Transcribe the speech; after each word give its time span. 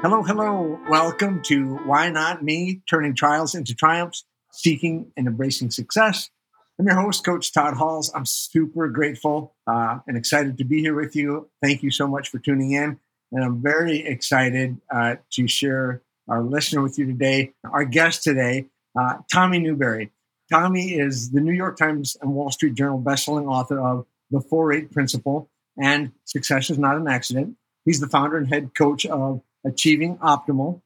Hello, 0.00 0.22
hello. 0.22 0.78
Welcome 0.88 1.42
to 1.46 1.74
Why 1.78 2.08
Not 2.08 2.44
Me? 2.44 2.80
Turning 2.88 3.16
Trials 3.16 3.56
into 3.56 3.74
Triumphs, 3.74 4.24
Seeking 4.52 5.10
and 5.16 5.26
Embracing 5.26 5.72
Success. 5.72 6.30
I'm 6.78 6.86
your 6.86 6.94
host, 6.94 7.24
Coach 7.24 7.52
Todd 7.52 7.74
Halls. 7.74 8.12
I'm 8.14 8.24
super 8.24 8.86
grateful 8.90 9.56
uh, 9.66 9.98
and 10.06 10.16
excited 10.16 10.56
to 10.58 10.64
be 10.64 10.80
here 10.80 10.94
with 10.94 11.16
you. 11.16 11.50
Thank 11.60 11.82
you 11.82 11.90
so 11.90 12.06
much 12.06 12.28
for 12.28 12.38
tuning 12.38 12.70
in. 12.74 13.00
And 13.32 13.42
I'm 13.44 13.60
very 13.60 14.06
excited 14.06 14.80
uh, 14.88 15.16
to 15.32 15.48
share 15.48 16.00
our 16.28 16.44
listener 16.44 16.80
with 16.80 16.96
you 16.96 17.04
today. 17.04 17.54
Our 17.64 17.84
guest 17.84 18.22
today, 18.22 18.66
uh, 18.96 19.16
Tommy 19.32 19.58
Newberry. 19.58 20.12
Tommy 20.48 20.92
is 20.92 21.32
the 21.32 21.40
New 21.40 21.52
York 21.52 21.76
Times 21.76 22.16
and 22.22 22.36
Wall 22.36 22.52
Street 22.52 22.74
Journal 22.74 23.02
bestselling 23.02 23.50
author 23.50 23.80
of 23.84 24.06
The 24.30 24.40
4 24.42 24.74
8 24.74 24.92
Principle 24.92 25.50
and 25.76 26.12
Success 26.24 26.70
is 26.70 26.78
Not 26.78 26.96
an 26.96 27.08
Accident. 27.08 27.56
He's 27.84 27.98
the 27.98 28.08
founder 28.08 28.36
and 28.36 28.46
head 28.46 28.76
coach 28.76 29.04
of 29.04 29.42
achieving 29.68 30.16
optimal. 30.18 30.80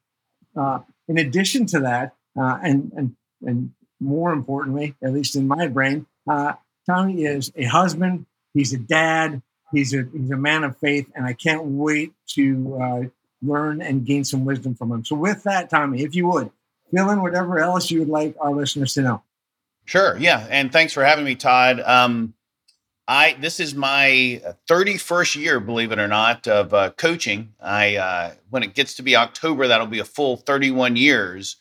Uh, 0.55 0.79
in 1.07 1.17
addition 1.17 1.65
to 1.67 1.79
that, 1.79 2.13
uh, 2.39 2.59
and 2.63 2.91
and 2.95 3.15
and 3.41 3.71
more 3.99 4.31
importantly, 4.33 4.95
at 5.03 5.13
least 5.13 5.35
in 5.35 5.47
my 5.47 5.67
brain, 5.67 6.05
uh, 6.29 6.53
Tommy 6.85 7.23
is 7.23 7.51
a 7.55 7.65
husband. 7.65 8.25
He's 8.53 8.73
a 8.73 8.77
dad. 8.77 9.41
He's 9.71 9.93
a 9.93 10.05
he's 10.13 10.29
a 10.31 10.37
man 10.37 10.63
of 10.63 10.77
faith, 10.77 11.09
and 11.15 11.25
I 11.25 11.33
can't 11.33 11.63
wait 11.63 12.13
to 12.35 12.79
uh, 12.81 13.01
learn 13.41 13.81
and 13.81 14.05
gain 14.05 14.23
some 14.23 14.45
wisdom 14.45 14.75
from 14.75 14.91
him. 14.91 15.03
So, 15.03 15.15
with 15.15 15.43
that, 15.43 15.69
Tommy, 15.69 16.03
if 16.03 16.13
you 16.15 16.27
would 16.27 16.51
fill 16.93 17.09
in 17.09 17.21
whatever 17.21 17.59
else 17.59 17.89
you 17.89 17.99
would 17.99 18.09
like 18.09 18.35
our 18.39 18.53
listeners 18.53 18.93
to 18.93 19.01
know. 19.01 19.23
Sure. 19.85 20.15
Yeah, 20.17 20.45
and 20.49 20.71
thanks 20.71 20.93
for 20.93 21.03
having 21.03 21.25
me, 21.25 21.35
Todd. 21.35 21.81
Um, 21.81 22.33
I 23.07 23.35
this 23.39 23.59
is 23.59 23.75
my 23.75 24.41
31st 24.69 25.35
year, 25.35 25.59
believe 25.59 25.91
it 25.91 25.99
or 25.99 26.07
not, 26.07 26.47
of 26.47 26.73
uh, 26.73 26.91
coaching. 26.91 27.53
I 27.61 27.97
uh, 27.97 28.33
when 28.49 28.63
it 28.63 28.73
gets 28.73 28.95
to 28.95 29.03
be 29.03 29.15
October, 29.15 29.67
that'll 29.67 29.87
be 29.87 29.99
a 29.99 30.05
full 30.05 30.37
31 30.37 30.95
years. 30.95 31.57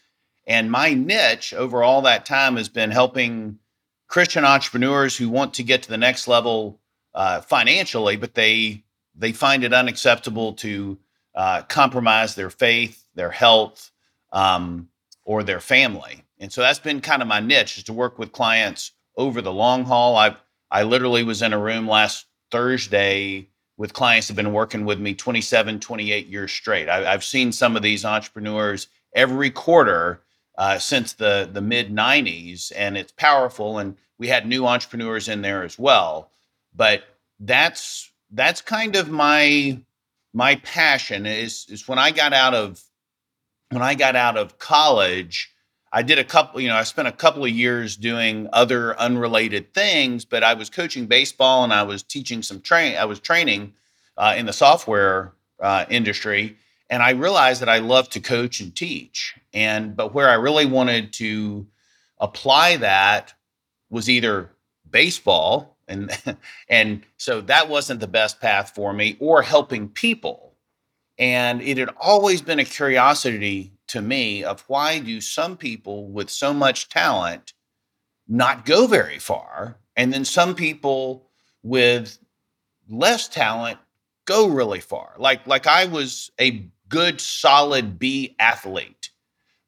And 0.47 0.71
my 0.71 0.95
niche 0.95 1.53
over 1.55 1.83
all 1.83 2.03
that 2.03 2.27
time 2.27 2.57
has 2.57 2.69
been 2.69 2.91
helping 2.91 3.59
Christian 4.09 4.45
entrepreneurs 4.45 5.17
who 5.17 5.29
want 5.29 5.55
to 5.55 5.63
get 5.63 5.83
to 5.83 5.89
the 5.89 5.99
next 5.99 6.29
level 6.29 6.81
uh, 7.15 7.41
financially, 7.41 8.17
but 8.17 8.35
they 8.35 8.85
they 9.15 9.33
find 9.33 9.65
it 9.65 9.73
unacceptable 9.73 10.53
to 10.55 10.99
uh, 11.35 11.63
compromise 11.63 12.35
their 12.35 12.51
faith, 12.51 13.05
their 13.15 13.31
health, 13.31 13.91
um, 14.33 14.89
or 15.25 15.43
their 15.43 15.61
family. 15.61 16.25
And 16.39 16.53
so 16.53 16.61
that's 16.61 16.79
been 16.79 17.01
kind 17.01 17.23
of 17.23 17.29
my 17.29 17.41
niche 17.41 17.79
is 17.79 17.85
to 17.85 17.93
work 17.93 18.19
with 18.19 18.33
clients 18.33 18.93
over 19.17 19.41
the 19.41 19.53
long 19.53 19.85
haul. 19.85 20.17
I've 20.17 20.37
I 20.73 20.85
literally 20.85 21.23
was 21.23 21.43
in 21.43 21.53
a 21.53 21.59
room 21.59 21.87
last 21.87 22.27
Thursday 22.51 23.49
with 23.77 23.93
clients 23.93 24.29
that 24.29 24.37
have 24.37 24.45
been 24.45 24.55
working 24.55 24.87
with 24.87 24.99
me 24.99 25.15
27, 25.15 25.81
28 25.81 26.27
years 26.27 26.51
straight. 26.51 26.89
I, 26.89 27.11
have 27.11 27.23
seen 27.23 27.53
some 27.53 27.77
of 27.77 27.83
these 27.83 28.05
entrepreneurs 28.05 28.89
every 29.15 29.51
quarter 29.51 30.23
uh, 30.57 30.79
since 30.79 31.13
the, 31.13 31.49
the 31.53 31.61
mid 31.61 31.95
90s, 31.95 32.73
and 32.75 32.97
it's 32.97 33.13
powerful. 33.13 33.79
And 33.79 33.97
we 34.19 34.29
had 34.29 34.47
new 34.47 34.67
entrepreneurs 34.67 35.29
in 35.29 35.43
there 35.43 35.63
as 35.63 35.79
well. 35.79 36.31
But 36.75 37.05
that's 37.39 38.11
that's 38.31 38.63
kind 38.63 38.97
of 38.97 39.11
my 39.11 39.79
my 40.33 40.57
passion 40.57 41.27
is 41.27 41.67
is 41.69 41.87
when 41.87 41.99
I 41.99 42.13
got 42.13 42.33
out 42.33 42.55
of 42.55 42.83
when 43.71 43.83
I 43.83 43.95
got 43.95 44.17
out 44.17 44.39
of 44.39 44.59
college, 44.59 45.53
I 45.93 46.03
did 46.03 46.19
a 46.19 46.25
couple, 46.25 46.61
you 46.61 46.69
know, 46.69 46.77
I 46.77 46.85
spent 46.85 47.07
a 47.07 47.13
couple 47.13 47.45
of 47.45 47.51
years 47.51 47.97
doing 47.97 48.49
other 48.53 48.99
unrelated 48.99 49.75
things, 49.75 50.25
but 50.25 50.43
I 50.43 50.55
was 50.55 50.71
coaching 50.71 51.07
baseball 51.07 51.65
and 51.65 51.73
I 51.73 51.83
was 51.83 52.03
teaching 52.03 52.43
some 52.43 52.63
train. 52.63 52.97
I 52.97 53.05
was 53.05 53.21
training 53.21 53.75
uh, 54.17 54.35
in 54.37 54.47
the 54.47 54.55
software 54.55 55.33
uh, 55.61 55.85
industry, 55.91 56.57
and 56.89 57.03
I 57.03 57.11
realized 57.11 57.61
that 57.61 57.69
I 57.69 57.79
love 57.79 58.09
to 58.11 58.21
coach 58.21 58.61
and 58.61 58.75
teach. 58.75 59.35
And 59.53 59.95
but 59.95 60.15
where 60.15 60.31
I 60.31 60.35
really 60.35 60.67
wanted 60.67 61.13
to 61.15 61.67
apply 62.19 62.79
that 62.79 63.35
was 63.91 64.09
either 64.09 64.51
baseball, 64.91 65.77
and 65.87 66.11
and 66.69 67.03
so 67.19 67.43
that 67.43 67.69
wasn't 67.69 68.01
the 68.01 68.07
best 68.09 68.41
path 68.41 68.73
for 68.75 68.95
me, 68.95 69.17
or 69.21 69.43
helping 69.43 69.91
people. 69.91 70.55
And 71.19 71.61
it 71.61 71.77
had 71.77 71.91
always 72.01 72.41
been 72.41 72.59
a 72.59 72.65
curiosity 72.65 73.72
to 73.93 74.01
me 74.01 74.43
of 74.43 74.65
why 74.69 74.99
do 74.99 75.21
some 75.21 75.57
people 75.57 76.09
with 76.09 76.31
so 76.31 76.55
much 76.55 76.89
talent 76.89 77.53
not 78.27 78.65
go 78.65 78.87
very 78.87 79.19
far 79.19 79.77
and 79.97 80.13
then 80.13 80.25
some 80.25 80.55
people 80.55 81.29
with 81.63 82.19
less 82.89 83.29
talent 83.29 83.79
go 84.25 84.49
really 84.49 84.81
far? 84.81 85.13
Like 85.19 85.47
like 85.47 85.67
I 85.67 85.85
was 85.85 86.31
a 86.41 86.67
good 86.89 87.21
solid 87.21 87.99
B 87.99 88.35
athlete 88.39 89.11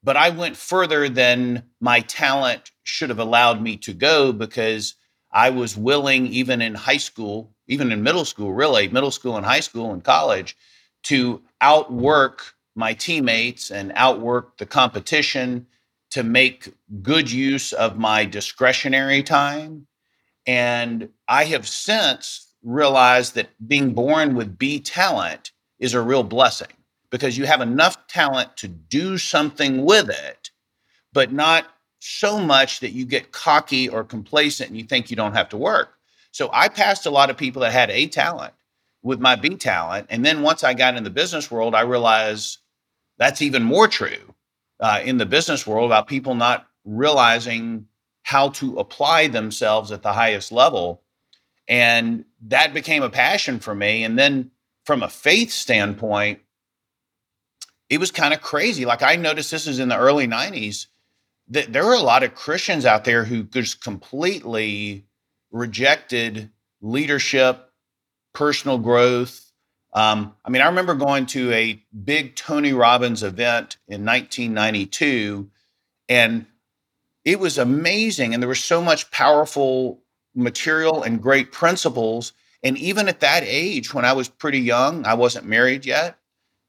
but 0.03 0.17
I 0.17 0.29
went 0.29 0.57
further 0.57 1.07
than 1.07 1.63
my 1.79 1.99
talent 2.01 2.71
should 2.83 3.09
have 3.09 3.19
allowed 3.19 3.61
me 3.61 3.77
to 3.77 3.93
go 3.93 4.33
because 4.33 4.95
I 5.31 5.51
was 5.51 5.77
willing 5.77 6.27
even 6.27 6.63
in 6.63 6.73
high 6.73 6.97
school 6.97 7.53
even 7.67 7.91
in 7.91 8.01
middle 8.01 8.25
school 8.25 8.53
really 8.53 8.87
middle 8.87 9.11
school 9.11 9.37
and 9.37 9.45
high 9.45 9.59
school 9.59 9.93
and 9.93 10.03
college 10.03 10.57
to 11.03 11.43
outwork 11.61 12.54
my 12.75 12.93
teammates 12.93 13.71
and 13.71 13.91
outwork 13.95 14.57
the 14.57 14.65
competition 14.65 15.65
to 16.11 16.23
make 16.23 16.73
good 17.01 17.31
use 17.31 17.73
of 17.73 17.97
my 17.97 18.25
discretionary 18.25 19.23
time. 19.23 19.87
And 20.45 21.09
I 21.27 21.45
have 21.45 21.67
since 21.67 22.53
realized 22.63 23.35
that 23.35 23.49
being 23.67 23.93
born 23.93 24.35
with 24.35 24.57
B 24.57 24.79
talent 24.79 25.51
is 25.79 25.93
a 25.93 26.01
real 26.01 26.23
blessing 26.23 26.67
because 27.09 27.37
you 27.37 27.45
have 27.45 27.61
enough 27.61 28.07
talent 28.07 28.57
to 28.57 28.67
do 28.67 29.17
something 29.17 29.85
with 29.85 30.09
it, 30.09 30.51
but 31.13 31.31
not 31.31 31.65
so 31.99 32.39
much 32.39 32.81
that 32.81 32.91
you 32.91 33.05
get 33.05 33.31
cocky 33.31 33.87
or 33.89 34.03
complacent 34.03 34.69
and 34.69 34.77
you 34.77 34.83
think 34.85 35.09
you 35.09 35.15
don't 35.15 35.33
have 35.33 35.49
to 35.49 35.57
work. 35.57 35.93
So 36.31 36.49
I 36.51 36.67
passed 36.67 37.05
a 37.05 37.11
lot 37.11 37.29
of 37.29 37.37
people 37.37 37.61
that 37.61 37.71
had 37.71 37.89
A 37.89 38.07
talent 38.07 38.53
with 39.01 39.19
my 39.19 39.35
B 39.35 39.55
talent. 39.55 40.07
And 40.09 40.25
then 40.25 40.41
once 40.41 40.63
I 40.63 40.73
got 40.73 40.97
in 40.97 41.03
the 41.03 41.09
business 41.09 41.49
world, 41.49 41.73
I 41.73 41.81
realized 41.81 42.57
that's 43.17 43.41
even 43.41 43.63
more 43.63 43.87
true 43.87 44.33
uh, 44.79 45.01
in 45.03 45.17
the 45.17 45.25
business 45.25 45.65
world 45.65 45.85
about 45.85 46.07
people 46.07 46.35
not 46.35 46.67
realizing 46.83 47.87
how 48.23 48.49
to 48.49 48.77
apply 48.77 49.27
themselves 49.27 49.91
at 49.91 50.01
the 50.01 50.13
highest 50.13 50.51
level. 50.51 51.01
And 51.67 52.25
that 52.47 52.73
became 52.73 53.03
a 53.03 53.09
passion 53.09 53.59
for 53.59 53.73
me. 53.73 54.03
And 54.03 54.17
then 54.17 54.51
from 54.85 55.03
a 55.03 55.09
faith 55.09 55.51
standpoint, 55.51 56.39
it 57.89 57.99
was 57.99 58.11
kind 58.11 58.33
of 58.33 58.41
crazy. 58.41 58.85
Like 58.85 59.03
I 59.03 59.15
noticed 59.15 59.51
this 59.51 59.67
is 59.67 59.79
in 59.79 59.89
the 59.89 59.97
early 59.97 60.27
90s 60.27 60.87
that 61.49 61.71
there 61.71 61.85
were 61.85 61.93
a 61.93 61.99
lot 61.99 62.23
of 62.23 62.33
Christians 62.33 62.85
out 62.85 63.03
there 63.03 63.23
who 63.23 63.43
just 63.43 63.83
completely 63.83 65.05
rejected 65.51 66.49
leadership, 66.81 67.71
personal 68.33 68.79
growth, 68.79 69.44
um, 69.95 70.35
I 70.43 70.49
mean, 70.49 70.61
I 70.61 70.67
remember 70.67 70.93
going 70.93 71.25
to 71.27 71.51
a 71.53 71.81
big 72.03 72.35
Tony 72.35 72.73
Robbins 72.73 73.23
event 73.23 73.77
in 73.87 74.05
1992, 74.05 75.49
and 76.09 76.45
it 77.23 77.39
was 77.39 77.57
amazing. 77.57 78.33
And 78.33 78.43
there 78.43 78.49
was 78.49 78.63
so 78.63 78.81
much 78.81 79.09
powerful 79.09 80.01
material 80.35 81.01
and 81.01 81.21
great 81.21 81.53
principles. 81.53 82.33
And 82.61 82.77
even 82.77 83.07
at 83.07 83.21
that 83.21 83.43
age, 83.45 83.93
when 83.93 84.03
I 84.03 84.11
was 84.11 84.27
pretty 84.27 84.59
young, 84.59 85.05
I 85.05 85.13
wasn't 85.13 85.45
married 85.45 85.85
yet, 85.85 86.17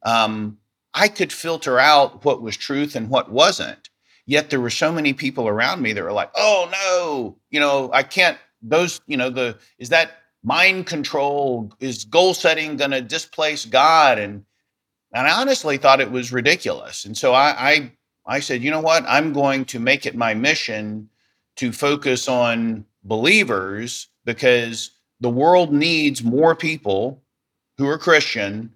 um, 0.05 0.59
I 0.95 1.09
could 1.09 1.33
filter 1.33 1.81
out 1.81 2.25
what 2.25 2.41
was 2.41 2.57
truth 2.57 2.95
and 2.95 3.11
what 3.11 3.31
wasn't. 3.31 3.91
Yet 4.25 4.51
there 4.51 4.61
were 4.61 4.71
so 4.71 4.93
many 4.93 5.13
people 5.13 5.49
around 5.49 5.83
me 5.83 5.93
that 5.93 6.03
were 6.03 6.13
like, 6.13 6.31
"Oh 6.35 6.69
no, 6.73 7.39
you 7.51 7.61
know, 7.61 7.91
I 7.93 8.03
can't." 8.03 8.39
Those, 8.63 9.01
you 9.07 9.17
know, 9.17 9.31
the 9.31 9.59
is 9.79 9.91
that 9.91 10.11
mind 10.47 10.87
control 10.87 11.73
is 11.81 12.05
goal 12.05 12.33
setting 12.33 12.77
going 12.77 12.93
to 12.93 13.03
displace 13.03 13.67
God? 13.67 14.19
And 14.19 14.45
and 15.13 15.27
I 15.27 15.41
honestly 15.41 15.77
thought 15.77 16.01
it 16.01 16.11
was 16.11 16.33
ridiculous. 16.33 17.05
And 17.05 17.17
so 17.17 17.35
I, 17.35 17.71
I 17.71 17.93
I 18.27 18.41
said, 18.41 18.63
you 18.63 18.71
know 18.71 18.81
what? 18.81 19.05
I'm 19.07 19.33
going 19.33 19.65
to 19.67 19.79
make 19.79 20.07
it 20.07 20.17
my 20.17 20.35
mission 20.35 21.09
to 21.57 21.73
focus 21.73 22.29
on 22.29 22.85
believers 23.05 24.09
because 24.25 24.93
the 25.21 25.31
world 25.31 25.73
needs 25.73 26.23
more 26.23 26.55
people 26.55 27.23
who 27.79 27.89
are 27.89 27.99
Christian 27.99 28.73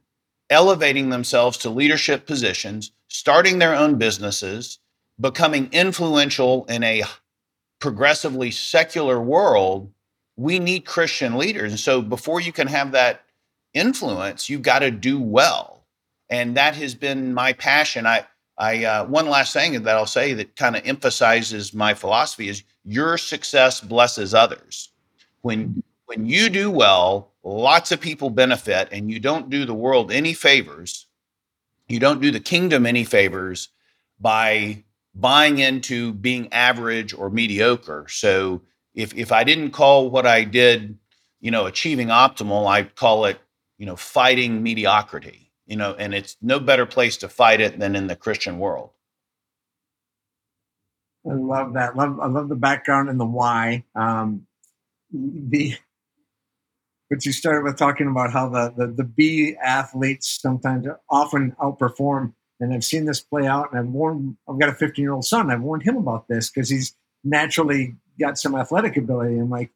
elevating 0.50 1.10
themselves 1.10 1.56
to 1.58 1.70
leadership 1.70 2.26
positions, 2.26 2.92
starting 3.08 3.58
their 3.58 3.74
own 3.74 3.96
businesses, 3.96 4.78
becoming 5.20 5.68
influential 5.72 6.64
in 6.66 6.82
a 6.82 7.02
progressively 7.78 8.50
secular 8.50 9.20
world. 9.20 9.92
We 10.40 10.58
need 10.58 10.86
Christian 10.86 11.36
leaders. 11.36 11.70
And 11.70 11.78
so 11.78 12.00
before 12.00 12.40
you 12.40 12.50
can 12.50 12.66
have 12.66 12.92
that 12.92 13.24
influence, 13.74 14.48
you've 14.48 14.62
got 14.62 14.78
to 14.78 14.90
do 14.90 15.20
well. 15.20 15.84
And 16.30 16.56
that 16.56 16.74
has 16.76 16.94
been 16.94 17.34
my 17.34 17.52
passion. 17.52 18.06
I 18.06 18.26
I 18.56 18.84
uh, 18.84 19.04
one 19.04 19.28
last 19.28 19.52
thing 19.52 19.82
that 19.82 19.96
I'll 19.96 20.06
say 20.06 20.32
that 20.32 20.56
kind 20.56 20.76
of 20.76 20.86
emphasizes 20.86 21.74
my 21.74 21.92
philosophy 21.92 22.48
is 22.48 22.62
your 22.84 23.18
success 23.18 23.82
blesses 23.82 24.32
others. 24.32 24.88
When 25.42 25.82
when 26.06 26.24
you 26.24 26.48
do 26.48 26.70
well, 26.70 27.32
lots 27.44 27.92
of 27.92 28.00
people 28.00 28.30
benefit, 28.30 28.88
and 28.92 29.10
you 29.10 29.20
don't 29.20 29.50
do 29.50 29.66
the 29.66 29.74
world 29.74 30.10
any 30.10 30.32
favors. 30.32 31.06
You 31.88 32.00
don't 32.00 32.22
do 32.22 32.30
the 32.30 32.40
kingdom 32.40 32.86
any 32.86 33.04
favors 33.04 33.68
by 34.18 34.84
buying 35.14 35.58
into 35.58 36.14
being 36.14 36.50
average 36.52 37.12
or 37.12 37.28
mediocre. 37.28 38.06
So 38.08 38.62
if 39.00 39.14
if 39.14 39.32
I 39.32 39.44
didn't 39.44 39.70
call 39.70 40.10
what 40.10 40.26
I 40.26 40.44
did, 40.44 40.98
you 41.40 41.50
know, 41.50 41.66
achieving 41.66 42.08
optimal, 42.08 42.66
I'd 42.66 42.94
call 42.94 43.24
it, 43.24 43.40
you 43.78 43.86
know, 43.86 43.96
fighting 43.96 44.62
mediocrity 44.62 45.50
you 45.70 45.76
know, 45.76 45.94
and 45.96 46.12
it's 46.12 46.36
no 46.42 46.58
better 46.58 46.84
place 46.84 47.16
to 47.18 47.28
fight 47.28 47.60
it 47.60 47.78
than 47.78 47.94
in 47.94 48.08
the 48.08 48.16
Christian 48.16 48.58
world. 48.58 48.90
I 51.24 51.34
love 51.34 51.74
that. 51.74 51.96
Love 51.96 52.18
I 52.18 52.26
love 52.26 52.48
the 52.48 52.56
background 52.56 53.08
and 53.08 53.20
the 53.20 53.24
why. 53.24 53.84
Um, 53.94 54.46
the 55.12 55.76
but 57.08 57.24
you 57.24 57.32
started 57.32 57.62
with 57.62 57.76
talking 57.76 58.08
about 58.08 58.32
how 58.32 58.48
the, 58.48 58.74
the 58.76 58.88
the 58.88 59.04
B 59.04 59.54
athletes 59.62 60.40
sometimes 60.42 60.88
often 61.08 61.54
outperform, 61.62 62.32
and 62.58 62.74
I've 62.74 62.84
seen 62.84 63.04
this 63.04 63.20
play 63.20 63.46
out. 63.46 63.70
And 63.70 63.78
I've 63.78 63.86
warned. 63.86 64.36
I've 64.48 64.58
got 64.58 64.70
a 64.70 64.74
15 64.74 65.00
year 65.00 65.12
old 65.12 65.24
son. 65.24 65.52
I've 65.52 65.62
warned 65.62 65.84
him 65.84 65.96
about 65.96 66.26
this 66.26 66.50
because 66.50 66.68
he's 66.68 66.96
naturally 67.22 67.94
got 68.20 68.38
some 68.38 68.54
athletic 68.54 68.96
ability. 68.96 69.38
And 69.38 69.50
like 69.50 69.70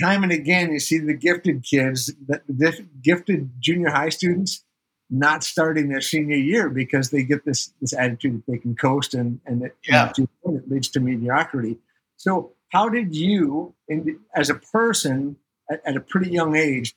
time 0.00 0.22
and 0.22 0.32
again, 0.32 0.72
you 0.72 0.80
see 0.80 0.98
the 0.98 1.14
gifted 1.14 1.62
kids, 1.62 2.12
the, 2.26 2.40
the 2.48 2.86
gifted 3.02 3.50
junior 3.60 3.90
high 3.90 4.08
students 4.08 4.64
not 5.08 5.44
starting 5.44 5.88
their 5.88 6.00
senior 6.00 6.36
year 6.36 6.68
because 6.68 7.10
they 7.10 7.22
get 7.22 7.44
this 7.44 7.72
this 7.80 7.92
attitude 7.92 8.36
that 8.38 8.52
they 8.52 8.58
can 8.58 8.74
coast 8.74 9.14
and 9.14 9.40
and 9.46 9.62
it, 9.62 9.76
yeah. 9.86 10.12
it 10.18 10.68
leads 10.68 10.88
to 10.88 11.00
mediocrity. 11.00 11.78
So 12.16 12.52
how 12.70 12.88
did 12.88 13.14
you, 13.14 13.74
in, 13.88 14.18
as 14.34 14.50
a 14.50 14.54
person 14.54 15.36
at, 15.70 15.80
at, 15.86 15.96
a 15.96 16.00
pretty 16.00 16.30
young 16.30 16.56
age, 16.56 16.96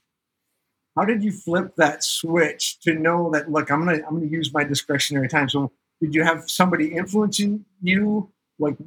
how 0.98 1.06
did 1.06 1.24
you 1.24 1.32
flip 1.32 1.76
that 1.78 2.04
switch 2.04 2.80
to 2.82 2.94
know 2.94 3.30
that 3.32 3.52
look, 3.52 3.70
I'm 3.72 3.86
gonna 3.86 4.00
I'm 4.06 4.16
gonna 4.16 4.26
use 4.26 4.54
my 4.54 4.64
discretionary 4.64 5.30
time? 5.30 5.50
So 5.50 5.72
did 6.02 6.16
you 6.16 6.24
have 6.24 6.50
somebody 6.50 6.94
influencing 6.96 7.66
you? 7.82 8.32
Like, 8.58 8.78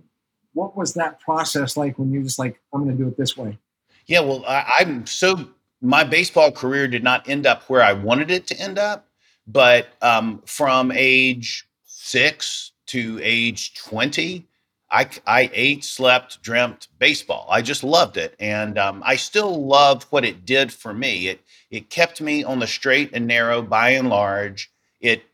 what 0.54 0.76
was 0.76 0.94
that 0.94 1.20
process 1.20 1.76
like 1.76 1.98
when 1.98 2.12
you 2.12 2.22
just 2.22 2.38
like 2.38 2.60
I'm 2.72 2.84
gonna 2.84 2.96
do 2.96 3.08
it 3.08 3.16
this 3.16 3.36
way? 3.36 3.58
Yeah, 4.06 4.20
well, 4.20 4.44
I, 4.46 4.78
I'm 4.80 5.06
so 5.06 5.48
my 5.80 6.04
baseball 6.04 6.52
career 6.52 6.88
did 6.88 7.02
not 7.02 7.28
end 7.28 7.46
up 7.46 7.62
where 7.64 7.82
I 7.82 7.92
wanted 7.92 8.30
it 8.30 8.46
to 8.48 8.56
end 8.58 8.78
up 8.78 9.08
but 9.46 9.88
um, 10.00 10.42
from 10.46 10.92
age 10.92 11.66
six 11.84 12.72
to 12.86 13.20
age 13.22 13.74
20, 13.74 14.46
I, 14.90 15.08
I 15.26 15.50
ate, 15.52 15.84
slept, 15.84 16.42
dreamt 16.42 16.88
baseball. 16.98 17.46
I 17.50 17.62
just 17.62 17.82
loved 17.82 18.16
it. 18.16 18.34
And 18.38 18.78
um, 18.78 19.02
I 19.04 19.16
still 19.16 19.66
love 19.66 20.04
what 20.10 20.24
it 20.24 20.44
did 20.44 20.72
for 20.72 20.92
me. 20.92 21.28
It, 21.28 21.40
it 21.70 21.90
kept 21.90 22.20
me 22.20 22.44
on 22.44 22.58
the 22.58 22.66
straight 22.66 23.10
and 23.12 23.26
narrow 23.26 23.62
by 23.62 23.90
and 23.90 24.10
large. 24.10 24.70
It, 25.00 25.24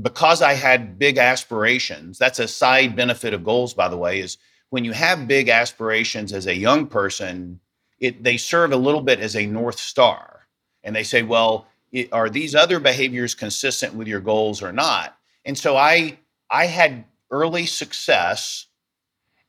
because 0.00 0.42
I 0.42 0.52
had 0.52 0.98
big 0.98 1.18
aspirations, 1.18 2.18
that's 2.18 2.38
a 2.38 2.46
side 2.46 2.94
benefit 2.94 3.34
of 3.34 3.42
goals, 3.42 3.74
by 3.74 3.88
the 3.88 3.96
way, 3.96 4.20
is 4.20 4.36
when 4.70 4.84
you 4.84 4.92
have 4.92 5.28
big 5.28 5.48
aspirations 5.48 6.32
as 6.32 6.46
a 6.46 6.56
young 6.56 6.86
person, 6.86 7.60
it, 8.00 8.22
they 8.22 8.36
serve 8.36 8.72
a 8.72 8.76
little 8.76 9.00
bit 9.00 9.20
as 9.20 9.34
a 9.34 9.46
North 9.46 9.78
Star. 9.78 10.46
And 10.84 10.94
they 10.94 11.02
say, 11.02 11.22
well, 11.22 11.66
are 12.12 12.28
these 12.28 12.54
other 12.54 12.78
behaviors 12.80 13.34
consistent 13.34 13.94
with 13.94 14.06
your 14.06 14.20
goals 14.20 14.62
or 14.62 14.72
not? 14.72 15.16
And 15.44 15.56
so 15.56 15.76
i 15.76 16.18
i 16.50 16.66
had 16.66 17.04
early 17.30 17.66
success. 17.66 18.66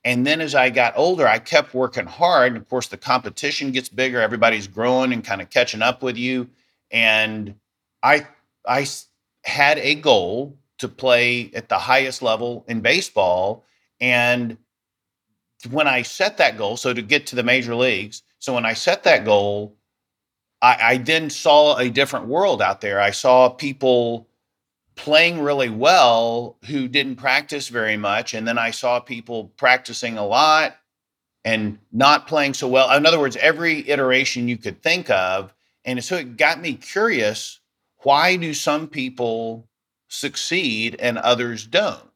And 0.06 0.26
then 0.26 0.42
as 0.42 0.56
i 0.56 0.70
got 0.70 0.98
older 0.98 1.28
i 1.28 1.40
kept 1.40 1.74
working 1.74 2.06
hard. 2.06 2.54
And 2.54 2.58
of 2.58 2.70
course 2.70 2.88
the 2.88 2.98
competition 2.98 3.72
gets 3.72 3.90
bigger. 3.90 4.22
Everybody's 4.22 4.68
growing 4.68 5.12
and 5.12 5.24
kind 5.24 5.42
of 5.42 5.50
catching 5.50 5.82
up 5.82 6.02
with 6.02 6.18
you. 6.18 6.50
And 6.92 7.56
i 8.02 8.26
i 8.66 8.88
had 9.44 9.78
a 9.80 9.96
goal 9.96 10.58
to 10.78 10.88
play 10.88 11.52
at 11.54 11.68
the 11.68 11.78
highest 11.78 12.22
level 12.22 12.64
in 12.70 12.80
baseball. 12.80 13.66
And 14.00 14.58
when 15.70 15.88
i 15.88 16.02
set 16.02 16.38
that 16.38 16.58
goal 16.58 16.78
so 16.78 16.94
to 16.94 17.02
get 17.02 17.26
to 17.28 17.36
the 17.36 17.44
major 17.44 17.76
leagues 17.76 18.24
so 18.40 18.54
when 18.54 18.66
i 18.66 18.74
set 18.74 19.04
that 19.04 19.26
goal 19.26 19.76
I, 20.62 20.78
I 20.82 20.98
then 20.98 21.30
saw 21.30 21.78
a 21.78 21.90
different 21.90 22.28
world 22.28 22.62
out 22.62 22.82
there. 22.82 23.00
I 23.00 23.12
saw 23.12 23.50
people 23.50 24.28
playing 24.96 25.40
really 25.40 25.70
well 25.70 26.58
who 26.66 26.88
didn't 26.88 27.16
practice 27.16 27.70
very 27.70 27.98
much. 27.98 28.34
And 28.34 28.48
then 28.48 28.58
I 28.58 28.72
saw 28.72 29.00
people 29.00 29.46
practicing 29.56 30.18
a 30.18 30.26
lot 30.26 30.76
and 31.46 31.80
not 31.92 32.28
playing 32.28 32.54
so 32.54 32.68
well. 32.68 32.92
In 32.96 33.06
other 33.06 33.20
words, 33.20 33.38
every 33.38 33.88
iteration 33.90 34.48
you 34.48 34.58
could 34.58 34.82
think 34.82 35.10
of. 35.10 35.54
And 35.86 36.04
so 36.04 36.18
it 36.18 36.36
got 36.36 36.60
me 36.60 36.74
curious 36.74 37.60
why 38.04 38.36
do 38.36 38.54
some 38.54 38.88
people 38.88 39.68
succeed 40.08 40.96
and 41.00 41.18
others 41.18 41.66
don't? 41.66 42.09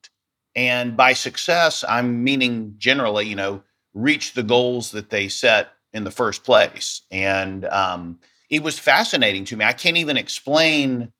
And 0.55 0.95
by 0.95 1.13
success, 1.13 1.83
I'm 1.87 2.23
meaning 2.23 2.75
generally, 2.77 3.27
you 3.27 3.35
know, 3.35 3.63
reach 3.93 4.33
the 4.33 4.43
goals 4.43 4.91
that 4.91 5.09
they 5.09 5.27
set 5.27 5.69
in 5.93 6.03
the 6.03 6.11
first 6.11 6.43
place. 6.43 7.01
And 7.11 7.65
um, 7.65 8.19
it 8.49 8.63
was 8.63 8.77
fascinating 8.77 9.45
to 9.45 9.57
me. 9.57 9.65
I 9.65 9.73
can't 9.73 9.97
even 9.97 10.17
explain 10.17 11.11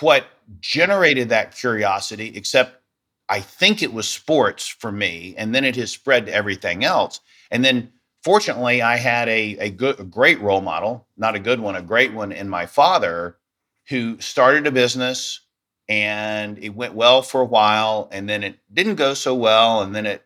what 0.00 0.26
generated 0.60 1.30
that 1.30 1.56
curiosity, 1.56 2.32
except 2.36 2.82
I 3.28 3.40
think 3.40 3.82
it 3.82 3.92
was 3.92 4.08
sports 4.08 4.66
for 4.66 4.90
me. 4.90 5.34
And 5.36 5.54
then 5.54 5.64
it 5.64 5.76
has 5.76 5.90
spread 5.90 6.26
to 6.26 6.34
everything 6.34 6.84
else. 6.84 7.20
And 7.50 7.64
then 7.64 7.92
fortunately, 8.22 8.82
I 8.82 8.96
had 8.96 9.28
a, 9.28 9.56
a 9.58 9.70
good, 9.70 9.98
a 10.00 10.04
great 10.04 10.40
role 10.40 10.60
model, 10.60 11.06
not 11.16 11.36
a 11.36 11.40
good 11.40 11.60
one, 11.60 11.76
a 11.76 11.82
great 11.82 12.12
one 12.12 12.32
in 12.32 12.48
my 12.48 12.66
father 12.66 13.36
who 13.88 14.20
started 14.20 14.66
a 14.66 14.72
business 14.72 15.40
and 15.90 16.58
it 16.62 16.70
went 16.70 16.94
well 16.94 17.20
for 17.20 17.42
a 17.42 17.46
while 17.46 18.08
and 18.12 18.28
then 18.28 18.42
it 18.42 18.58
didn't 18.72 18.94
go 18.94 19.12
so 19.12 19.34
well 19.34 19.82
and 19.82 19.94
then 19.94 20.06
it 20.06 20.24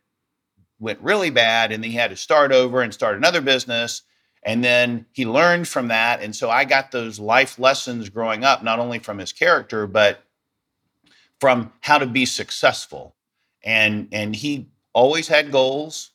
went 0.78 1.00
really 1.00 1.30
bad 1.30 1.73
and 1.73 1.83
then 1.83 1.90
he 1.90 1.97
had 1.97 2.11
to 2.11 2.16
start 2.16 2.52
over 2.52 2.83
and 2.83 2.94
start 2.94 3.16
another 3.16 3.40
business 3.40 4.02
and 4.44 4.62
then 4.62 5.06
he 5.12 5.25
learned 5.25 5.66
from 5.66 5.88
that. 5.88 6.23
And 6.23 6.37
so 6.37 6.50
I 6.50 6.64
got 6.64 6.90
those 6.90 7.18
life 7.18 7.59
lessons 7.59 8.11
growing 8.11 8.44
up, 8.44 8.62
not 8.62 8.78
only 8.78 8.99
from 8.99 9.18
his 9.18 9.33
character, 9.33 9.87
but 9.87 10.23
from 11.40 11.73
how 11.80 11.99
to 11.99 12.06
be 12.06 12.26
successful. 12.26 13.16
And 13.62 14.09
and 14.12 14.37
he 14.37 14.68
always 14.92 15.28
had 15.28 15.50
goals 15.50 16.11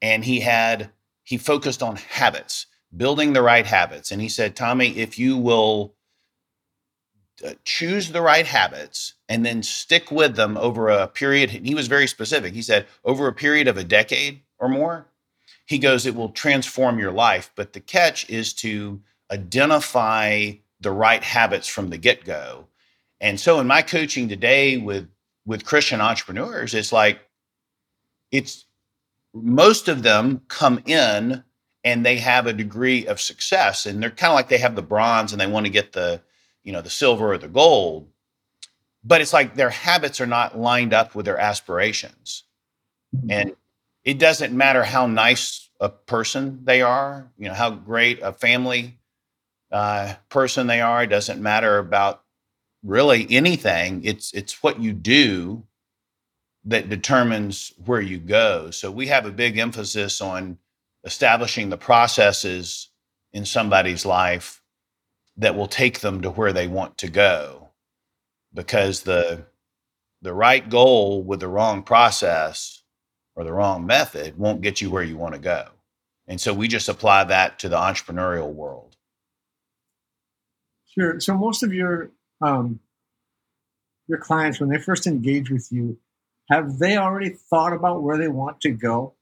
and 0.00 0.24
he 0.24 0.40
had 0.40 0.90
he 1.22 1.36
focused 1.36 1.82
on 1.82 1.96
habits, 1.96 2.66
building 2.96 3.34
the 3.34 3.42
right 3.42 3.66
habits. 3.66 4.10
And 4.10 4.22
he 4.22 4.30
said, 4.30 4.56
Tommy, 4.56 4.96
if 4.96 5.18
you 5.18 5.36
will 5.36 5.94
Uh, 7.46 7.54
choose 7.64 8.10
the 8.10 8.20
right 8.20 8.46
habits 8.46 9.14
and 9.28 9.46
then 9.46 9.62
stick 9.62 10.10
with 10.10 10.34
them 10.34 10.56
over 10.56 10.88
a 10.88 11.06
period, 11.06 11.50
he 11.50 11.74
was 11.74 11.86
very 11.86 12.08
specific. 12.08 12.52
He 12.52 12.62
said, 12.62 12.86
over 13.04 13.28
a 13.28 13.32
period 13.32 13.68
of 13.68 13.76
a 13.76 13.84
decade 13.84 14.40
or 14.58 14.68
more, 14.68 15.06
he 15.64 15.78
goes, 15.78 16.04
it 16.04 16.16
will 16.16 16.30
transform 16.30 16.98
your 16.98 17.12
life. 17.12 17.52
But 17.54 17.74
the 17.74 17.80
catch 17.80 18.28
is 18.28 18.52
to 18.54 19.00
identify 19.30 20.52
the 20.80 20.90
right 20.90 21.22
habits 21.22 21.68
from 21.68 21.90
the 21.90 21.98
get 21.98 22.24
go. 22.24 22.66
And 23.20 23.38
so 23.38 23.60
in 23.60 23.66
my 23.66 23.82
coaching 23.82 24.28
today 24.28 24.76
with 24.76 25.08
with 25.46 25.64
Christian 25.64 26.00
entrepreneurs, 26.00 26.74
it's 26.74 26.92
like 26.92 27.20
it's 28.30 28.64
most 29.32 29.88
of 29.88 30.02
them 30.02 30.42
come 30.48 30.82
in 30.86 31.42
and 31.84 32.04
they 32.04 32.16
have 32.16 32.46
a 32.46 32.52
degree 32.52 33.06
of 33.06 33.20
success 33.20 33.86
and 33.86 34.02
they're 34.02 34.10
kind 34.10 34.32
of 34.32 34.34
like 34.34 34.48
they 34.48 34.58
have 34.58 34.76
the 34.76 34.82
bronze 34.82 35.32
and 35.32 35.40
they 35.40 35.46
want 35.46 35.66
to 35.66 35.72
get 35.72 35.92
the 35.92 36.20
you 36.64 36.72
know 36.72 36.82
the 36.82 36.90
silver 36.90 37.32
or 37.32 37.38
the 37.38 37.48
gold 37.48 38.08
but 39.04 39.20
it's 39.20 39.32
like 39.32 39.54
their 39.54 39.70
habits 39.70 40.20
are 40.20 40.26
not 40.26 40.58
lined 40.58 40.92
up 40.92 41.14
with 41.14 41.24
their 41.24 41.38
aspirations. 41.38 42.44
Mm-hmm. 43.16 43.30
And 43.30 43.56
it 44.04 44.18
doesn't 44.18 44.56
matter 44.56 44.84
how 44.84 45.06
nice 45.06 45.70
a 45.80 45.88
person 45.88 46.60
they 46.64 46.82
are, 46.82 47.30
you 47.38 47.48
know, 47.48 47.54
how 47.54 47.70
great 47.70 48.20
a 48.22 48.32
family 48.32 48.98
uh, 49.70 50.14
person 50.28 50.66
they 50.66 50.80
are. 50.80 51.04
It 51.04 51.08
doesn't 51.08 51.40
matter 51.40 51.78
about 51.78 52.22
really 52.82 53.26
anything. 53.30 54.04
It's 54.04 54.32
it's 54.34 54.62
what 54.62 54.80
you 54.80 54.92
do 54.92 55.64
that 56.64 56.88
determines 56.88 57.72
where 57.84 58.00
you 58.00 58.18
go. 58.18 58.70
So 58.70 58.90
we 58.90 59.06
have 59.06 59.24
a 59.24 59.30
big 59.30 59.58
emphasis 59.58 60.20
on 60.20 60.58
establishing 61.04 61.70
the 61.70 61.78
processes 61.78 62.90
in 63.32 63.44
somebody's 63.44 64.04
life 64.04 64.57
that 65.38 65.56
will 65.56 65.68
take 65.68 66.00
them 66.00 66.20
to 66.22 66.30
where 66.30 66.52
they 66.52 66.66
want 66.66 66.98
to 66.98 67.08
go 67.08 67.70
because 68.52 69.02
the 69.02 69.46
the 70.20 70.34
right 70.34 70.68
goal 70.68 71.22
with 71.22 71.38
the 71.38 71.48
wrong 71.48 71.82
process 71.82 72.82
or 73.36 73.44
the 73.44 73.52
wrong 73.52 73.86
method 73.86 74.36
won't 74.36 74.62
get 74.62 74.80
you 74.80 74.90
where 74.90 75.04
you 75.04 75.16
want 75.16 75.32
to 75.32 75.40
go. 75.40 75.68
And 76.26 76.40
so 76.40 76.52
we 76.52 76.66
just 76.66 76.88
apply 76.88 77.22
that 77.24 77.60
to 77.60 77.68
the 77.68 77.76
entrepreneurial 77.76 78.52
world. 78.52 78.96
Sure. 80.92 81.20
So 81.20 81.34
most 81.34 81.62
of 81.62 81.72
your 81.72 82.10
um, 82.40 82.80
your 84.08 84.18
clients 84.18 84.58
when 84.58 84.70
they 84.70 84.78
first 84.78 85.06
engage 85.06 85.50
with 85.50 85.68
you 85.70 85.98
have 86.50 86.78
they 86.78 86.96
already 86.96 87.30
thought 87.30 87.72
about 87.72 88.02
where 88.02 88.18
they 88.18 88.28
want 88.28 88.60
to 88.62 88.70
go? 88.70 89.14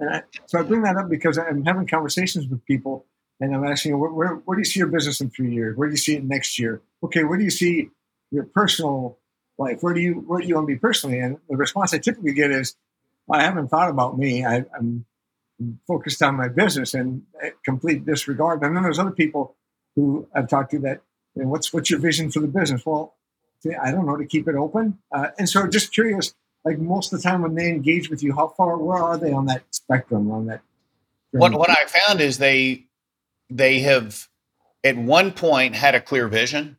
And 0.00 0.10
I, 0.10 0.22
so 0.46 0.58
I 0.58 0.62
bring 0.62 0.82
that 0.82 0.96
up 0.96 1.08
because 1.08 1.38
I'm 1.38 1.64
having 1.64 1.86
conversations 1.86 2.46
with 2.48 2.64
people 2.64 3.06
and 3.40 3.54
I'm 3.54 3.64
asking, 3.64 3.98
where, 3.98 4.10
where, 4.10 4.34
where, 4.34 4.56
do 4.56 4.60
you 4.60 4.64
see 4.64 4.80
your 4.80 4.88
business 4.88 5.20
in 5.20 5.30
three 5.30 5.52
years? 5.52 5.76
Where 5.76 5.88
do 5.88 5.92
you 5.92 5.98
see 5.98 6.16
it 6.16 6.24
next 6.24 6.58
year? 6.58 6.82
Okay, 7.04 7.24
where 7.24 7.38
do 7.38 7.44
you 7.44 7.50
see 7.50 7.90
your 8.30 8.44
personal 8.44 9.18
life? 9.58 9.78
Where 9.82 9.94
do 9.94 10.00
you 10.00 10.14
where 10.14 10.40
do 10.40 10.46
you 10.46 10.54
want 10.54 10.66
to 10.66 10.74
be 10.74 10.78
personally? 10.78 11.20
And 11.20 11.38
the 11.48 11.56
response 11.56 11.94
I 11.94 11.98
typically 11.98 12.32
get 12.32 12.50
is, 12.50 12.74
I 13.30 13.42
haven't 13.42 13.68
thought 13.68 13.90
about 13.90 14.18
me. 14.18 14.44
I, 14.44 14.64
am 14.76 15.04
focused 15.86 16.22
on 16.22 16.36
my 16.36 16.48
business 16.48 16.94
and 16.94 17.22
complete 17.64 18.04
disregard. 18.04 18.62
And 18.62 18.76
then 18.76 18.82
there's 18.82 18.98
other 18.98 19.10
people 19.10 19.56
who 19.96 20.28
I've 20.34 20.48
talked 20.48 20.70
to 20.72 20.78
that, 20.80 21.02
you 21.34 21.42
know, 21.42 21.48
what's 21.48 21.72
what's 21.72 21.90
your 21.90 22.00
vision 22.00 22.30
for 22.30 22.40
the 22.40 22.48
business? 22.48 22.84
Well, 22.84 23.14
I 23.80 23.90
don't 23.90 24.06
know 24.06 24.16
to 24.16 24.26
keep 24.26 24.48
it 24.48 24.54
open. 24.54 24.98
Uh, 25.12 25.28
and 25.38 25.48
so, 25.48 25.66
just 25.66 25.92
curious, 25.92 26.34
like 26.64 26.78
most 26.78 27.12
of 27.12 27.20
the 27.20 27.28
time 27.28 27.42
when 27.42 27.54
they 27.54 27.68
engage 27.68 28.10
with 28.10 28.22
you, 28.22 28.34
how 28.34 28.48
far 28.48 28.76
where 28.78 29.02
are 29.02 29.18
they 29.18 29.32
on 29.32 29.46
that 29.46 29.62
spectrum 29.70 30.30
on 30.30 30.46
that? 30.46 30.60
What 31.32 31.52
what 31.52 31.70
I 31.70 31.84
found 31.86 32.20
is 32.20 32.38
they 32.38 32.87
they 33.50 33.80
have 33.80 34.28
at 34.84 34.96
one 34.96 35.32
point 35.32 35.74
had 35.74 35.94
a 35.94 36.00
clear 36.00 36.28
vision. 36.28 36.78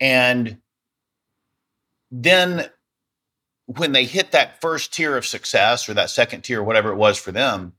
And 0.00 0.58
then 2.10 2.68
when 3.66 3.92
they 3.92 4.04
hit 4.04 4.32
that 4.32 4.60
first 4.60 4.92
tier 4.92 5.16
of 5.16 5.26
success 5.26 5.88
or 5.88 5.94
that 5.94 6.10
second 6.10 6.42
tier 6.42 6.62
whatever 6.62 6.90
it 6.90 6.96
was 6.96 7.18
for 7.18 7.30
them 7.30 7.72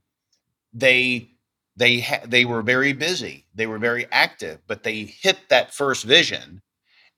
they 0.72 1.28
they 1.76 2.00
ha- 2.00 2.20
they 2.26 2.44
were 2.44 2.62
very 2.62 2.92
busy. 2.92 3.46
They 3.54 3.66
were 3.66 3.78
very 3.78 4.06
active 4.10 4.60
but 4.66 4.82
they 4.82 5.02
hit 5.04 5.38
that 5.48 5.74
first 5.74 6.04
vision. 6.04 6.62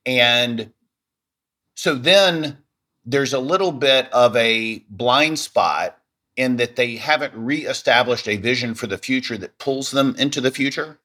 And 0.07 0.73
so 1.77 1.95
then 1.95 2.59
there's 3.05 3.33
a 3.33 3.39
little 3.39 3.73
bit 3.73 4.13
of 4.13 4.35
a 4.37 4.85
blind 4.89 5.39
spot 5.39 5.99
in 6.37 6.57
that 6.57 6.77
they 6.77 6.97
haven't 6.97 7.35
reestablished 7.35 8.29
a 8.29 8.37
vision 8.37 8.75
for 8.75 8.87
the 8.87 8.99
future 8.99 9.37
that 9.39 9.59
pulls 9.59 9.91
them 9.91 10.15
into 10.19 10.41
the 10.41 10.51
future. 10.51 10.99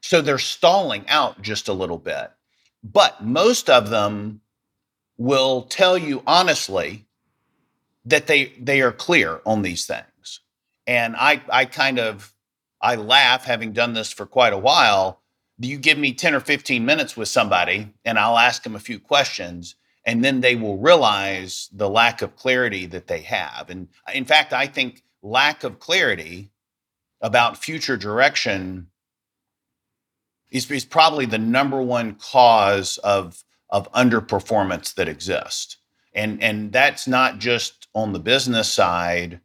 So 0.00 0.20
they're 0.20 0.38
stalling 0.38 1.08
out 1.08 1.40
just 1.40 1.68
a 1.68 1.72
little 1.72 1.98
bit. 1.98 2.30
But 2.82 3.24
most 3.24 3.70
of 3.70 3.88
them 3.88 4.42
will 5.16 5.62
tell 5.62 5.96
you 5.96 6.22
honestly 6.26 7.06
that 8.04 8.26
they 8.26 8.52
they 8.60 8.82
are 8.82 8.92
clear 8.92 9.40
on 9.46 9.62
these 9.62 9.86
things. 9.86 10.40
And 10.86 11.16
I 11.16 11.40
I 11.50 11.64
kind 11.64 11.98
of 11.98 12.34
I 12.82 12.96
laugh 12.96 13.44
having 13.46 13.72
done 13.72 13.94
this 13.94 14.12
for 14.12 14.26
quite 14.26 14.52
a 14.52 14.58
while. 14.58 15.22
You 15.58 15.78
give 15.78 15.96
me 15.96 16.12
10 16.12 16.34
or 16.34 16.40
15 16.40 16.84
minutes 16.84 17.16
with 17.16 17.28
somebody 17.28 17.94
and 18.04 18.18
I'll 18.18 18.36
ask 18.36 18.62
them 18.62 18.74
a 18.74 18.80
few 18.80 18.98
questions 18.98 19.76
and 20.06 20.24
then 20.24 20.40
they 20.40 20.56
will 20.56 20.78
realize 20.78 21.68
the 21.72 21.88
lack 21.88 22.22
of 22.22 22.36
clarity 22.36 22.86
that 22.86 23.06
they 23.06 23.22
have. 23.22 23.70
And 23.70 23.88
uh, 24.06 24.12
in 24.14 24.24
fact, 24.24 24.52
I 24.52 24.66
think 24.66 25.02
lack 25.22 25.64
of 25.64 25.78
clarity 25.78 26.50
about 27.20 27.56
future 27.56 27.96
direction 27.96 28.88
is, 30.50 30.70
is 30.70 30.84
probably 30.84 31.26
the 31.26 31.38
number 31.38 31.80
one 31.80 32.16
cause 32.16 32.98
of, 32.98 33.42
of 33.70 33.90
underperformance 33.92 34.94
that 34.94 35.08
exists. 35.08 35.78
And, 36.12 36.42
and 36.42 36.70
that's 36.70 37.08
not 37.08 37.38
just 37.38 37.88
on 37.94 38.12
the 38.12 38.20
business 38.20 38.70
side 38.70 39.40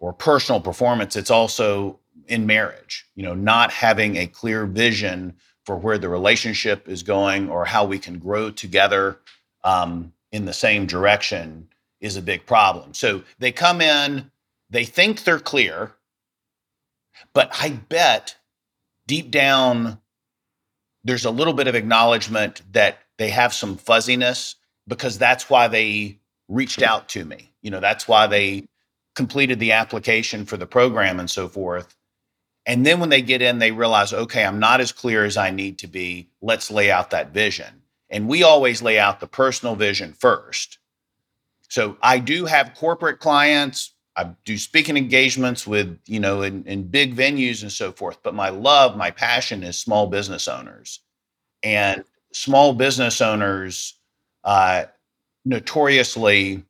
or 0.00 0.12
personal 0.12 0.60
performance, 0.60 1.14
it's 1.14 1.30
also 1.30 2.00
in 2.26 2.46
marriage, 2.46 3.06
you 3.14 3.22
know, 3.22 3.34
not 3.34 3.70
having 3.70 4.16
a 4.16 4.26
clear 4.26 4.66
vision 4.66 5.34
for 5.64 5.76
where 5.76 5.98
the 5.98 6.08
relationship 6.08 6.88
is 6.88 7.02
going 7.02 7.48
or 7.50 7.64
how 7.64 7.84
we 7.84 7.98
can 7.98 8.18
grow 8.18 8.50
together 8.50 9.20
um, 9.64 10.12
in 10.32 10.44
the 10.44 10.52
same 10.52 10.86
direction 10.86 11.68
is 12.00 12.16
a 12.16 12.22
big 12.22 12.46
problem. 12.46 12.94
So 12.94 13.22
they 13.38 13.52
come 13.52 13.80
in, 13.80 14.30
they 14.70 14.84
think 14.84 15.24
they're 15.24 15.40
clear, 15.40 15.92
but 17.32 17.50
I 17.52 17.70
bet 17.70 18.36
deep 19.06 19.30
down 19.30 19.98
there's 21.04 21.24
a 21.24 21.30
little 21.30 21.54
bit 21.54 21.66
of 21.66 21.74
acknowledgement 21.74 22.62
that 22.72 22.98
they 23.16 23.30
have 23.30 23.54
some 23.54 23.76
fuzziness 23.76 24.56
because 24.86 25.18
that's 25.18 25.48
why 25.48 25.68
they 25.68 26.18
reached 26.48 26.82
out 26.82 27.08
to 27.10 27.24
me. 27.24 27.52
You 27.62 27.70
know, 27.70 27.80
that's 27.80 28.06
why 28.06 28.26
they 28.26 28.66
completed 29.14 29.58
the 29.58 29.72
application 29.72 30.44
for 30.44 30.56
the 30.56 30.66
program 30.66 31.18
and 31.18 31.30
so 31.30 31.48
forth. 31.48 31.94
And 32.66 32.84
then 32.84 33.00
when 33.00 33.08
they 33.08 33.22
get 33.22 33.40
in, 33.40 33.58
they 33.58 33.72
realize, 33.72 34.12
okay, 34.12 34.44
I'm 34.44 34.58
not 34.58 34.80
as 34.80 34.92
clear 34.92 35.24
as 35.24 35.36
I 35.36 35.50
need 35.50 35.78
to 35.78 35.86
be. 35.86 36.28
Let's 36.42 36.70
lay 36.70 36.90
out 36.90 37.10
that 37.10 37.32
vision. 37.32 37.82
And 38.10 38.28
we 38.28 38.42
always 38.42 38.82
lay 38.82 38.98
out 38.98 39.20
the 39.20 39.26
personal 39.26 39.74
vision 39.74 40.12
first. 40.12 40.78
So 41.68 41.96
I 42.02 42.18
do 42.18 42.46
have 42.46 42.74
corporate 42.74 43.20
clients. 43.20 43.94
I 44.16 44.30
do 44.44 44.56
speaking 44.56 44.96
engagements 44.96 45.66
with, 45.66 45.98
you 46.06 46.18
know, 46.18 46.42
in, 46.42 46.64
in 46.64 46.88
big 46.88 47.14
venues 47.14 47.62
and 47.62 47.70
so 47.70 47.92
forth. 47.92 48.18
But 48.22 48.34
my 48.34 48.48
love, 48.48 48.96
my 48.96 49.10
passion 49.10 49.62
is 49.62 49.78
small 49.78 50.06
business 50.06 50.48
owners. 50.48 51.00
And 51.62 52.04
small 52.32 52.72
business 52.72 53.20
owners 53.20 53.94
uh, 54.44 54.84
notoriously 55.44 56.64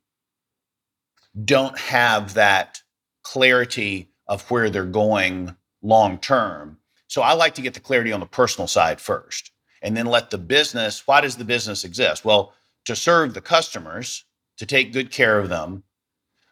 don't 1.45 1.77
have 1.77 2.33
that 2.33 2.81
clarity 3.23 4.09
of 4.27 4.49
where 4.51 4.69
they're 4.69 4.85
going 4.85 5.55
long 5.81 6.17
term. 6.17 6.77
So 7.07 7.21
I 7.21 7.33
like 7.33 7.55
to 7.55 7.61
get 7.61 7.73
the 7.73 7.79
clarity 7.79 8.11
on 8.11 8.19
the 8.19 8.25
personal 8.25 8.67
side 8.67 8.99
first 8.99 9.51
and 9.81 9.95
then 9.95 10.05
let 10.05 10.29
the 10.29 10.37
business 10.37 11.05
why 11.07 11.21
does 11.21 11.37
the 11.37 11.45
business 11.45 11.83
exist? 11.83 12.25
Well 12.25 12.53
to 12.85 12.95
serve 12.95 13.33
the 13.33 13.41
customers 13.41 14.25
to 14.57 14.65
take 14.65 14.93
good 14.93 15.11
care 15.11 15.39
of 15.39 15.49
them 15.49 15.83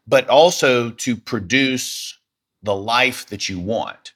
but 0.07 0.27
also 0.29 0.89
to 0.91 1.17
produce 1.17 2.17
the 2.63 2.75
life 2.75 3.27
that 3.27 3.49
you 3.49 3.59
want. 3.59 4.13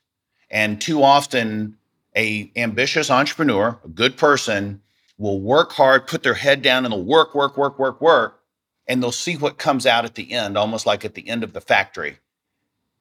And 0.50 0.80
too 0.80 1.04
often 1.04 1.78
a 2.16 2.52
ambitious 2.56 3.10
entrepreneur 3.10 3.80
a 3.84 3.88
good 3.88 4.18
person 4.18 4.82
will 5.18 5.40
work 5.40 5.72
hard 5.72 6.08
put 6.08 6.24
their 6.24 6.34
head 6.34 6.62
down 6.62 6.86
and 6.86 6.94
they'll 6.94 7.04
work 7.04 7.36
work 7.36 7.58
work 7.58 7.80
work 7.80 8.02
work 8.02 8.40
and 8.88 9.02
they'll 9.02 9.12
see 9.12 9.38
what 9.38 9.58
comes 9.58 9.86
out 9.86 10.04
at 10.04 10.16
the 10.16 10.34
end 10.34 10.58
almost 10.58 10.86
like 10.86 11.06
at 11.06 11.14
the 11.14 11.30
end 11.30 11.44
of 11.44 11.54
the 11.54 11.62
factory. 11.62 12.18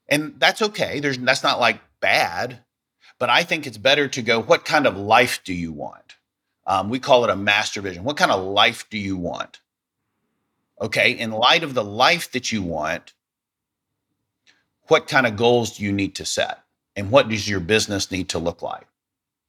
And 0.08 0.34
that's 0.38 0.62
okay. 0.62 1.00
There's 1.00 1.18
that's 1.18 1.42
not 1.42 1.60
like 1.60 1.80
bad 2.00 2.60
but 3.20 3.28
I 3.30 3.44
think 3.44 3.66
it's 3.66 3.78
better 3.78 4.08
to 4.08 4.22
go, 4.22 4.40
what 4.40 4.64
kind 4.64 4.86
of 4.86 4.96
life 4.96 5.42
do 5.44 5.54
you 5.54 5.72
want? 5.72 6.16
Um, 6.66 6.88
we 6.88 6.98
call 6.98 7.22
it 7.22 7.30
a 7.30 7.36
master 7.36 7.82
vision. 7.82 8.02
What 8.02 8.16
kind 8.16 8.32
of 8.32 8.42
life 8.42 8.88
do 8.90 8.98
you 8.98 9.16
want? 9.16 9.60
Okay, 10.80 11.12
in 11.12 11.30
light 11.30 11.62
of 11.62 11.74
the 11.74 11.84
life 11.84 12.32
that 12.32 12.50
you 12.50 12.62
want, 12.62 13.12
what 14.88 15.06
kind 15.06 15.26
of 15.26 15.36
goals 15.36 15.76
do 15.76 15.84
you 15.84 15.92
need 15.92 16.14
to 16.14 16.24
set? 16.24 16.60
And 16.96 17.10
what 17.10 17.28
does 17.28 17.46
your 17.46 17.60
business 17.60 18.10
need 18.10 18.30
to 18.30 18.38
look 18.38 18.62
like? 18.62 18.86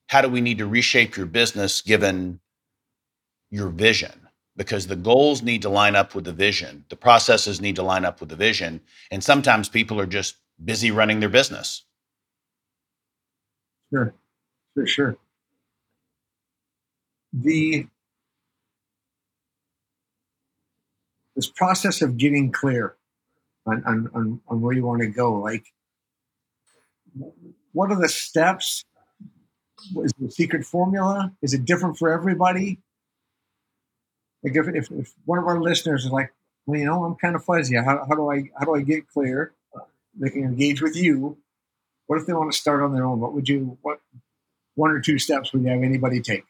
How 0.08 0.22
do 0.22 0.28
we 0.28 0.42
need 0.42 0.58
to 0.58 0.68
reshape 0.68 1.16
your 1.16 1.26
business 1.26 1.82
given 1.82 2.42
your 3.50 3.70
vision? 3.70 4.28
Because 4.58 4.88
the 4.88 4.98
goals 4.98 5.42
need 5.42 5.62
to 5.62 5.70
line 5.70 5.96
up 5.96 6.14
with 6.14 6.26
the 6.26 6.34
vision, 6.34 6.84
the 6.90 6.98
processes 6.98 7.62
need 7.62 7.78
to 7.78 7.84
line 7.84 8.04
up 8.04 8.20
with 8.20 8.28
the 8.28 8.36
vision. 8.36 8.82
And 9.10 9.24
sometimes 9.24 9.70
people 9.70 9.98
are 10.02 10.06
just 10.06 10.36
busy 10.64 10.92
running 10.92 11.22
their 11.22 11.30
business. 11.30 11.86
Sure, 13.92 14.14
sure, 14.74 14.88
sure. 14.88 15.18
The 17.34 17.88
this 21.36 21.50
process 21.50 22.02
of 22.02 22.18
getting 22.18 22.52
clear 22.52 22.96
on, 23.66 23.84
on, 23.86 24.42
on, 24.48 24.62
where 24.62 24.74
you 24.74 24.86
want 24.86 25.02
to 25.02 25.08
go, 25.08 25.34
like 25.34 25.66
what 27.72 27.92
are 27.92 28.00
the 28.00 28.10
steps? 28.10 28.84
Is 30.04 30.12
the 30.20 30.30
secret 30.30 30.66
formula? 30.66 31.32
Is 31.42 31.54
it 31.54 31.66
different 31.66 31.98
for 31.98 32.12
everybody? 32.12 32.80
like 34.44 34.56
if, 34.56 34.68
if, 34.68 34.92
if 34.92 35.14
one 35.26 35.40
of 35.40 35.46
our 35.46 35.62
listeners 35.62 36.06
is 36.06 36.12
like, 36.12 36.34
well, 36.66 36.80
you 36.80 36.86
know, 36.86 37.04
I'm 37.04 37.16
kind 37.16 37.36
of 37.36 37.44
fuzzy. 37.44 37.76
How, 37.76 38.06
how 38.08 38.16
do 38.16 38.30
I 38.32 38.50
how 38.58 38.66
do 38.66 38.76
I 38.76 38.82
get 38.82 39.08
clear? 39.08 39.54
They 40.16 40.30
can 40.30 40.44
engage 40.44 40.82
with 40.82 40.96
you. 40.96 41.38
What 42.12 42.20
if 42.20 42.28
they 42.28 42.34
want 42.34 42.52
to 42.52 42.58
start 42.58 42.84
on 42.84 42.94
their 42.94 43.06
own? 43.06 43.22
What 43.22 43.32
would 43.32 43.48
you 43.48 43.78
what 43.84 44.02
one 44.76 44.92
or 44.92 45.00
two 45.00 45.18
steps 45.18 45.54
would 45.54 45.62
you 45.62 45.70
have 45.70 45.82
anybody 45.82 46.20
take? 46.20 46.44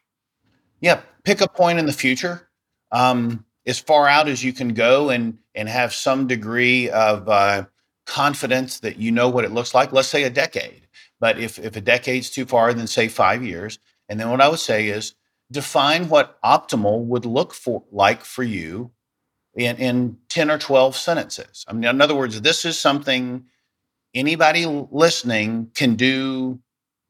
Yeah, 0.80 1.02
pick 1.22 1.40
a 1.40 1.46
point 1.46 1.78
in 1.78 1.86
the 1.86 1.92
future, 1.92 2.48
um, 2.90 3.44
as 3.64 3.78
far 3.78 4.08
out 4.08 4.26
as 4.26 4.42
you 4.42 4.52
can 4.52 4.74
go, 4.74 5.08
and 5.08 5.38
and 5.54 5.68
have 5.68 5.94
some 5.94 6.26
degree 6.26 6.90
of 6.90 7.28
uh, 7.28 7.66
confidence 8.06 8.80
that 8.80 8.96
you 8.96 9.12
know 9.12 9.28
what 9.28 9.44
it 9.44 9.52
looks 9.52 9.72
like. 9.72 9.92
Let's 9.92 10.08
say 10.08 10.24
a 10.24 10.30
decade, 10.30 10.88
but 11.20 11.38
if 11.38 11.60
if 11.60 11.76
a 11.76 11.80
decade's 11.80 12.28
too 12.28 12.44
far, 12.44 12.74
then 12.74 12.88
say 12.88 13.06
five 13.06 13.44
years. 13.44 13.78
And 14.08 14.18
then 14.18 14.30
what 14.30 14.40
I 14.40 14.48
would 14.48 14.58
say 14.58 14.88
is 14.88 15.14
define 15.52 16.08
what 16.08 16.42
optimal 16.42 17.04
would 17.04 17.24
look 17.24 17.54
for 17.54 17.84
like 17.92 18.24
for 18.24 18.42
you 18.42 18.90
in, 19.54 19.76
in 19.76 20.18
10 20.28 20.50
or 20.50 20.58
12 20.58 20.96
sentences. 20.96 21.64
I 21.68 21.72
mean, 21.72 21.84
in 21.84 22.00
other 22.00 22.16
words, 22.16 22.40
this 22.40 22.64
is 22.64 22.76
something 22.76 23.44
anybody 24.14 24.66
listening 24.66 25.70
can 25.74 25.94
do 25.94 26.60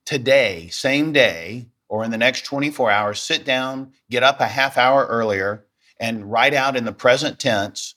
today, 0.05 0.69
same 0.71 1.13
day, 1.13 1.69
or 1.89 2.05
in 2.05 2.11
the 2.11 2.19
next 2.19 2.45
24 2.45 2.91
hours, 2.91 3.21
sit 3.21 3.45
down, 3.45 3.93
get 4.11 4.23
up 4.23 4.41
a 4.41 4.47
half 4.47 4.79
hour 4.79 5.07
earlier, 5.07 5.65
and 6.01 6.31
write 6.31 6.55
out 6.55 6.77
in 6.77 6.85
the 6.85 6.93
present 6.93 7.39
tense 7.39 7.95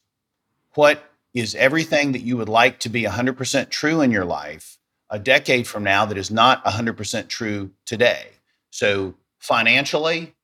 what 0.73 1.03
is 1.33 1.55
everything 1.55 2.11
that 2.11 2.21
you 2.21 2.37
would 2.37 2.49
like 2.49 2.79
to 2.79 2.89
be 2.89 3.03
100% 3.03 3.69
true 3.69 4.01
in 4.01 4.11
your 4.11 4.25
life 4.25 4.77
a 5.09 5.19
decade 5.19 5.67
from 5.67 5.83
now 5.83 6.05
that 6.05 6.17
is 6.17 6.31
not 6.31 6.63
100% 6.65 7.27
true 7.27 7.71
today. 7.85 8.27
So, 8.71 9.15
financially, 9.39 10.35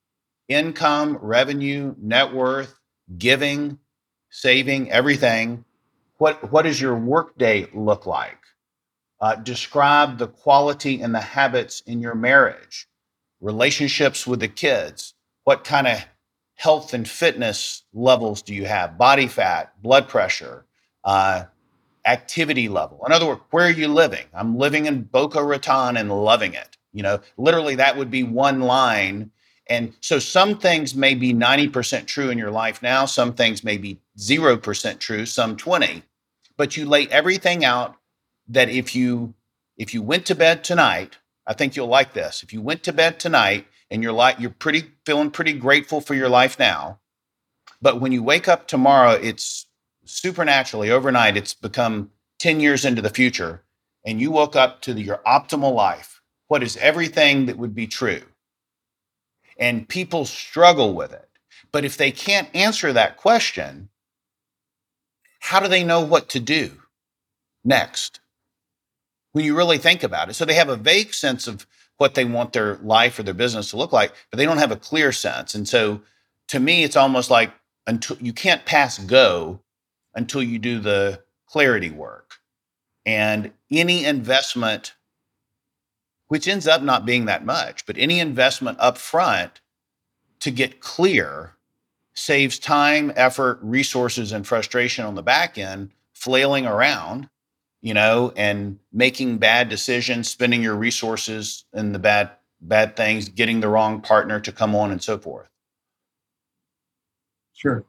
income, 0.47 1.17
revenue, 1.21 1.95
net 1.99 2.33
worth, 2.33 2.79
giving, 3.17 3.79
saving, 4.29 4.91
everything. 4.91 5.65
What, 6.17 6.51
what 6.51 6.63
does 6.63 6.79
your 6.79 6.95
workday 6.95 7.67
look 7.73 8.05
like? 8.05 8.37
Uh, 9.21 9.35
describe 9.35 10.17
the 10.17 10.27
quality 10.27 11.01
and 11.01 11.15
the 11.15 11.21
habits 11.21 11.81
in 11.85 12.01
your 12.01 12.15
marriage, 12.15 12.87
relationships 13.39 14.27
with 14.27 14.39
the 14.39 14.47
kids. 14.47 15.13
What 15.43 15.63
kind 15.63 15.87
of 15.87 16.03
health 16.55 16.93
and 16.93 17.07
fitness 17.07 17.83
levels 17.93 18.41
do 18.41 18.53
you 18.53 18.65
have? 18.65 18.97
Body 18.97 19.27
fat, 19.27 19.79
blood 19.81 20.09
pressure, 20.09 20.65
uh, 21.03 21.43
activity 22.05 22.67
level. 22.67 23.03
In 23.05 23.11
other 23.11 23.27
words, 23.27 23.41
where 23.51 23.67
are 23.67 23.71
you 23.71 23.87
living? 23.87 24.25
I'm 24.33 24.57
living 24.57 24.87
in 24.87 25.03
Boca 25.03 25.43
Raton 25.43 25.97
and 25.97 26.11
loving 26.11 26.55
it. 26.55 26.77
You 26.91 27.03
know, 27.03 27.19
literally, 27.37 27.75
that 27.75 27.95
would 27.95 28.11
be 28.11 28.23
one 28.23 28.61
line 28.61 29.31
and 29.71 29.93
so 30.01 30.19
some 30.19 30.57
things 30.57 30.95
may 30.95 31.15
be 31.15 31.33
90% 31.33 32.05
true 32.05 32.29
in 32.29 32.37
your 32.37 32.51
life 32.51 32.81
now, 32.81 33.05
some 33.05 33.33
things 33.33 33.63
may 33.63 33.77
be 33.77 33.99
0% 34.17 34.99
true, 34.99 35.25
some 35.25 35.55
20. 35.55 36.03
But 36.57 36.75
you 36.75 36.85
lay 36.85 37.07
everything 37.07 37.63
out 37.63 37.95
that 38.51 38.69
if 38.69 38.95
you 38.95 39.35
if 39.77 39.93
you 39.93 40.01
went 40.01 40.25
to 40.27 40.35
bed 40.35 40.63
tonight, 40.63 41.17
I 41.47 41.53
think 41.53 41.75
you'll 41.75 41.87
like 41.87 42.13
this. 42.13 42.43
If 42.43 42.53
you 42.53 42.61
went 42.61 42.83
to 42.83 42.93
bed 42.93 43.19
tonight 43.19 43.67
and 43.89 44.03
you're 44.03 44.13
like 44.13 44.39
you're 44.39 44.51
pretty 44.51 44.91
feeling 45.05 45.31
pretty 45.31 45.53
grateful 45.53 46.01
for 46.01 46.15
your 46.15 46.29
life 46.29 46.59
now, 46.59 46.99
but 47.81 48.01
when 48.01 48.11
you 48.11 48.23
wake 48.23 48.47
up 48.47 48.67
tomorrow, 48.67 49.11
it's 49.13 49.67
supernaturally 50.05 50.91
overnight 50.91 51.37
it's 51.37 51.53
become 51.53 52.11
10 52.39 52.59
years 52.59 52.85
into 52.85 53.01
the 53.01 53.09
future 53.09 53.63
and 54.05 54.21
you 54.21 54.31
woke 54.31 54.55
up 54.55 54.81
to 54.81 54.93
the, 54.93 55.01
your 55.01 55.21
optimal 55.27 55.73
life. 55.75 56.21
What 56.47 56.63
is 56.63 56.77
everything 56.77 57.45
that 57.47 57.57
would 57.57 57.75
be 57.75 57.87
true? 57.87 58.23
and 59.61 59.87
people 59.87 60.25
struggle 60.25 60.93
with 60.93 61.13
it. 61.13 61.29
But 61.71 61.85
if 61.85 61.97
they 61.97 62.11
can't 62.11 62.49
answer 62.55 62.93
that 62.93 63.17
question, 63.17 63.89
how 65.39 65.61
do 65.61 65.69
they 65.69 65.83
know 65.83 66.01
what 66.01 66.29
to 66.29 66.41
do 66.41 66.81
next? 67.63 68.20
When 69.33 69.45
you 69.45 69.55
really 69.55 69.77
think 69.77 70.03
about 70.03 70.29
it. 70.29 70.33
So 70.33 70.45
they 70.45 70.55
have 70.55 70.69
a 70.69 70.75
vague 70.75 71.13
sense 71.13 71.47
of 71.47 71.65
what 71.97 72.15
they 72.15 72.25
want 72.25 72.53
their 72.53 72.75
life 72.77 73.17
or 73.17 73.23
their 73.23 73.33
business 73.33 73.69
to 73.69 73.77
look 73.77 73.93
like, 73.93 74.11
but 74.29 74.37
they 74.37 74.45
don't 74.45 74.57
have 74.57 74.71
a 74.71 74.77
clear 74.77 75.11
sense. 75.11 75.55
And 75.55 75.67
so 75.67 76.01
to 76.47 76.59
me, 76.59 76.83
it's 76.83 76.97
almost 76.97 77.29
like 77.29 77.53
until 77.87 78.17
you 78.19 78.33
can't 78.33 78.65
pass 78.65 78.97
go 78.97 79.61
until 80.13 80.43
you 80.43 80.59
do 80.59 80.79
the 80.79 81.21
clarity 81.45 81.89
work. 81.89 82.35
And 83.05 83.51
any 83.71 84.05
investment 84.05 84.93
which 86.31 86.47
ends 86.47 86.65
up 86.65 86.81
not 86.81 87.05
being 87.05 87.25
that 87.25 87.45
much. 87.45 87.85
But 87.85 87.97
any 87.97 88.21
investment 88.21 88.77
up 88.79 88.97
front 88.97 89.59
to 90.39 90.49
get 90.49 90.79
clear 90.79 91.57
saves 92.13 92.57
time, 92.57 93.11
effort, 93.17 93.59
resources, 93.61 94.31
and 94.31 94.47
frustration 94.47 95.03
on 95.03 95.15
the 95.15 95.21
back 95.21 95.57
end, 95.57 95.91
flailing 96.13 96.65
around, 96.65 97.27
you 97.81 97.93
know, 97.93 98.31
and 98.35 98.79
making 98.91 99.37
bad 99.37 99.69
decisions, 99.69 100.29
spending 100.29 100.61
your 100.61 100.75
resources 100.75 101.65
in 101.73 101.91
the 101.91 101.99
bad 101.99 102.31
bad 102.61 102.95
things, 102.95 103.29
getting 103.29 103.59
the 103.59 103.67
wrong 103.67 104.01
partner 104.01 104.39
to 104.39 104.51
come 104.51 104.75
on 104.75 104.91
and 104.91 105.01
so 105.01 105.17
forth. 105.17 105.49
Sure. 107.53 107.85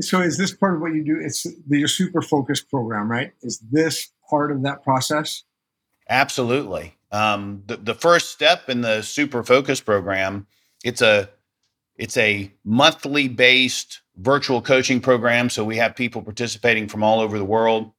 So 0.00 0.20
is 0.20 0.38
this 0.38 0.54
part 0.54 0.76
of 0.76 0.80
what 0.80 0.94
you 0.94 1.04
do? 1.04 1.18
It's 1.20 1.42
the, 1.42 1.78
your 1.78 1.88
super 1.88 2.22
focus 2.22 2.62
program, 2.62 3.10
right? 3.10 3.32
Is 3.42 3.58
this 3.58 4.12
part 4.30 4.52
of 4.52 4.62
that 4.62 4.82
process? 4.82 5.44
Absolutely. 6.08 6.96
Um, 7.10 7.62
the, 7.66 7.76
the 7.76 7.94
first 7.94 8.30
step 8.30 8.68
in 8.68 8.82
the 8.82 9.02
Super 9.02 9.42
Focus 9.42 9.80
program, 9.80 10.46
it's 10.84 11.02
a 11.02 11.30
it's 11.96 12.16
a 12.16 12.52
monthly 12.64 13.28
based 13.28 14.02
virtual 14.18 14.60
coaching 14.60 15.00
program. 15.00 15.48
So 15.48 15.64
we 15.64 15.76
have 15.76 15.94
people 15.94 16.22
participating 16.22 16.88
from 16.88 17.02
all 17.02 17.20
over 17.20 17.38
the 17.38 17.44
world. 17.44 17.92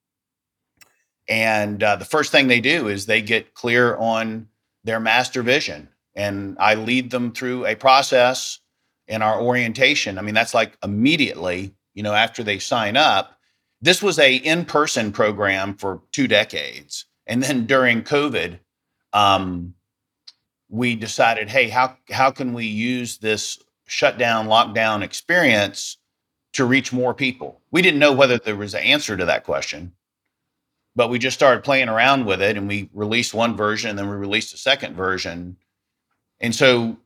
And 1.28 1.82
uh, 1.82 1.96
the 1.96 2.06
first 2.06 2.32
thing 2.32 2.48
they 2.48 2.60
do 2.60 2.88
is 2.88 3.06
they 3.06 3.22
get 3.22 3.54
clear 3.54 3.96
on 3.96 4.48
their 4.84 5.00
master 5.00 5.44
vision. 5.44 5.90
And 6.16 6.58
I 6.60 6.76
lead 6.76 7.12
them 7.12 7.32
through 7.32 7.66
a 7.66 7.76
process 7.76 8.60
in 9.08 9.22
our 9.22 9.40
orientation. 9.40 10.18
I 10.18 10.22
mean, 10.22 10.36
that's 10.36 10.54
like 10.54 10.78
immediately, 10.84 11.76
you 11.94 12.04
know, 12.04 12.14
after 12.14 12.44
they 12.44 12.60
sign 12.60 12.98
up. 12.98 13.38
This 13.82 14.04
was 14.04 14.20
a 14.20 14.36
in-person 14.36 15.14
program 15.14 15.76
for 15.76 16.02
two 16.12 16.28
decades. 16.28 17.06
And 17.26 17.42
then 17.42 17.66
during 17.66 18.02
COVID, 18.02 18.60
um, 19.14 19.76
we 20.68 20.96
decided, 20.96 21.50
hey, 21.50 21.70
how 21.70 21.98
how 22.12 22.32
can 22.32 22.54
we 22.54 22.66
use 22.66 23.20
this 23.20 23.58
shutdown, 23.88 24.48
lockdown 24.48 25.02
experience 25.02 25.98
to 26.54 26.66
reach 26.66 26.92
more 26.94 27.14
people? 27.14 27.62
We 27.72 27.82
didn't 27.82 28.00
know 28.00 28.14
whether 28.14 28.38
there 28.38 28.56
was 28.56 28.74
an 28.74 28.84
answer 28.84 29.16
to 29.18 29.26
that 29.26 29.44
question, 29.44 29.94
but 30.96 31.10
we 31.10 31.20
just 31.20 31.38
started 31.38 31.64
playing 31.64 31.90
around 31.90 32.26
with 32.26 32.42
it, 32.42 32.58
and 32.58 32.68
we 32.68 32.90
released 32.94 33.34
one 33.34 33.56
version, 33.56 33.92
and 33.92 34.00
then 34.00 34.10
we 34.10 34.16
released 34.16 34.54
a 34.54 34.58
second 34.58 34.96
version, 34.96 35.58
and 36.40 36.56
so 36.56 36.98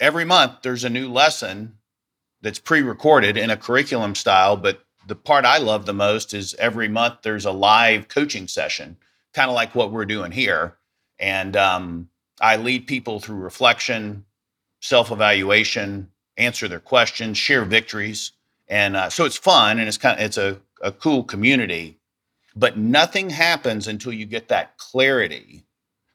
every 0.00 0.24
month 0.24 0.62
there's 0.62 0.84
a 0.84 0.90
new 0.90 1.10
lesson 1.10 1.76
that's 2.40 2.58
pre-recorded 2.58 3.36
in 3.36 3.50
a 3.50 3.56
curriculum 3.56 4.14
style, 4.14 4.56
but 4.56 4.84
the 5.06 5.14
part 5.14 5.44
I 5.44 5.58
love 5.58 5.86
the 5.86 5.92
most 5.92 6.34
is 6.34 6.54
every 6.54 6.88
month 6.88 7.18
there's 7.22 7.44
a 7.44 7.52
live 7.52 8.08
coaching 8.08 8.48
session 8.48 8.96
kind 9.32 9.48
of 9.48 9.54
like 9.54 9.74
what 9.74 9.92
we're 9.92 10.04
doing 10.04 10.32
here. 10.32 10.76
And 11.18 11.56
um, 11.56 12.08
I 12.40 12.56
lead 12.56 12.86
people 12.86 13.20
through 13.20 13.36
reflection, 13.36 14.24
self 14.80 15.10
evaluation, 15.10 16.10
answer 16.36 16.68
their 16.68 16.80
questions, 16.80 17.38
share 17.38 17.64
victories. 17.64 18.32
And 18.72 18.96
uh, 18.96 19.10
so 19.10 19.26
it's 19.26 19.36
fun 19.36 19.78
and 19.78 19.86
it's 19.86 19.98
kind 19.98 20.18
of, 20.18 20.24
it's 20.24 20.38
a, 20.38 20.58
a 20.80 20.92
cool 20.92 21.24
community. 21.24 21.98
But 22.56 22.78
nothing 22.78 23.28
happens 23.28 23.86
until 23.86 24.14
you 24.14 24.24
get 24.24 24.48
that 24.48 24.78
clarity 24.78 25.66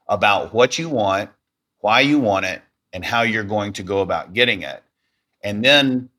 about 0.07 0.55
what 0.55 0.79
you 0.79 0.89
want, 0.89 1.29
why 1.81 1.99
you 1.99 2.17
want 2.17 2.47
it, 2.47 2.63
and 2.91 3.05
how 3.05 3.21
you're 3.21 3.43
going 3.43 3.73
to 3.73 3.83
go 3.83 4.01
about 4.01 4.33
getting 4.33 4.63
it. 4.63 4.81
And 5.43 5.63
then, 5.63 6.09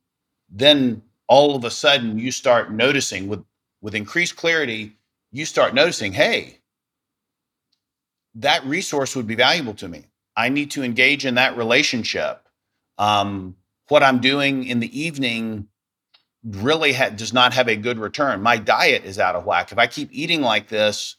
then 0.48 1.02
all 1.26 1.56
of 1.56 1.64
a 1.64 1.72
sudden 1.72 2.20
you 2.20 2.30
start 2.30 2.70
noticing 2.70 3.26
with, 3.26 3.42
with 3.80 3.96
increased 3.96 4.36
clarity, 4.36 4.92
you 5.32 5.44
start 5.44 5.74
noticing, 5.74 6.12
hey, 6.12 6.60
that 8.36 8.64
resource 8.64 9.16
would 9.16 9.26
be 9.26 9.34
valuable 9.34 9.74
to 9.74 9.88
me. 9.88 10.04
I 10.36 10.50
need 10.50 10.70
to 10.70 10.84
engage 10.84 11.26
in 11.26 11.34
that 11.34 11.56
relationship. 11.56 12.48
Um, 12.96 13.56
what 13.88 14.04
I'm 14.04 14.20
doing 14.20 14.68
in 14.68 14.78
the 14.78 15.00
evening 15.00 15.66
really 16.48 16.94
ha- 16.94 17.10
does 17.10 17.32
not 17.34 17.54
have 17.54 17.68
a 17.68 17.76
good 17.76 17.98
return. 17.98 18.42
My 18.42 18.58
diet 18.58 19.04
is 19.04 19.18
out 19.18 19.36
of 19.36 19.46
whack. 19.46 19.72
If 19.72 19.78
I 19.78 19.86
keep 19.88 20.10
eating 20.12 20.42
like 20.42 20.68
this, 20.68 21.16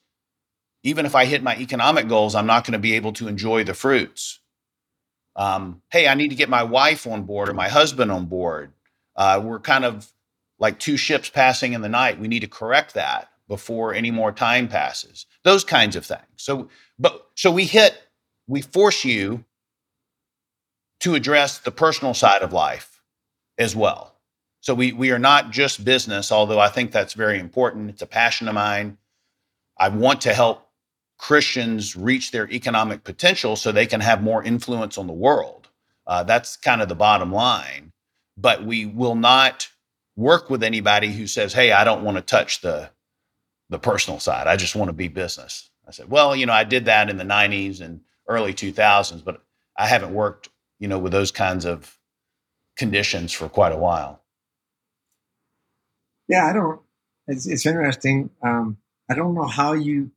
even 0.83 1.05
if 1.05 1.15
I 1.15 1.25
hit 1.25 1.43
my 1.43 1.57
economic 1.57 2.07
goals, 2.09 2.35
I'm 2.35 2.47
not 2.47 2.65
going 2.65 2.73
to 2.73 2.79
be 2.79 2.93
able 2.95 3.13
to 3.13 3.27
enjoy 3.27 3.63
the 3.65 3.73
fruits. 3.75 4.39
Um, 5.35 5.81
hey, 5.91 6.07
I 6.07 6.15
need 6.15 6.29
to 6.29 6.35
get 6.35 6.49
my 6.49 6.63
wife 6.63 7.07
on 7.07 7.23
board 7.23 7.49
or 7.49 7.53
my 7.55 7.69
husband 7.69 8.11
on 8.11 8.25
board. 8.27 8.73
Uh, 9.15 9.41
we're 9.43 9.59
kind 9.59 9.85
of 9.85 10.11
like 10.59 10.79
two 10.79 10.97
ships 10.97 11.29
passing 11.29 11.73
in 11.73 11.81
the 11.81 11.89
night. 11.89 12.19
We 12.19 12.27
need 12.29 12.41
to 12.41 12.47
correct 12.47 12.95
that 12.95 13.29
before 13.47 13.93
any 13.93 14.11
more 14.11 14.31
time 14.31 14.67
passes. 14.69 15.25
Those 15.43 15.63
kinds 15.65 15.95
of 15.95 16.05
things. 16.05 16.21
So 16.37 16.69
but 16.99 17.27
so 17.35 17.51
we 17.51 17.65
hit, 17.65 17.97
we 18.47 18.61
force 18.61 19.05
you 19.05 19.45
to 21.01 21.15
address 21.15 21.59
the 21.59 21.71
personal 21.71 22.13
side 22.13 22.43
of 22.43 22.53
life. 22.53 22.91
as 23.59 23.75
well. 23.75 24.08
So 24.61 24.73
we 24.73 24.91
we 24.91 25.11
are 25.11 25.19
not 25.19 25.51
just 25.51 25.85
business, 25.85 26.31
although 26.31 26.59
I 26.59 26.67
think 26.69 26.91
that's 26.91 27.13
very 27.13 27.39
important. 27.39 27.89
It's 27.89 28.01
a 28.01 28.07
passion 28.07 28.47
of 28.47 28.55
mine. 28.55 28.97
I 29.77 29.89
want 29.89 30.21
to 30.21 30.33
help 30.33 30.67
Christians 31.17 31.95
reach 31.95 32.31
their 32.31 32.49
economic 32.49 33.03
potential 33.03 33.55
so 33.55 33.71
they 33.71 33.85
can 33.85 34.01
have 34.01 34.21
more 34.21 34.43
influence 34.43 34.97
on 34.97 35.07
the 35.07 35.13
world. 35.13 35.69
Uh, 36.07 36.23
that's 36.23 36.57
kind 36.57 36.81
of 36.81 36.89
the 36.89 36.95
bottom 36.95 37.31
line. 37.31 37.91
But 38.37 38.65
we 38.65 38.85
will 38.85 39.15
not 39.15 39.69
work 40.15 40.49
with 40.49 40.63
anybody 40.63 41.13
who 41.13 41.27
says, 41.27 41.53
"Hey, 41.53 41.71
I 41.71 41.83
don't 41.83 42.03
want 42.03 42.17
to 42.17 42.21
touch 42.21 42.61
the 42.61 42.89
the 43.69 43.79
personal 43.79 44.19
side. 44.19 44.47
I 44.47 44.57
just 44.57 44.75
want 44.75 44.89
to 44.89 44.93
be 44.93 45.07
business." 45.07 45.69
I 45.87 45.91
said, 45.91 46.09
"Well, 46.09 46.35
you 46.35 46.45
know, 46.45 46.53
I 46.53 46.65
did 46.65 46.85
that 46.85 47.09
in 47.09 47.17
the 47.17 47.23
'90s 47.23 47.79
and 47.81 48.01
early 48.27 48.53
2000s, 48.53 49.21
but 49.23 49.41
I 49.77 49.87
haven't 49.87 50.13
worked, 50.13 50.49
you 50.79 50.87
know, 50.87 50.99
with 50.99 51.13
those 51.13 51.31
kinds 51.31 51.65
of 51.65 51.97
conditions 52.77 53.31
for 53.31 53.47
quite 53.49 53.71
a 53.71 53.77
while." 53.77 54.21
Yeah, 56.29 56.45
I 56.45 56.53
don't. 56.53 56.79
It's, 57.27 57.45
it's 57.45 57.65
interesting. 57.65 58.29
Um, 58.41 58.77
I 59.09 59.15
don't 59.15 59.33
know 59.33 59.47
how 59.47 59.73
you. 59.73 60.11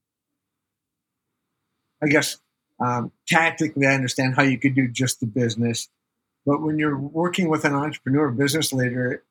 I 2.02 2.06
guess 2.06 2.38
um, 2.78 3.10
tactically, 3.26 3.86
I 3.86 3.94
understand 3.94 4.34
how 4.36 4.42
you 4.42 4.58
could 4.58 4.74
do 4.74 4.88
just 4.88 5.20
the 5.20 5.26
business, 5.26 5.88
but 6.44 6.62
when 6.62 6.78
you're 6.78 6.98
working 6.98 7.48
with 7.48 7.64
an 7.64 7.74
entrepreneur, 7.74 8.30
business 8.30 8.72
leader, 8.72 9.22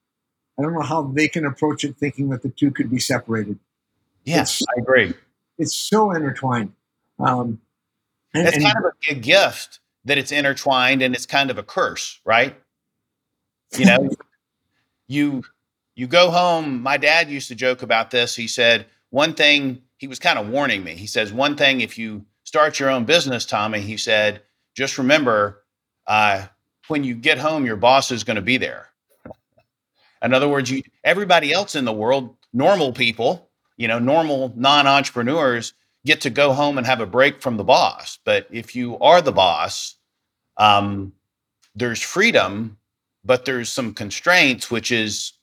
I 0.57 0.63
don't 0.63 0.73
know 0.73 0.81
how 0.81 1.03
they 1.03 1.27
can 1.27 1.45
approach 1.45 1.83
it 1.83 1.97
thinking 1.97 2.29
that 2.29 2.41
the 2.41 2.49
two 2.49 2.71
could 2.71 2.89
be 2.89 2.99
separated. 2.99 3.59
Yes, 4.23 4.61
I 4.61 4.81
agree. 4.81 5.13
It's 5.57 5.75
so 5.75 6.11
intertwined. 6.11 6.73
Um, 7.19 7.61
and, 8.33 8.47
it's 8.47 8.57
kind 8.57 8.77
of 8.77 8.85
a, 8.85 9.11
a 9.11 9.15
gift 9.15 9.79
that 10.05 10.17
it's 10.17 10.31
intertwined, 10.31 11.01
and 11.01 11.13
it's 11.13 11.25
kind 11.25 11.51
of 11.51 11.57
a 11.57 11.63
curse, 11.63 12.19
right? 12.25 12.55
You 13.77 13.85
know, 13.85 14.09
you 15.07 15.43
you 16.01 16.07
go 16.07 16.31
home. 16.31 16.81
My 16.81 16.97
dad 16.97 17.29
used 17.29 17.47
to 17.49 17.55
joke 17.55 17.83
about 17.83 18.09
this. 18.09 18.35
He 18.35 18.47
said 18.47 18.87
one 19.11 19.35
thing. 19.35 19.83
He 19.97 20.07
was 20.07 20.17
kind 20.17 20.39
of 20.39 20.49
warning 20.49 20.83
me. 20.83 20.95
He 20.95 21.05
says 21.05 21.31
one 21.31 21.55
thing: 21.55 21.81
if 21.81 21.95
you 21.95 22.25
start 22.43 22.79
your 22.79 22.89
own 22.89 23.05
business, 23.05 23.45
Tommy, 23.45 23.81
he 23.81 23.97
said, 23.97 24.41
just 24.75 24.97
remember, 24.97 25.63
uh, 26.07 26.47
when 26.87 27.03
you 27.03 27.13
get 27.13 27.37
home, 27.37 27.67
your 27.67 27.75
boss 27.75 28.09
is 28.09 28.23
going 28.23 28.37
to 28.37 28.41
be 28.41 28.57
there. 28.57 28.87
In 30.23 30.33
other 30.33 30.47
words, 30.49 30.71
you, 30.71 30.81
everybody 31.03 31.53
else 31.53 31.75
in 31.75 31.85
the 31.85 31.93
world, 31.93 32.35
normal 32.51 32.93
people, 32.93 33.51
you 33.77 33.87
know, 33.87 33.99
normal 33.99 34.53
non 34.55 34.87
entrepreneurs 34.87 35.73
get 36.03 36.21
to 36.21 36.31
go 36.31 36.51
home 36.51 36.79
and 36.79 36.87
have 36.87 36.99
a 36.99 37.05
break 37.05 37.43
from 37.43 37.57
the 37.57 37.63
boss. 37.63 38.17
But 38.25 38.47
if 38.49 38.75
you 38.75 38.97
are 38.97 39.21
the 39.21 39.31
boss, 39.31 39.97
um, 40.57 41.13
there's 41.75 42.01
freedom, 42.01 42.79
but 43.23 43.45
there's 43.45 43.69
some 43.69 43.93
constraints, 43.93 44.71
which 44.71 44.91
is 44.91 45.33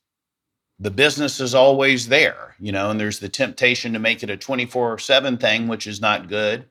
the 0.81 0.91
business 0.91 1.41
is 1.41 1.55
always 1.55 2.09
there, 2.09 2.55
you 2.61 2.73
know, 2.73 2.91
and 2.91 3.01
there's 3.01 3.21
the 3.21 3.29
temptation 3.29 3.93
to 3.95 3.99
make 3.99 4.23
it 4.23 4.31
a 4.31 4.37
24 4.37 4.99
7 4.99 5.39
thing, 5.39 5.69
which 5.69 5.87
is 5.87 6.01
not 6.01 6.29
good. 6.29 6.67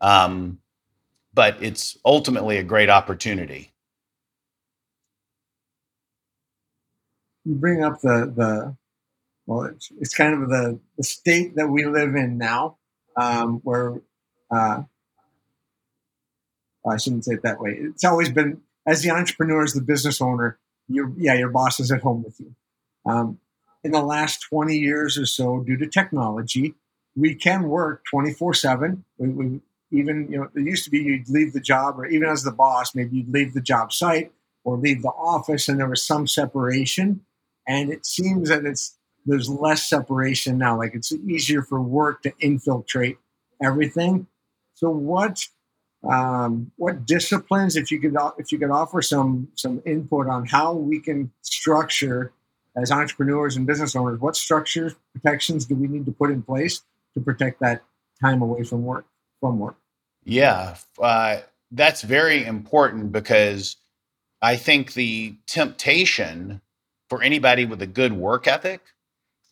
Um, 0.00 0.58
but 1.34 1.56
it's 1.62 1.98
ultimately 2.04 2.58
a 2.58 2.62
great 2.62 2.90
opportunity. 2.90 3.74
you 7.44 7.54
bring 7.54 7.84
up 7.84 8.00
the 8.00 8.32
the 8.34 8.76
well, 9.46 9.64
it's, 9.64 9.92
it's 10.00 10.14
kind 10.14 10.42
of 10.42 10.48
the 10.48 10.78
the 10.96 11.04
state 11.04 11.56
that 11.56 11.68
we 11.68 11.84
live 11.84 12.14
in 12.14 12.38
now, 12.38 12.78
um, 13.16 13.60
where 13.62 14.00
uh, 14.50 14.82
I 16.88 16.96
shouldn't 16.96 17.24
say 17.24 17.34
it 17.34 17.42
that 17.42 17.60
way. 17.60 17.76
It's 17.78 18.04
always 18.04 18.30
been 18.30 18.60
as 18.86 19.02
the 19.02 19.10
entrepreneur, 19.10 19.62
as 19.62 19.74
the 19.74 19.82
business 19.82 20.20
owner, 20.20 20.58
your 20.88 21.12
yeah, 21.16 21.34
your 21.34 21.50
boss 21.50 21.80
is 21.80 21.92
at 21.92 22.02
home 22.02 22.22
with 22.24 22.40
you. 22.40 22.54
Um, 23.06 23.38
in 23.84 23.92
the 23.92 24.02
last 24.02 24.40
20 24.48 24.76
years 24.76 25.18
or 25.18 25.26
so, 25.26 25.60
due 25.60 25.76
to 25.76 25.86
technology, 25.86 26.74
we 27.14 27.34
can 27.34 27.64
work 27.64 28.02
24 28.10 28.54
7. 28.54 29.04
We, 29.18 29.60
even, 29.90 30.28
you 30.30 30.38
know, 30.38 30.48
it 30.54 30.66
used 30.66 30.84
to 30.84 30.90
be 30.90 30.98
you'd 30.98 31.28
leave 31.28 31.52
the 31.52 31.60
job, 31.60 31.98
or 31.98 32.06
even 32.06 32.28
as 32.28 32.42
the 32.42 32.50
boss, 32.50 32.94
maybe 32.94 33.18
you'd 33.18 33.32
leave 33.32 33.54
the 33.54 33.60
job 33.60 33.92
site 33.92 34.32
or 34.64 34.76
leave 34.76 35.02
the 35.02 35.08
office, 35.08 35.68
and 35.68 35.78
there 35.78 35.88
was 35.88 36.04
some 36.04 36.26
separation 36.26 37.20
and 37.66 37.90
it 37.90 38.06
seems 38.06 38.48
that 38.48 38.64
it's 38.64 38.96
there's 39.26 39.48
less 39.48 39.88
separation 39.88 40.58
now. 40.58 40.76
Like 40.76 40.94
it's 40.94 41.12
easier 41.12 41.62
for 41.62 41.80
work 41.80 42.22
to 42.22 42.32
infiltrate 42.40 43.16
everything. 43.62 44.26
So 44.74 44.90
what 44.90 45.46
um, 46.08 46.70
what 46.76 47.06
disciplines, 47.06 47.76
if 47.76 47.90
you 47.90 48.00
could 48.00 48.14
if 48.38 48.52
you 48.52 48.58
could 48.58 48.70
offer 48.70 49.00
some 49.00 49.48
some 49.54 49.82
input 49.86 50.28
on 50.28 50.46
how 50.46 50.74
we 50.74 51.00
can 51.00 51.30
structure 51.42 52.32
as 52.76 52.90
entrepreneurs 52.90 53.56
and 53.56 53.66
business 53.66 53.94
owners, 53.94 54.20
what 54.20 54.36
structures 54.36 54.94
protections 55.12 55.64
do 55.66 55.74
we 55.74 55.86
need 55.86 56.06
to 56.06 56.12
put 56.12 56.30
in 56.30 56.42
place 56.42 56.82
to 57.14 57.20
protect 57.20 57.60
that 57.60 57.82
time 58.20 58.42
away 58.42 58.64
from 58.64 58.84
work 58.84 59.06
from 59.40 59.58
work? 59.58 59.76
Yeah, 60.24 60.76
uh, 61.00 61.38
that's 61.70 62.02
very 62.02 62.44
important 62.44 63.12
because 63.12 63.76
I 64.40 64.56
think 64.56 64.94
the 64.94 65.36
temptation 65.46 66.60
for 67.08 67.22
anybody 67.22 67.64
with 67.64 67.82
a 67.82 67.86
good 67.86 68.12
work 68.12 68.46
ethic 68.46 68.80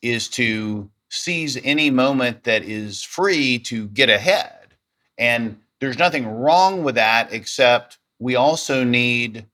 is 0.00 0.28
to 0.28 0.90
seize 1.10 1.58
any 1.62 1.90
moment 1.90 2.44
that 2.44 2.64
is 2.64 3.02
free 3.02 3.58
to 3.58 3.88
get 3.88 4.08
ahead. 4.08 4.74
And 5.18 5.58
there's 5.80 5.98
nothing 5.98 6.26
wrong 6.26 6.82
with 6.84 6.94
that, 6.94 7.32
except 7.32 7.98
we 8.18 8.34
also 8.34 8.82
need 8.82 9.46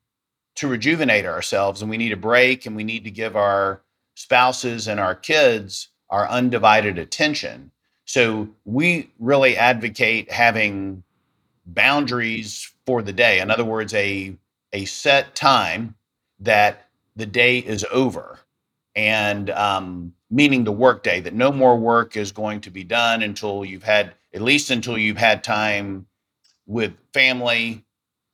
to 0.58 0.66
rejuvenate 0.66 1.24
ourselves 1.24 1.80
and 1.82 1.90
we 1.90 1.96
need 1.96 2.10
a 2.10 2.16
break 2.16 2.66
and 2.66 2.74
we 2.74 2.82
need 2.82 3.04
to 3.04 3.12
give 3.12 3.36
our 3.36 3.80
spouses 4.16 4.88
and 4.88 4.98
our 4.98 5.14
kids 5.14 5.88
our 6.10 6.28
undivided 6.28 6.98
attention. 6.98 7.70
So 8.04 8.48
we 8.64 9.10
really 9.20 9.56
advocate 9.56 10.32
having 10.32 11.04
boundaries 11.64 12.72
for 12.86 13.02
the 13.02 13.12
day. 13.12 13.38
In 13.38 13.52
other 13.52 13.64
words, 13.64 13.94
a, 13.94 14.36
a 14.72 14.84
set 14.86 15.36
time 15.36 15.94
that 16.40 16.88
the 17.14 17.26
day 17.26 17.58
is 17.58 17.84
over 17.92 18.40
and 18.96 19.50
um, 19.50 20.12
meaning 20.28 20.64
the 20.64 20.72
work 20.72 21.04
day 21.04 21.20
that 21.20 21.34
no 21.34 21.52
more 21.52 21.76
work 21.76 22.16
is 22.16 22.32
going 22.32 22.62
to 22.62 22.70
be 22.70 22.82
done 22.82 23.22
until 23.22 23.64
you've 23.64 23.84
had 23.84 24.14
at 24.34 24.42
least 24.42 24.72
until 24.72 24.98
you've 24.98 25.18
had 25.18 25.44
time 25.44 26.06
with 26.66 26.94
family 27.12 27.84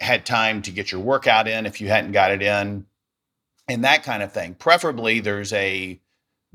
had 0.04 0.26
time 0.26 0.62
to 0.62 0.70
get 0.70 0.92
your 0.92 1.00
workout 1.00 1.48
in 1.48 1.66
if 1.66 1.80
you 1.80 1.88
hadn't 1.88 2.12
got 2.12 2.30
it 2.30 2.42
in 2.42 2.86
and 3.68 3.84
that 3.84 4.02
kind 4.02 4.22
of 4.22 4.32
thing 4.32 4.54
preferably 4.54 5.20
there's 5.20 5.52
a 5.52 5.98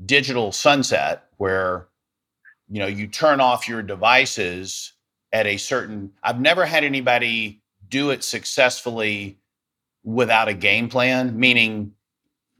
digital 0.04 0.52
sunset 0.52 1.24
where 1.36 1.86
you 2.68 2.78
know 2.78 2.86
you 2.86 3.06
turn 3.06 3.40
off 3.40 3.68
your 3.68 3.82
devices 3.82 4.92
at 5.32 5.46
a 5.46 5.56
certain 5.56 6.12
i've 6.22 6.40
never 6.40 6.64
had 6.64 6.84
anybody 6.84 7.60
do 7.88 8.10
it 8.10 8.24
successfully 8.24 9.36
without 10.04 10.48
a 10.48 10.54
game 10.54 10.88
plan 10.88 11.38
meaning 11.38 11.92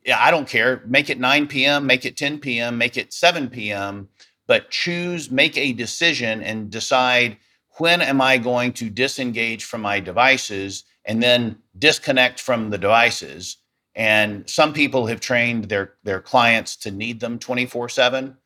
yeah, 0.05 0.19
I 0.19 0.31
don't 0.31 0.49
care. 0.49 0.83
Make 0.87 1.11
it 1.11 1.19
9 1.19 1.47
p.m., 1.47 1.87
make 1.87 2.05
it 2.05 2.17
10 2.17 2.39
p.m., 2.39 2.79
make 2.79 2.97
it 2.97 3.13
7 3.13 3.49
p.m., 3.49 4.09
but 4.47 4.71
choose, 4.71 5.31
make 5.31 5.57
a 5.57 5.73
decision 5.73 6.43
and 6.43 6.71
decide 6.71 7.37
when 7.81 8.03
am 8.03 8.21
I 8.21 8.39
going 8.39 8.73
to 8.75 8.91
disengage 8.91 9.65
from 9.65 9.81
my 9.83 10.01
devices 10.01 10.85
and 11.05 11.23
then 11.23 11.59
disconnect 11.79 12.41
from 12.41 12.71
the 12.71 12.79
devices. 12.79 13.59
And 13.97 14.49
some 14.49 14.73
people 14.73 15.07
have 15.07 15.21
trained 15.21 15.65
their 15.65 15.95
their 16.05 16.21
clients 16.21 16.77
to 16.77 16.91
need 16.91 17.21
them 17.21 17.39
24 17.39 17.87
uh, 17.87 17.89
7. 17.89 18.37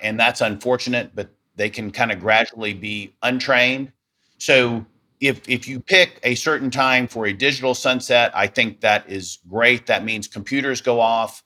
And 0.00 0.18
that's 0.18 0.40
unfortunate, 0.40 1.12
but 1.14 1.30
they 1.56 1.70
can 1.70 1.90
kind 1.90 2.10
of 2.10 2.20
gradually 2.20 2.74
be 2.74 3.14
untrained. 3.22 3.92
So 4.38 4.86
if 5.20 5.46
if 5.48 5.68
you 5.68 5.80
pick 5.80 6.18
a 6.22 6.34
certain 6.34 6.70
time 6.70 7.06
for 7.06 7.26
a 7.26 7.32
digital 7.32 7.74
sunset, 7.74 8.32
I 8.34 8.46
think 8.46 8.80
that 8.80 9.08
is 9.08 9.38
great. 9.48 9.86
That 9.86 10.04
means 10.04 10.26
computers 10.26 10.80
go 10.80 11.00
off, 11.00 11.43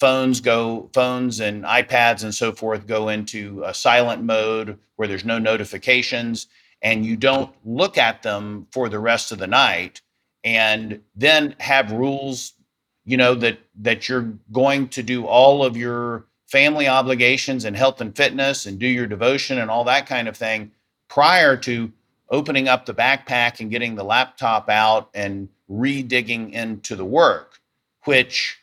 phones 0.00 0.40
go 0.40 0.88
phones 0.92 1.40
and 1.40 1.64
iPads 1.64 2.22
and 2.22 2.34
so 2.34 2.52
forth 2.52 2.86
go 2.86 3.08
into 3.08 3.62
a 3.64 3.74
silent 3.74 4.22
mode 4.22 4.78
where 4.96 5.08
there's 5.08 5.24
no 5.24 5.38
notifications 5.38 6.46
and 6.82 7.04
you 7.04 7.16
don't 7.16 7.52
look 7.64 7.98
at 7.98 8.22
them 8.22 8.66
for 8.70 8.88
the 8.88 8.98
rest 8.98 9.32
of 9.32 9.38
the 9.38 9.46
night 9.46 10.00
and 10.44 11.00
then 11.16 11.54
have 11.58 11.90
rules 11.92 12.52
you 13.04 13.16
know 13.16 13.34
that 13.34 13.58
that 13.80 14.08
you're 14.08 14.32
going 14.52 14.88
to 14.88 15.02
do 15.02 15.26
all 15.26 15.64
of 15.64 15.76
your 15.76 16.26
family 16.46 16.88
obligations 16.88 17.64
and 17.64 17.76
health 17.76 18.00
and 18.00 18.16
fitness 18.16 18.66
and 18.66 18.78
do 18.78 18.86
your 18.86 19.06
devotion 19.06 19.58
and 19.58 19.70
all 19.70 19.84
that 19.84 20.06
kind 20.06 20.28
of 20.28 20.36
thing 20.36 20.70
prior 21.08 21.56
to 21.56 21.92
opening 22.30 22.68
up 22.68 22.86
the 22.86 22.94
backpack 22.94 23.60
and 23.60 23.70
getting 23.70 23.94
the 23.94 24.04
laptop 24.04 24.68
out 24.68 25.08
and 25.14 25.48
redigging 25.70 26.52
into 26.52 26.96
the 26.96 27.04
work, 27.04 27.60
which 28.04 28.58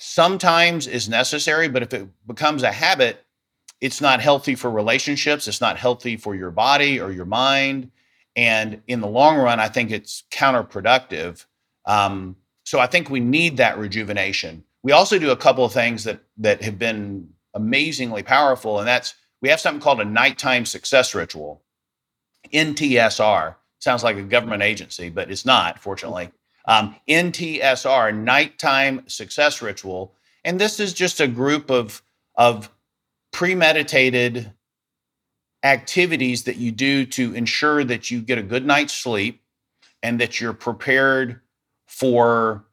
sometimes 0.00 0.86
is 0.86 1.08
necessary, 1.08 1.68
but 1.68 1.82
if 1.82 1.92
it 1.92 2.08
becomes 2.26 2.62
a 2.62 2.72
habit, 2.72 3.22
it's 3.80 4.00
not 4.00 4.20
healthy 4.20 4.54
for 4.54 4.70
relationships. 4.70 5.46
It's 5.46 5.60
not 5.60 5.76
healthy 5.76 6.16
for 6.16 6.34
your 6.34 6.50
body 6.50 6.98
or 6.98 7.12
your 7.12 7.26
mind. 7.26 7.90
And 8.34 8.80
in 8.86 9.00
the 9.00 9.06
long 9.06 9.36
run, 9.36 9.60
I 9.60 9.68
think 9.68 9.90
it's 9.90 10.24
counterproductive. 10.30 11.44
Um, 11.84 12.36
so 12.64 12.78
I 12.80 12.86
think 12.86 13.10
we 13.10 13.20
need 13.20 13.58
that 13.58 13.78
rejuvenation. 13.78 14.64
We 14.82 14.92
also 14.92 15.18
do 15.18 15.30
a 15.30 15.36
couple 15.36 15.64
of 15.64 15.72
things 15.72 16.04
that 16.04 16.20
that 16.38 16.62
have 16.62 16.78
been 16.78 17.28
amazingly 17.52 18.22
powerful, 18.22 18.78
and 18.78 18.88
that's 18.88 19.14
we 19.42 19.50
have 19.50 19.60
something 19.60 19.82
called 19.82 20.00
a 20.00 20.04
nighttime 20.04 20.64
success 20.64 21.14
ritual, 21.14 21.62
NTSR. 22.54 23.56
Sounds 23.80 24.04
like 24.04 24.16
a 24.16 24.22
government 24.22 24.62
agency, 24.62 25.10
but 25.10 25.30
it's 25.30 25.44
not, 25.44 25.78
fortunately. 25.78 26.30
Um, 26.70 26.94
NTSR, 27.08 28.16
nighttime 28.16 29.02
success 29.08 29.60
ritual, 29.60 30.14
and 30.44 30.60
this 30.60 30.78
is 30.78 30.92
just 30.92 31.20
a 31.20 31.26
group 31.26 31.68
of 31.68 32.00
of 32.36 32.70
premeditated 33.32 34.52
activities 35.64 36.44
that 36.44 36.58
you 36.58 36.70
do 36.70 37.04
to 37.06 37.34
ensure 37.34 37.82
that 37.82 38.12
you 38.12 38.20
get 38.20 38.38
a 38.38 38.42
good 38.42 38.64
night's 38.64 38.94
sleep 38.94 39.42
and 40.00 40.20
that 40.20 40.40
you're 40.40 40.52
prepared 40.52 41.40
for 41.88 42.64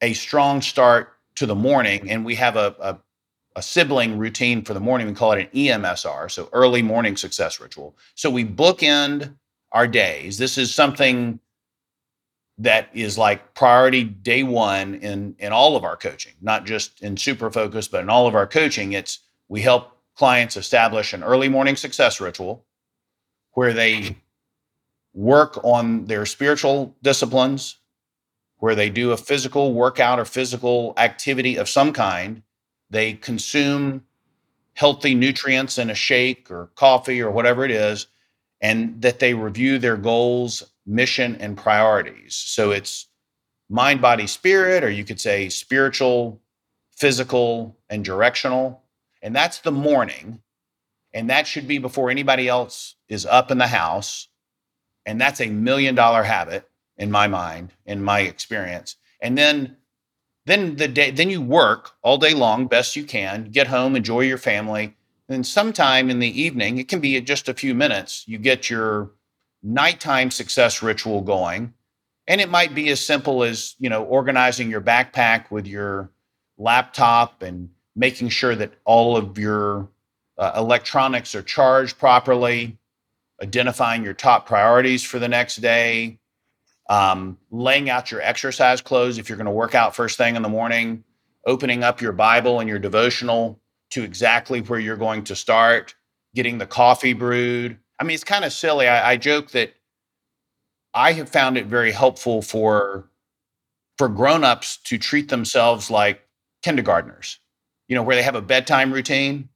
a 0.00 0.14
strong 0.14 0.60
start 0.60 1.12
to 1.36 1.46
the 1.46 1.54
morning. 1.54 2.10
And 2.10 2.24
we 2.24 2.34
have 2.34 2.56
a, 2.56 2.74
a, 2.80 2.98
a, 3.54 3.62
sibling 3.62 4.18
routine 4.18 4.62
for 4.64 4.74
the 4.74 4.80
morning. 4.80 5.06
We 5.06 5.14
call 5.14 5.30
it 5.30 5.48
an 5.52 5.58
EMSR, 5.58 6.28
so 6.28 6.48
early 6.52 6.82
morning 6.82 7.16
success 7.16 7.60
ritual. 7.60 7.96
So 8.16 8.30
we 8.30 8.44
bookend 8.44 9.36
our 9.70 9.86
days. 9.86 10.38
This 10.38 10.58
is 10.58 10.74
something 10.74 11.38
that 12.58 12.88
is 12.94 13.18
like 13.18 13.54
priority 13.54 14.04
day 14.04 14.42
one 14.42 14.94
in 14.96 15.34
in 15.38 15.52
all 15.52 15.76
of 15.76 15.84
our 15.84 15.96
coaching, 15.96 16.34
not 16.40 16.66
just 16.66 17.02
in 17.02 17.16
super 17.16 17.50
focus, 17.50 17.88
but 17.88 18.02
in 18.02 18.10
all 18.10 18.26
of 18.26 18.34
our 18.34 18.46
coaching. 18.46 18.92
It's 18.92 19.20
we 19.48 19.60
help 19.60 19.96
clients 20.14 20.56
establish 20.56 21.12
an 21.12 21.24
early 21.24 21.48
morning 21.48 21.76
success 21.76 22.20
ritual 22.20 22.64
where 23.52 23.72
they 23.72 24.16
work 25.12 25.58
on 25.64 26.06
their 26.06 26.26
spiritual 26.26 26.94
disciplines, 27.02 27.76
where 28.58 28.74
they 28.74 28.90
do 28.90 29.12
a 29.12 29.16
physical 29.16 29.72
workout 29.72 30.18
or 30.18 30.24
physical 30.24 30.94
activity 30.96 31.56
of 31.56 31.68
some 31.68 31.92
kind. 31.92 32.42
They 32.90 33.14
consume 33.14 34.04
healthy 34.74 35.14
nutrients 35.14 35.78
in 35.78 35.90
a 35.90 35.94
shake 35.94 36.50
or 36.50 36.70
coffee 36.74 37.20
or 37.20 37.30
whatever 37.30 37.64
it 37.64 37.70
is, 37.70 38.08
and 38.60 39.00
that 39.02 39.20
they 39.20 39.34
review 39.34 39.78
their 39.78 39.96
goals, 39.96 40.64
mission, 40.86 41.36
and 41.36 41.56
priorities. 41.56 42.34
So 42.34 42.70
it's 42.70 43.08
mind, 43.68 44.00
body, 44.00 44.26
spirit, 44.26 44.84
or 44.84 44.90
you 44.90 45.04
could 45.04 45.20
say 45.20 45.48
spiritual, 45.48 46.40
physical, 46.96 47.76
and 47.88 48.04
directional. 48.04 48.82
And 49.22 49.34
that's 49.34 49.58
the 49.58 49.72
morning. 49.72 50.40
And 51.12 51.30
that 51.30 51.46
should 51.46 51.66
be 51.66 51.78
before 51.78 52.10
anybody 52.10 52.48
else 52.48 52.96
is 53.08 53.24
up 53.24 53.50
in 53.50 53.58
the 53.58 53.66
house. 53.66 54.28
And 55.06 55.20
that's 55.20 55.40
a 55.40 55.48
million 55.48 55.94
dollar 55.94 56.22
habit 56.22 56.68
in 56.96 57.10
my 57.10 57.26
mind, 57.26 57.72
in 57.86 58.02
my 58.02 58.20
experience. 58.20 58.96
And 59.20 59.36
then 59.38 59.76
then 60.46 60.76
the 60.76 60.88
day 60.88 61.10
then 61.10 61.30
you 61.30 61.40
work 61.40 61.92
all 62.02 62.18
day 62.18 62.34
long 62.34 62.66
best 62.66 62.96
you 62.96 63.04
can, 63.04 63.50
get 63.50 63.66
home, 63.68 63.96
enjoy 63.96 64.20
your 64.20 64.38
family. 64.38 64.94
And 65.28 65.46
sometime 65.46 66.10
in 66.10 66.18
the 66.18 66.40
evening, 66.40 66.76
it 66.76 66.88
can 66.88 67.00
be 67.00 67.18
just 67.22 67.48
a 67.48 67.54
few 67.54 67.74
minutes, 67.74 68.24
you 68.28 68.36
get 68.36 68.68
your 68.68 69.10
nighttime 69.64 70.30
success 70.30 70.82
ritual 70.82 71.22
going. 71.22 71.72
And 72.28 72.40
it 72.40 72.50
might 72.50 72.74
be 72.74 72.90
as 72.90 73.04
simple 73.04 73.42
as, 73.42 73.74
you 73.78 73.90
know, 73.90 74.04
organizing 74.04 74.70
your 74.70 74.80
backpack 74.80 75.50
with 75.50 75.66
your 75.66 76.10
laptop 76.56 77.42
and 77.42 77.70
making 77.96 78.28
sure 78.28 78.54
that 78.54 78.72
all 78.84 79.16
of 79.16 79.38
your 79.38 79.88
uh, 80.38 80.52
electronics 80.56 81.34
are 81.34 81.42
charged 81.42 81.98
properly, 81.98 82.78
identifying 83.42 84.04
your 84.04 84.14
top 84.14 84.46
priorities 84.46 85.02
for 85.02 85.18
the 85.18 85.28
next 85.28 85.56
day, 85.56 86.18
um, 86.88 87.38
laying 87.50 87.90
out 87.90 88.10
your 88.10 88.20
exercise 88.20 88.80
clothes 88.80 89.18
if 89.18 89.28
you're 89.28 89.38
going 89.38 89.46
to 89.46 89.50
work 89.50 89.74
out 89.74 89.96
first 89.96 90.18
thing 90.18 90.36
in 90.36 90.42
the 90.42 90.48
morning, 90.48 91.04
opening 91.46 91.82
up 91.82 92.00
your 92.00 92.12
Bible 92.12 92.60
and 92.60 92.68
your 92.68 92.78
devotional 92.78 93.60
to 93.90 94.02
exactly 94.02 94.60
where 94.60 94.78
you're 94.78 94.96
going 94.96 95.24
to 95.24 95.36
start, 95.36 95.94
getting 96.34 96.58
the 96.58 96.66
coffee 96.66 97.12
brewed. 97.12 97.78
I 98.00 98.04
mean, 98.04 98.14
it's 98.14 98.24
kind 98.24 98.44
of 98.44 98.52
silly. 98.52 98.88
I, 98.88 99.12
I 99.12 99.16
joke 99.16 99.50
that 99.52 99.74
I 100.92 101.12
have 101.12 101.28
found 101.28 101.56
it 101.56 101.66
very 101.66 101.92
helpful 101.92 102.42
for 102.42 103.08
for 103.96 104.08
grown-ups 104.08 104.78
to 104.78 104.98
treat 104.98 105.28
themselves 105.28 105.88
like 105.88 106.26
kindergartners 106.62 107.38
you 107.88 107.94
know, 107.94 108.02
where 108.02 108.16
they 108.16 108.22
have 108.22 108.34
a 108.34 108.42
bedtime 108.42 108.92
routine. 108.92 109.48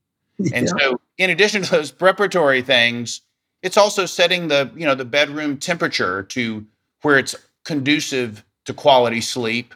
And 0.54 0.66
yeah. 0.66 0.72
so 0.78 1.00
in 1.16 1.30
addition 1.30 1.62
to 1.62 1.70
those 1.70 1.90
preparatory 1.90 2.62
things, 2.62 3.22
it's 3.62 3.76
also 3.76 4.06
setting 4.06 4.48
the, 4.48 4.70
you 4.76 4.86
know, 4.86 4.94
the 4.94 5.04
bedroom 5.04 5.56
temperature 5.58 6.22
to 6.24 6.64
where 7.02 7.18
it's 7.18 7.34
conducive 7.64 8.44
to 8.66 8.74
quality 8.74 9.20
sleep, 9.20 9.74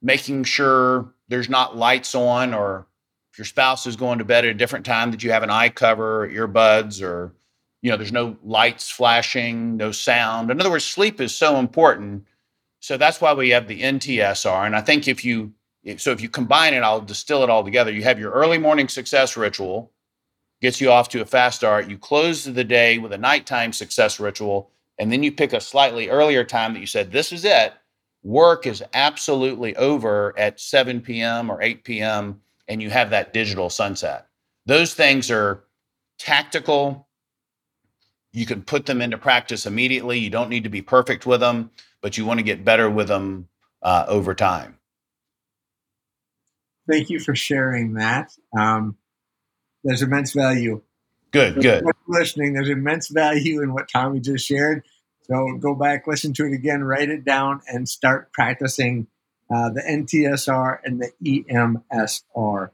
making 0.00 0.44
sure 0.44 1.12
there's 1.28 1.48
not 1.48 1.76
lights 1.76 2.14
on 2.14 2.52
or 2.52 2.86
if 3.32 3.38
your 3.38 3.44
spouse 3.44 3.86
is 3.86 3.96
going 3.96 4.18
to 4.18 4.24
bed 4.24 4.44
at 4.44 4.50
a 4.50 4.54
different 4.54 4.84
time 4.84 5.10
that 5.12 5.22
you 5.22 5.30
have 5.30 5.42
an 5.42 5.50
eye 5.50 5.68
cover 5.68 6.24
or 6.24 6.28
earbuds 6.28 7.02
or 7.02 7.32
you 7.82 7.90
know 7.90 7.96
there's 7.96 8.12
no 8.12 8.36
lights 8.42 8.90
flashing 8.90 9.76
no 9.76 9.92
sound 9.92 10.50
in 10.50 10.60
other 10.60 10.70
words 10.70 10.84
sleep 10.84 11.20
is 11.20 11.34
so 11.34 11.58
important 11.58 12.24
so 12.80 12.96
that's 12.96 13.20
why 13.20 13.32
we 13.32 13.50
have 13.50 13.68
the 13.68 13.82
ntsr 13.82 14.66
and 14.66 14.74
i 14.74 14.80
think 14.80 15.08
if 15.08 15.24
you 15.24 15.52
so 15.96 16.12
if 16.12 16.20
you 16.20 16.28
combine 16.28 16.74
it, 16.74 16.82
I'll 16.82 17.00
distill 17.00 17.42
it 17.42 17.50
all 17.50 17.64
together. 17.64 17.90
You 17.90 18.04
have 18.04 18.18
your 18.18 18.30
early 18.30 18.58
morning 18.58 18.88
success 18.88 19.36
ritual, 19.36 19.92
gets 20.60 20.80
you 20.80 20.90
off 20.90 21.08
to 21.10 21.22
a 21.22 21.26
fast 21.26 21.56
start. 21.56 21.88
You 21.90 21.98
close 21.98 22.44
the 22.44 22.64
day 22.64 22.98
with 22.98 23.12
a 23.12 23.18
nighttime 23.18 23.72
success 23.72 24.20
ritual, 24.20 24.70
and 24.98 25.10
then 25.10 25.22
you 25.22 25.32
pick 25.32 25.52
a 25.52 25.60
slightly 25.60 26.08
earlier 26.08 26.44
time 26.44 26.72
that 26.74 26.80
you 26.80 26.86
said, 26.86 27.10
This 27.10 27.32
is 27.32 27.44
it. 27.44 27.74
Work 28.22 28.66
is 28.68 28.84
absolutely 28.94 29.74
over 29.74 30.32
at 30.38 30.60
7 30.60 31.00
p.m. 31.00 31.50
or 31.50 31.60
8 31.60 31.82
p.m., 31.82 32.40
and 32.68 32.80
you 32.80 32.88
have 32.90 33.10
that 33.10 33.32
digital 33.32 33.68
sunset. 33.68 34.28
Those 34.66 34.94
things 34.94 35.28
are 35.28 35.64
tactical. 36.18 37.08
You 38.32 38.46
can 38.46 38.62
put 38.62 38.86
them 38.86 39.02
into 39.02 39.18
practice 39.18 39.66
immediately. 39.66 40.18
You 40.18 40.30
don't 40.30 40.48
need 40.48 40.64
to 40.64 40.70
be 40.70 40.82
perfect 40.82 41.26
with 41.26 41.40
them, 41.40 41.70
but 42.00 42.16
you 42.16 42.24
want 42.24 42.38
to 42.38 42.44
get 42.44 42.64
better 42.64 42.88
with 42.88 43.08
them 43.08 43.48
uh, 43.82 44.04
over 44.08 44.34
time 44.34 44.78
thank 46.88 47.10
you 47.10 47.20
for 47.20 47.34
sharing 47.34 47.94
that. 47.94 48.32
Um, 48.56 48.96
there's 49.84 50.02
immense 50.02 50.32
value. 50.32 50.82
Good, 51.30 51.62
good. 51.62 51.84
Listening, 52.06 52.52
there's 52.52 52.68
immense 52.68 53.08
value 53.08 53.62
in 53.62 53.72
what 53.72 53.88
Tommy 53.88 54.20
just 54.20 54.46
shared. 54.46 54.84
So 55.22 55.56
go 55.58 55.74
back, 55.74 56.06
listen 56.06 56.34
to 56.34 56.44
it 56.46 56.52
again, 56.52 56.84
write 56.84 57.08
it 57.08 57.24
down, 57.24 57.62
and 57.66 57.88
start 57.88 58.32
practicing 58.32 59.06
uh, 59.50 59.70
the 59.70 59.80
NTSR 59.80 60.78
and 60.84 61.00
the 61.00 61.12
EMSR. 61.24 62.70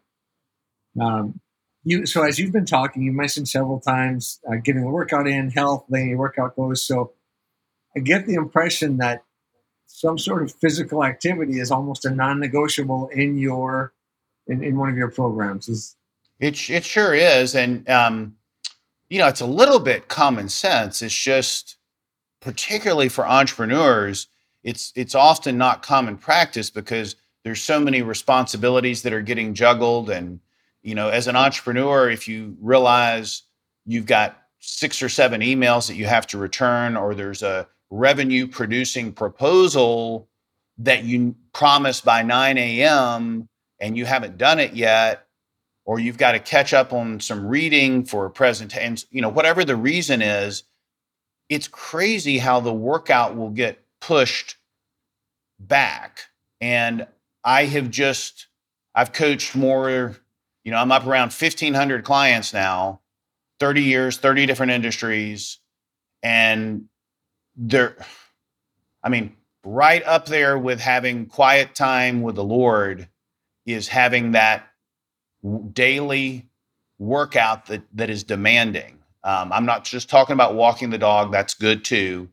Um, 1.00 1.40
you 1.84 2.06
so 2.06 2.22
as 2.22 2.38
you've 2.38 2.52
been 2.52 2.66
talking, 2.66 3.02
you 3.02 3.12
mentioned 3.12 3.48
several 3.48 3.80
times 3.80 4.40
uh, 4.50 4.56
getting 4.56 4.82
the 4.82 4.90
workout 4.90 5.26
in, 5.26 5.50
health, 5.50 5.84
letting 5.88 6.10
your 6.10 6.18
workout 6.18 6.56
goes. 6.56 6.84
So 6.84 7.12
I 7.96 8.00
get 8.00 8.26
the 8.26 8.34
impression 8.34 8.98
that 8.98 9.22
some 9.86 10.18
sort 10.18 10.42
of 10.42 10.52
physical 10.52 11.04
activity 11.04 11.60
is 11.60 11.70
almost 11.70 12.04
a 12.04 12.10
non-negotiable 12.10 13.08
in 13.08 13.38
your 13.38 13.92
in, 14.46 14.62
in 14.62 14.76
one 14.76 14.88
of 14.88 14.96
your 14.96 15.10
programs. 15.10 15.68
Is 15.68 15.96
it? 16.38 16.70
It 16.70 16.84
sure 16.84 17.14
is, 17.14 17.54
and 17.54 17.88
um, 17.88 18.36
you 19.08 19.18
know, 19.18 19.26
it's 19.26 19.40
a 19.40 19.46
little 19.46 19.80
bit 19.80 20.08
common 20.08 20.48
sense. 20.48 21.02
It's 21.02 21.14
just, 21.14 21.76
particularly 22.40 23.08
for 23.08 23.26
entrepreneurs, 23.26 24.28
it's 24.62 24.92
it's 24.94 25.14
often 25.14 25.56
not 25.56 25.82
common 25.82 26.18
practice 26.18 26.70
because 26.70 27.16
there's 27.44 27.62
so 27.62 27.80
many 27.80 28.02
responsibilities 28.02 29.02
that 29.02 29.12
are 29.12 29.22
getting 29.22 29.54
juggled, 29.54 30.10
and 30.10 30.40
you 30.82 30.94
know, 30.94 31.08
as 31.08 31.26
an 31.26 31.36
entrepreneur, 31.36 32.10
if 32.10 32.28
you 32.28 32.56
realize 32.60 33.42
you've 33.84 34.06
got 34.06 34.42
six 34.60 35.02
or 35.02 35.08
seven 35.08 35.40
emails 35.40 35.88
that 35.88 35.96
you 35.96 36.06
have 36.06 36.26
to 36.28 36.38
return, 36.38 36.96
or 36.96 37.14
there's 37.14 37.42
a 37.42 37.68
revenue 37.90 38.46
producing 38.46 39.12
proposal 39.12 40.28
that 40.78 41.04
you 41.04 41.34
promised 41.52 42.04
by 42.04 42.22
9 42.22 42.58
a.m 42.58 43.48
and 43.80 43.96
you 43.96 44.04
haven't 44.04 44.38
done 44.38 44.60
it 44.60 44.74
yet 44.74 45.26
or 45.84 45.98
you've 45.98 46.18
got 46.18 46.32
to 46.32 46.38
catch 46.38 46.74
up 46.74 46.92
on 46.92 47.18
some 47.18 47.46
reading 47.46 48.04
for 48.04 48.26
a 48.26 48.30
presentation 48.30 49.08
you 49.10 49.22
know 49.22 49.28
whatever 49.28 49.64
the 49.64 49.74
reason 49.74 50.22
is 50.22 50.64
it's 51.48 51.66
crazy 51.66 52.38
how 52.38 52.60
the 52.60 52.72
workout 52.72 53.34
will 53.34 53.48
get 53.50 53.82
pushed 54.00 54.56
back. 55.58 56.26
And 56.60 57.06
i 57.44 57.64
have 57.64 57.90
just 57.90 58.48
i've 58.94 59.12
coached 59.12 59.56
more 59.56 60.16
you 60.68 60.74
know 60.74 60.78
i'm 60.78 60.92
up 60.92 61.06
around 61.06 61.32
1500 61.32 62.04
clients 62.04 62.52
now 62.52 63.00
30 63.58 63.82
years 63.82 64.18
30 64.18 64.46
different 64.46 64.72
industries 64.72 65.58
and 66.22 66.84
they're 67.56 67.96
i 69.02 69.08
mean 69.08 69.34
right 69.64 70.02
up 70.04 70.26
there 70.26 70.58
with 70.58 70.80
having 70.80 71.26
quiet 71.26 71.74
time 71.74 72.22
with 72.22 72.36
the 72.36 72.44
lord 72.44 73.08
is 73.66 73.88
having 73.88 74.32
that 74.32 74.68
daily 75.72 76.46
workout 76.98 77.66
that 77.66 77.82
that 77.94 78.10
is 78.10 78.24
demanding. 78.24 78.98
Um, 79.24 79.52
I'm 79.52 79.66
not 79.66 79.84
just 79.84 80.08
talking 80.08 80.32
about 80.32 80.54
walking 80.54 80.90
the 80.90 80.98
dog; 80.98 81.32
that's 81.32 81.54
good 81.54 81.84
too. 81.84 82.28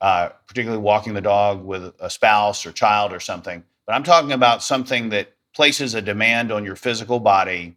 Uh, 0.00 0.30
particularly 0.46 0.82
walking 0.82 1.14
the 1.14 1.20
dog 1.20 1.64
with 1.64 1.92
a 1.98 2.08
spouse 2.08 2.64
or 2.64 2.72
child 2.72 3.12
or 3.12 3.20
something. 3.20 3.64
but 3.84 3.94
I'm 3.94 4.04
talking 4.04 4.30
about 4.30 4.62
something 4.62 5.08
that 5.08 5.34
places 5.58 5.94
a 5.94 6.00
demand 6.00 6.52
on 6.52 6.64
your 6.64 6.76
physical 6.76 7.18
body 7.18 7.76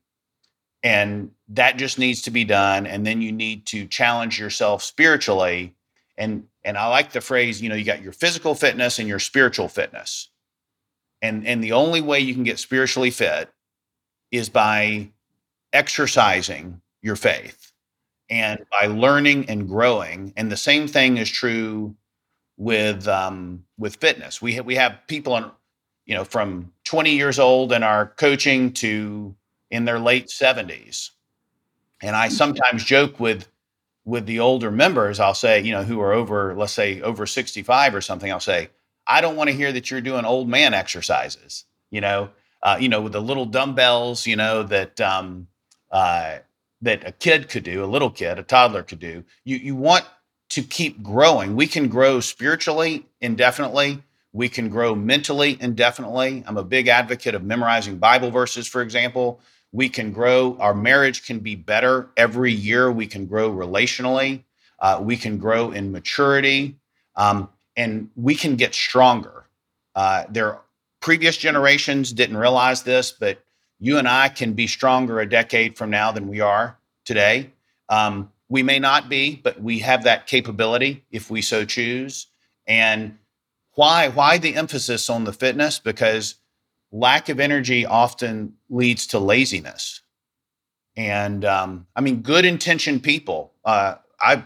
and 0.83 1.31
that 1.47 1.77
just 1.77 1.97
needs 1.97 2.21
to 2.21 2.29
be 2.29 2.43
done 2.43 2.85
and 2.85 3.07
then 3.07 3.23
you 3.23 3.31
need 3.31 3.65
to 3.65 3.87
challenge 3.87 4.39
yourself 4.39 4.83
spiritually 4.83 5.73
and 6.15 6.43
and 6.63 6.77
I 6.77 6.85
like 6.89 7.11
the 7.11 7.21
phrase, 7.21 7.59
you 7.59 7.69
know, 7.69 7.75
you 7.75 7.83
got 7.83 8.03
your 8.03 8.13
physical 8.13 8.53
fitness 8.53 8.99
and 8.99 9.07
your 9.07 9.17
spiritual 9.17 9.67
fitness. 9.67 10.29
And 11.23 11.47
and 11.47 11.63
the 11.63 11.71
only 11.71 12.01
way 12.01 12.19
you 12.19 12.35
can 12.35 12.43
get 12.43 12.59
spiritually 12.59 13.09
fit 13.09 13.49
is 14.29 14.47
by 14.47 15.09
exercising 15.73 16.81
your 17.01 17.15
faith 17.15 17.71
and 18.29 18.63
by 18.69 18.85
learning 18.85 19.49
and 19.49 19.67
growing. 19.67 20.33
And 20.37 20.51
the 20.51 20.57
same 20.57 20.87
thing 20.87 21.17
is 21.17 21.31
true 21.31 21.95
with 22.57 23.07
um, 23.07 23.65
with 23.79 23.95
fitness. 23.95 24.39
We 24.39 24.53
have 24.53 24.67
we 24.67 24.75
have 24.75 24.99
people 25.07 25.33
on, 25.33 25.51
you 26.11 26.17
know, 26.17 26.25
from 26.25 26.69
20 26.83 27.15
years 27.15 27.39
old 27.39 27.71
and 27.71 27.85
our 27.85 28.05
coaching 28.05 28.73
to 28.73 29.33
in 29.69 29.85
their 29.85 29.97
late 29.97 30.27
70s. 30.27 31.11
And 32.01 32.17
I 32.17 32.27
sometimes 32.27 32.83
joke 32.83 33.17
with 33.17 33.47
with 34.03 34.25
the 34.25 34.41
older 34.41 34.71
members, 34.71 35.21
I'll 35.21 35.33
say, 35.33 35.61
you 35.61 35.71
know, 35.71 35.83
who 35.83 36.01
are 36.01 36.11
over, 36.11 36.53
let's 36.53 36.73
say, 36.73 36.99
over 36.99 37.25
65 37.25 37.95
or 37.95 38.01
something, 38.01 38.29
I'll 38.29 38.41
say, 38.41 38.71
I 39.07 39.21
don't 39.21 39.37
want 39.37 39.51
to 39.51 39.55
hear 39.55 39.71
that 39.71 39.89
you're 39.89 40.01
doing 40.01 40.25
old 40.25 40.49
man 40.49 40.73
exercises, 40.73 41.63
you 41.91 42.01
know, 42.01 42.31
uh, 42.61 42.75
you 42.77 42.89
know, 42.89 42.99
with 42.99 43.13
the 43.13 43.21
little 43.21 43.45
dumbbells, 43.45 44.27
you 44.27 44.35
know, 44.35 44.63
that 44.63 44.99
um, 44.99 45.47
uh, 45.91 46.39
that 46.81 47.07
a 47.07 47.13
kid 47.13 47.47
could 47.47 47.63
do, 47.63 47.85
a 47.85 47.87
little 47.87 48.09
kid, 48.09 48.37
a 48.37 48.43
toddler 48.43 48.83
could 48.83 48.99
do. 48.99 49.23
You 49.45 49.55
you 49.55 49.75
want 49.77 50.03
to 50.49 50.61
keep 50.61 51.01
growing. 51.01 51.55
We 51.55 51.67
can 51.67 51.87
grow 51.87 52.19
spiritually 52.19 53.05
indefinitely. 53.21 54.03
We 54.33 54.47
can 54.47 54.69
grow 54.69 54.95
mentally 54.95 55.57
indefinitely. 55.59 56.43
I'm 56.47 56.57
a 56.57 56.63
big 56.63 56.87
advocate 56.87 57.35
of 57.35 57.43
memorizing 57.43 57.97
Bible 57.97 58.31
verses, 58.31 58.67
for 58.67 58.81
example. 58.81 59.41
We 59.73 59.89
can 59.89 60.11
grow 60.11 60.57
our 60.59 60.73
marriage 60.73 61.25
can 61.25 61.39
be 61.39 61.55
better 61.55 62.09
every 62.17 62.51
year 62.51 62.91
we 62.91 63.07
can 63.07 63.25
grow 63.25 63.51
relationally. 63.51 64.43
Uh, 64.79 64.99
we 65.01 65.15
can 65.15 65.37
grow 65.37 65.71
in 65.71 65.91
maturity 65.91 66.75
um, 67.15 67.49
and 67.75 68.09
we 68.15 68.35
can 68.35 68.55
get 68.55 68.73
stronger. 68.73 69.45
Uh, 69.95 70.25
their 70.29 70.59
previous 71.01 71.37
generations 71.37 72.13
didn't 72.13 72.37
realize 72.37 72.83
this 72.83 73.11
but 73.11 73.43
you 73.79 73.97
and 73.97 74.07
i 74.07 74.29
can 74.29 74.53
be 74.53 74.67
stronger 74.67 75.19
a 75.19 75.27
decade 75.27 75.77
from 75.77 75.89
now 75.89 76.11
than 76.11 76.27
we 76.27 76.39
are 76.39 76.77
today. 77.05 77.49
Um, 77.89 78.31
we 78.49 78.63
may 78.63 78.79
not 78.79 79.09
be 79.09 79.35
but 79.35 79.61
we 79.61 79.79
have 79.79 80.03
that 80.03 80.27
capability 80.27 81.03
if 81.11 81.29
we 81.29 81.41
so 81.41 81.65
choose. 81.65 82.27
And 82.67 83.17
why 83.75 84.09
why 84.09 84.37
the 84.37 84.55
emphasis 84.55 85.09
on 85.09 85.23
the 85.23 85.33
fitness 85.33 85.79
because 85.79 86.35
lack 86.91 87.29
of 87.29 87.39
energy 87.39 87.85
often 87.85 88.53
leads 88.69 89.07
to 89.07 89.19
laziness. 89.19 90.01
And 90.97 91.45
um, 91.45 91.87
I 91.95 92.01
mean, 92.01 92.21
good 92.21 92.45
intentioned 92.45 93.03
people. 93.03 93.53
Uh, 93.63 93.95
I've 94.23 94.43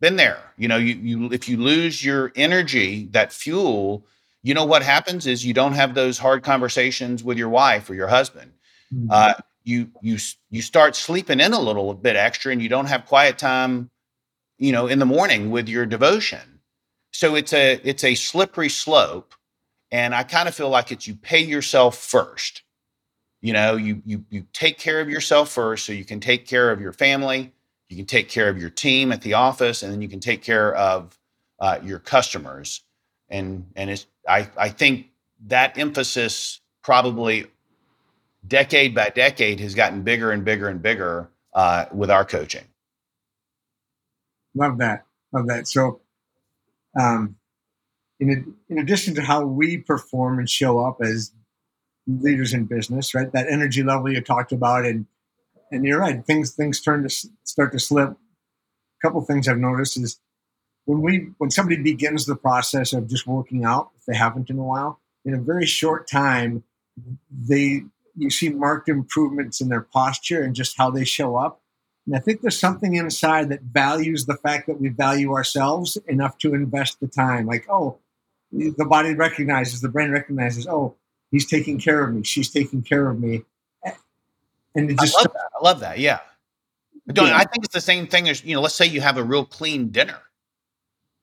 been 0.00 0.16
there. 0.16 0.38
You 0.58 0.68
know, 0.68 0.76
you 0.76 0.94
you 0.94 1.32
if 1.32 1.48
you 1.48 1.56
lose 1.56 2.04
your 2.04 2.32
energy, 2.36 3.08
that 3.12 3.32
fuel, 3.32 4.06
you 4.42 4.54
know 4.54 4.64
what 4.64 4.82
happens 4.82 5.26
is 5.26 5.44
you 5.44 5.54
don't 5.54 5.72
have 5.72 5.94
those 5.94 6.18
hard 6.18 6.42
conversations 6.42 7.24
with 7.24 7.38
your 7.38 7.48
wife 7.48 7.88
or 7.88 7.94
your 7.94 8.08
husband. 8.08 8.52
Mm-hmm. 8.92 9.08
Uh, 9.10 9.34
you 9.64 9.90
you 10.02 10.18
you 10.50 10.62
start 10.62 10.94
sleeping 10.94 11.40
in 11.40 11.52
a 11.52 11.60
little 11.60 11.94
bit 11.94 12.14
extra, 12.14 12.52
and 12.52 12.62
you 12.62 12.68
don't 12.68 12.86
have 12.86 13.06
quiet 13.06 13.38
time. 13.38 13.90
You 14.58 14.72
know, 14.72 14.86
in 14.86 14.98
the 14.98 15.06
morning 15.06 15.50
with 15.50 15.68
your 15.68 15.84
devotion. 15.84 16.55
So 17.16 17.34
it's 17.34 17.54
a 17.54 17.80
it's 17.82 18.04
a 18.04 18.14
slippery 18.14 18.68
slope 18.68 19.34
and 19.90 20.14
I 20.14 20.22
kind 20.22 20.48
of 20.48 20.54
feel 20.54 20.68
like 20.68 20.92
it's 20.92 21.06
you 21.06 21.14
pay 21.14 21.40
yourself 21.40 21.96
first. 21.96 22.62
You 23.40 23.54
know, 23.54 23.76
you 23.76 24.02
you 24.04 24.24
you 24.28 24.46
take 24.52 24.78
care 24.78 25.00
of 25.00 25.08
yourself 25.08 25.50
first 25.50 25.86
so 25.86 25.92
you 25.92 26.04
can 26.04 26.20
take 26.20 26.46
care 26.46 26.70
of 26.70 26.80
your 26.80 26.92
family, 26.92 27.52
you 27.88 27.96
can 27.96 28.04
take 28.04 28.28
care 28.28 28.50
of 28.50 28.58
your 28.58 28.68
team 28.68 29.12
at 29.12 29.22
the 29.22 29.32
office, 29.32 29.82
and 29.82 29.90
then 29.90 30.02
you 30.02 30.08
can 30.08 30.20
take 30.20 30.42
care 30.42 30.74
of 30.74 31.18
uh, 31.58 31.78
your 31.82 32.00
customers. 32.00 32.82
And 33.30 33.66
and 33.76 33.88
it's 33.88 34.06
I 34.28 34.48
I 34.58 34.68
think 34.68 35.06
that 35.46 35.78
emphasis 35.78 36.60
probably 36.82 37.46
decade 38.46 38.94
by 38.94 39.08
decade 39.08 39.60
has 39.60 39.74
gotten 39.74 40.02
bigger 40.02 40.32
and 40.32 40.44
bigger 40.44 40.68
and 40.68 40.82
bigger 40.82 41.30
uh, 41.54 41.86
with 41.92 42.10
our 42.10 42.26
coaching. 42.26 42.64
Love 44.54 44.76
that. 44.78 45.04
Love 45.32 45.46
that. 45.48 45.66
So, 45.66 46.00
um, 46.98 47.36
in, 48.18 48.54
in 48.68 48.78
addition 48.78 49.14
to 49.14 49.22
how 49.22 49.44
we 49.44 49.78
perform 49.78 50.38
and 50.38 50.48
show 50.48 50.80
up 50.80 50.98
as 51.02 51.32
leaders 52.06 52.54
in 52.54 52.64
business, 52.64 53.14
right? 53.14 53.30
That 53.32 53.50
energy 53.50 53.82
level 53.82 54.12
you 54.12 54.20
talked 54.20 54.52
about, 54.52 54.84
and 54.84 55.06
and 55.70 55.84
you're 55.84 56.00
right. 56.00 56.24
Things 56.24 56.52
things 56.52 56.80
turn 56.80 57.02
to 57.02 57.28
start 57.44 57.72
to 57.72 57.78
slip. 57.78 58.10
A 58.10 58.16
couple 59.02 59.20
things 59.22 59.48
I've 59.48 59.58
noticed 59.58 59.98
is 59.98 60.20
when 60.84 61.02
we 61.02 61.30
when 61.38 61.50
somebody 61.50 61.82
begins 61.82 62.26
the 62.26 62.36
process 62.36 62.92
of 62.92 63.08
just 63.08 63.26
working 63.26 63.64
out, 63.64 63.90
if 63.98 64.06
they 64.06 64.16
haven't 64.16 64.50
in 64.50 64.58
a 64.58 64.64
while, 64.64 65.00
in 65.24 65.34
a 65.34 65.40
very 65.40 65.66
short 65.66 66.08
time, 66.08 66.62
they 67.30 67.82
you 68.16 68.30
see 68.30 68.48
marked 68.48 68.88
improvements 68.88 69.60
in 69.60 69.68
their 69.68 69.82
posture 69.82 70.42
and 70.42 70.54
just 70.54 70.78
how 70.78 70.90
they 70.90 71.04
show 71.04 71.36
up. 71.36 71.60
And 72.06 72.14
I 72.14 72.20
think 72.20 72.40
there's 72.40 72.58
something 72.58 72.94
inside 72.94 73.48
that 73.48 73.62
values 73.62 74.26
the 74.26 74.36
fact 74.36 74.68
that 74.68 74.80
we 74.80 74.88
value 74.88 75.32
ourselves 75.32 75.98
enough 76.06 76.38
to 76.38 76.54
invest 76.54 77.00
the 77.00 77.08
time. 77.08 77.46
Like, 77.46 77.66
oh, 77.68 77.98
the 78.52 78.86
body 78.88 79.14
recognizes, 79.14 79.80
the 79.80 79.88
brain 79.88 80.12
recognizes, 80.12 80.66
oh, 80.68 80.94
he's 81.30 81.46
taking 81.46 81.80
care 81.80 82.04
of 82.04 82.14
me, 82.14 82.22
she's 82.22 82.50
taking 82.50 82.82
care 82.82 83.08
of 83.08 83.18
me. 83.18 83.42
And 84.76 84.90
it 84.90 84.98
just 85.00 85.16
I 85.16 85.22
love 85.22 85.32
that. 85.32 85.50
I 85.58 85.64
love 85.64 85.80
that. 85.80 85.98
Yeah. 85.98 86.20
Don't, 87.08 87.28
yeah. 87.28 87.36
I 87.36 87.44
think 87.44 87.64
it's 87.64 87.74
the 87.74 87.80
same 87.80 88.06
thing 88.06 88.28
as, 88.28 88.44
you 88.44 88.54
know, 88.54 88.60
let's 88.60 88.74
say 88.74 88.84
you 88.86 89.00
have 89.00 89.16
a 89.16 89.22
real 89.22 89.44
clean 89.44 89.88
dinner. 89.88 90.20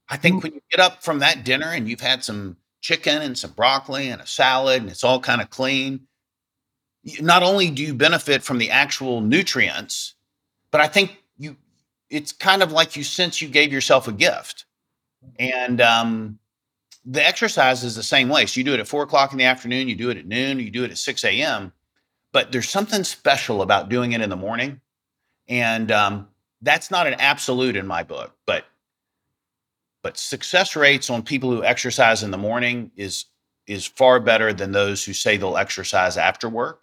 I 0.09 0.17
think 0.17 0.37
mm-hmm. 0.37 0.43
when 0.43 0.53
you 0.53 0.61
get 0.71 0.79
up 0.79 1.03
from 1.03 1.19
that 1.19 1.45
dinner 1.45 1.67
and 1.67 1.87
you've 1.87 2.01
had 2.01 2.23
some 2.23 2.57
chicken 2.81 3.21
and 3.21 3.37
some 3.37 3.51
broccoli 3.51 4.09
and 4.09 4.21
a 4.21 4.27
salad 4.27 4.81
and 4.81 4.89
it's 4.89 5.03
all 5.03 5.19
kind 5.19 5.39
of 5.39 5.49
clean, 5.49 6.07
not 7.21 7.43
only 7.43 7.69
do 7.69 7.83
you 7.83 7.93
benefit 7.93 8.43
from 8.43 8.57
the 8.57 8.71
actual 8.71 9.21
nutrients, 9.21 10.15
but 10.73 10.81
I 10.81 10.87
think 10.87 11.23
you, 11.37 11.55
it's 12.09 12.31
kind 12.31 12.63
of 12.63 12.71
like 12.71 12.95
you 12.95 13.03
sense 13.03 13.39
you 13.43 13.47
gave 13.47 13.71
yourself 13.71 14.07
a 14.07 14.11
gift. 14.11 14.65
And 15.37 15.79
um, 15.79 16.39
the 17.05 17.25
exercise 17.25 17.83
is 17.83 17.95
the 17.95 18.01
same 18.01 18.27
way. 18.27 18.47
So 18.47 18.59
you 18.59 18.63
do 18.63 18.73
it 18.73 18.79
at 18.79 18.87
four 18.87 19.03
o'clock 19.03 19.31
in 19.31 19.37
the 19.37 19.43
afternoon, 19.43 19.87
you 19.87 19.95
do 19.95 20.09
it 20.09 20.17
at 20.17 20.25
noon, 20.25 20.59
you 20.59 20.71
do 20.71 20.83
it 20.83 20.89
at 20.89 20.97
6 20.97 21.23
a.m. 21.25 21.71
But 22.31 22.51
there's 22.51 22.67
something 22.67 23.03
special 23.03 23.61
about 23.61 23.89
doing 23.89 24.13
it 24.13 24.21
in 24.21 24.31
the 24.31 24.35
morning. 24.35 24.81
And 25.47 25.91
um, 25.91 26.27
that's 26.63 26.89
not 26.89 27.05
an 27.05 27.13
absolute 27.15 27.75
in 27.75 27.85
my 27.85 28.01
book, 28.01 28.35
but 28.47 28.65
but 30.01 30.17
success 30.17 30.75
rates 30.75 31.09
on 31.09 31.21
people 31.21 31.51
who 31.51 31.63
exercise 31.63 32.23
in 32.23 32.31
the 32.31 32.37
morning 32.37 32.89
is 32.97 33.25
is 33.67 33.85
far 33.85 34.19
better 34.19 34.51
than 34.51 34.71
those 34.71 35.05
who 35.05 35.13
say 35.13 35.37
they'll 35.37 35.55
exercise 35.55 36.17
after 36.17 36.49
work 36.49 36.81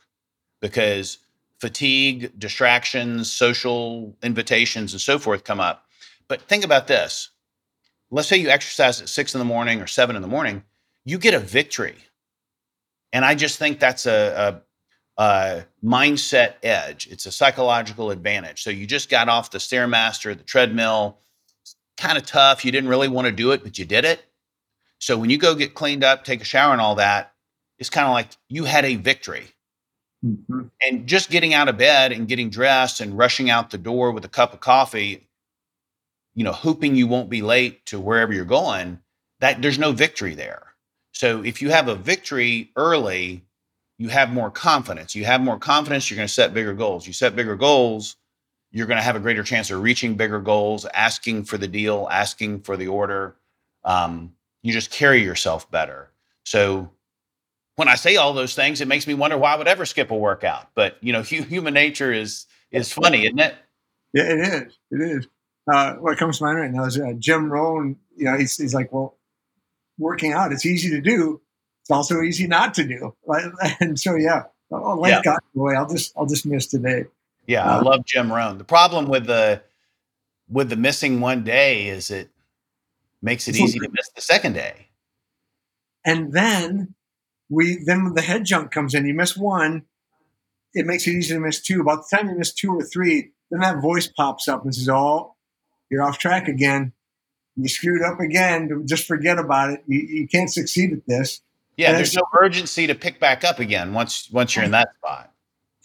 because 0.61 1.19
fatigue, 1.61 2.33
distractions, 2.39 3.31
social 3.31 4.17
invitations, 4.23 4.93
and 4.93 5.01
so 5.01 5.19
forth 5.19 5.45
come 5.45 5.61
up. 5.61 5.87
But 6.29 6.43
think 6.43 6.65
about 6.65 6.87
this 6.87 7.31
let's 8.11 8.29
say 8.29 8.37
you 8.37 8.49
exercise 8.49 9.01
at 9.01 9.09
six 9.09 9.35
in 9.35 9.39
the 9.39 9.45
morning 9.45 9.81
or 9.81 9.87
seven 9.87 10.17
in 10.17 10.23
the 10.23 10.29
morning, 10.29 10.65
you 11.05 11.19
get 11.19 11.35
a 11.35 11.39
victory. 11.39 11.97
And 13.13 13.25
I 13.25 13.35
just 13.35 13.59
think 13.59 13.81
that's 13.81 14.07
a, 14.07 14.63
a, 15.19 15.23
a 15.23 15.65
mindset 15.85 16.55
edge. 16.63 17.09
It's 17.11 17.27
a 17.27 17.33
psychological 17.33 18.11
advantage. 18.11 18.63
So 18.63 18.71
you 18.71 18.87
just 18.87 19.11
got 19.11 19.29
off 19.29 19.51
the 19.51 19.59
Stairmaster, 19.59 20.37
the 20.37 20.45
treadmill, 20.45 21.19
kind 21.97 22.19
of 22.19 22.27
tough. 22.27 22.65
You 22.65 22.73
didn't 22.73 22.91
really 22.91 23.09
want 23.09 23.27
to 23.27 23.33
do 23.33 23.53
it, 23.53 23.63
but 23.63 23.79
you 23.79 23.85
did 23.85 24.05
it. 24.05 24.25
So 24.99 25.17
when 25.17 25.31
you 25.31 25.39
go 25.39 25.55
get 25.55 25.75
cleaned 25.75 26.05
up, 26.05 26.25
take 26.25 26.43
a 26.43 26.45
shower, 26.45 26.73
and 26.73 26.81
all 26.81 26.97
that, 26.97 27.33
it's 27.79 27.91
kind 27.91 28.07
of 28.07 28.13
like 28.13 28.29
you 28.49 28.65
had 28.65 28.85
a 28.85 28.97
victory. 28.97 29.47
Mm-hmm. 30.25 30.63
And 30.83 31.07
just 31.07 31.31
getting 31.31 31.55
out 31.55 31.69
of 31.69 31.79
bed 31.79 32.13
and 32.13 32.29
getting 32.29 32.51
dressed 32.51 33.01
and 33.01 33.17
rushing 33.17 33.49
out 33.49 33.71
the 33.71 33.79
door 33.79 34.13
with 34.13 34.25
a 34.25 34.29
cup 34.29 34.53
of 34.53 34.61
coffee 34.61 35.27
you 36.35 36.45
know, 36.45 36.53
hoping 36.53 36.95
you 36.95 37.07
won't 37.07 37.31
be 37.31 37.43
late 37.43 37.85
to 37.87 38.01
wherever 38.01 38.33
you're 38.33 38.45
going, 38.45 39.01
that 39.41 39.61
there's 39.63 39.79
no 39.79 39.93
victory 39.93 40.35
there. 40.35 40.69
So 41.13 41.43
if 41.43 41.61
you 41.61 41.71
have 41.71 41.89
a 41.89 41.95
victory 41.95 42.71
early, 42.77 43.45
you 43.99 44.09
have 44.09 44.33
more 44.33 44.51
confidence. 44.51 45.15
You 45.15 45.25
have 45.25 45.41
more 45.41 45.59
confidence, 45.59 46.11
you're 46.11 46.17
going 46.17 46.29
to 46.29 46.33
set 46.33 46.55
bigger 46.55 46.73
goals. 46.73 47.07
You 47.07 47.13
set 47.13 47.37
bigger 47.37 47.57
goals, 47.57 48.17
you're 48.71 48.87
going 48.87 48.97
to 48.97 49.03
have 49.03 49.17
a 49.17 49.21
greater 49.21 49.43
chance 49.43 49.71
of 49.71 49.83
reaching 49.83 50.15
bigger 50.15 50.41
goals, 50.41 50.87
asking 50.95 51.45
for 51.45 51.59
the 51.59 51.69
deal, 51.69 52.09
asking 52.11 52.61
for 52.61 52.77
the 52.77 52.87
order. 52.87 53.37
Um, 53.85 54.33
you 54.63 54.73
just 54.73 54.91
carry 54.91 55.23
yourself 55.23 55.71
better. 55.71 56.11
So 56.45 56.91
when 57.81 57.89
I 57.89 57.95
say 57.95 58.17
all 58.17 58.35
those 58.35 58.55
things, 58.55 58.83
it 58.83 58.89
makes 58.89 59.07
me 59.07 59.15
wonder 59.15 59.39
why 59.39 59.55
I 59.55 59.57
would 59.57 59.67
ever 59.67 59.87
skip 59.87 60.11
a 60.11 60.17
workout. 60.17 60.69
But 60.75 60.99
you 61.01 61.13
know, 61.13 61.23
human 61.23 61.75
nature 61.75 62.13
is 62.13 62.47
is 62.71 62.93
funny, 62.93 63.25
isn't 63.25 63.41
it? 63.41 63.57
Yeah, 64.13 64.25
it 64.25 64.39
is. 64.41 64.79
It 64.91 65.01
is 65.01 65.27
uh, 65.71 65.95
what 65.95 66.19
comes 66.19 66.39
to 66.39 66.45
mind 66.45 66.59
right 66.59 66.71
now 66.71 66.85
is 66.85 66.99
uh, 66.99 67.13
Jim 67.19 67.51
Rohn. 67.51 67.97
You 68.17 68.27
know, 68.27 68.37
he's, 68.37 68.57
he's 68.57 68.75
like, 68.75 68.93
well, 68.93 69.17
working 69.99 70.33
out, 70.33 70.53
it's 70.53 70.67
easy 70.67 70.91
to 70.91 71.01
do. 71.01 71.41
It's 71.83 71.91
also 71.91 72.21
easy 72.21 72.47
not 72.47 72.75
to 72.75 72.85
do. 72.85 73.15
And 73.81 73.99
so, 73.99 74.17
yeah, 74.17 74.45
oh, 74.71 74.95
life 74.95 75.13
yeah. 75.13 75.23
got 75.23 75.43
away. 75.57 75.75
I'll 75.75 75.89
just, 75.89 76.13
I'll 76.17 76.27
just 76.27 76.47
miss 76.47 76.67
today. 76.67 77.05
Yeah, 77.47 77.65
uh, 77.65 77.79
I 77.79 77.83
love 77.83 78.05
Jim 78.05 78.33
Rohn. 78.33 78.59
The 78.59 78.65
problem 78.65 79.07
with 79.07 79.27
the 79.27 79.63
with 80.49 80.69
the 80.69 80.77
missing 80.77 81.21
one 81.21 81.45
day 81.45 81.89
is 81.89 82.11
it 82.11 82.29
makes 83.23 83.47
it 83.49 83.57
easy 83.57 83.79
to 83.79 83.89
miss 83.89 84.09
the 84.15 84.21
second 84.21 84.55
day. 84.55 84.89
And 86.05 86.33
then 86.33 86.95
we 87.51 87.83
then 87.85 88.15
the 88.15 88.23
head 88.23 88.45
junk 88.45 88.71
comes 88.71 88.95
in. 88.95 89.07
You 89.07 89.15
miss 89.15 89.37
one, 89.37 89.83
it 90.73 90.87
makes 90.87 91.07
it 91.07 91.13
easy 91.13 91.35
to 91.35 91.41
miss 91.41 91.61
two. 91.61 91.81
About 91.81 92.05
the 92.09 92.17
time 92.17 92.29
you 92.29 92.37
miss 92.37 92.53
two 92.53 92.73
or 92.73 92.83
three, 92.83 93.33
then 93.51 93.61
that 93.61 93.83
voice 93.83 94.07
pops 94.07 94.49
up 94.49 94.65
and 94.65 94.75
says, 94.75 94.89
"Oh, 94.89 95.35
you're 95.91 96.03
off 96.03 96.19
track 96.19 96.49
again. 96.49 96.93
You 97.57 97.69
screwed 97.69 98.03
up 98.03 98.21
again. 98.21 98.87
Just 98.87 99.07
forget 99.07 99.39
about 99.39 99.71
it. 99.71 99.83
You, 99.87 99.99
you 99.99 100.29
can't 100.29 100.51
succeed 100.51 100.93
at 100.93 101.07
this." 101.07 101.43
Yeah, 101.77 101.89
and 101.89 101.99
there's 101.99 102.15
no 102.15 102.23
urgency 102.41 102.87
to 102.87 102.95
pick 102.95 103.21
back 103.21 103.45
up 103.45 103.59
again 103.59 103.93
once 103.93 104.31
once 104.31 104.55
you're 104.55 104.65
in 104.65 104.71
that 104.71 104.95
spot. 104.97 105.33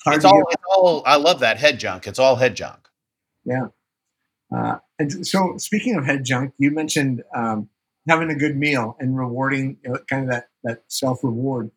It's 0.07 0.25
all, 0.25 0.43
it's 0.51 0.63
all. 0.75 1.03
I 1.05 1.15
love 1.15 1.39
that 1.39 1.57
head 1.57 1.79
junk. 1.79 2.05
It's 2.05 2.19
all 2.19 2.35
head 2.35 2.55
junk. 2.55 2.87
Yeah. 3.43 3.67
Uh, 4.55 4.77
and 4.99 5.25
so, 5.25 5.57
speaking 5.57 5.95
of 5.95 6.05
head 6.05 6.23
junk, 6.23 6.53
you 6.57 6.69
mentioned 6.69 7.23
um, 7.35 7.69
having 8.07 8.29
a 8.29 8.35
good 8.35 8.55
meal 8.55 8.95
and 8.99 9.17
rewarding, 9.17 9.77
you 9.83 9.91
know, 9.91 9.99
kind 10.09 10.23
of 10.23 10.29
that 10.29 10.49
that 10.63 10.83
self 10.87 11.23
reward. 11.23 11.71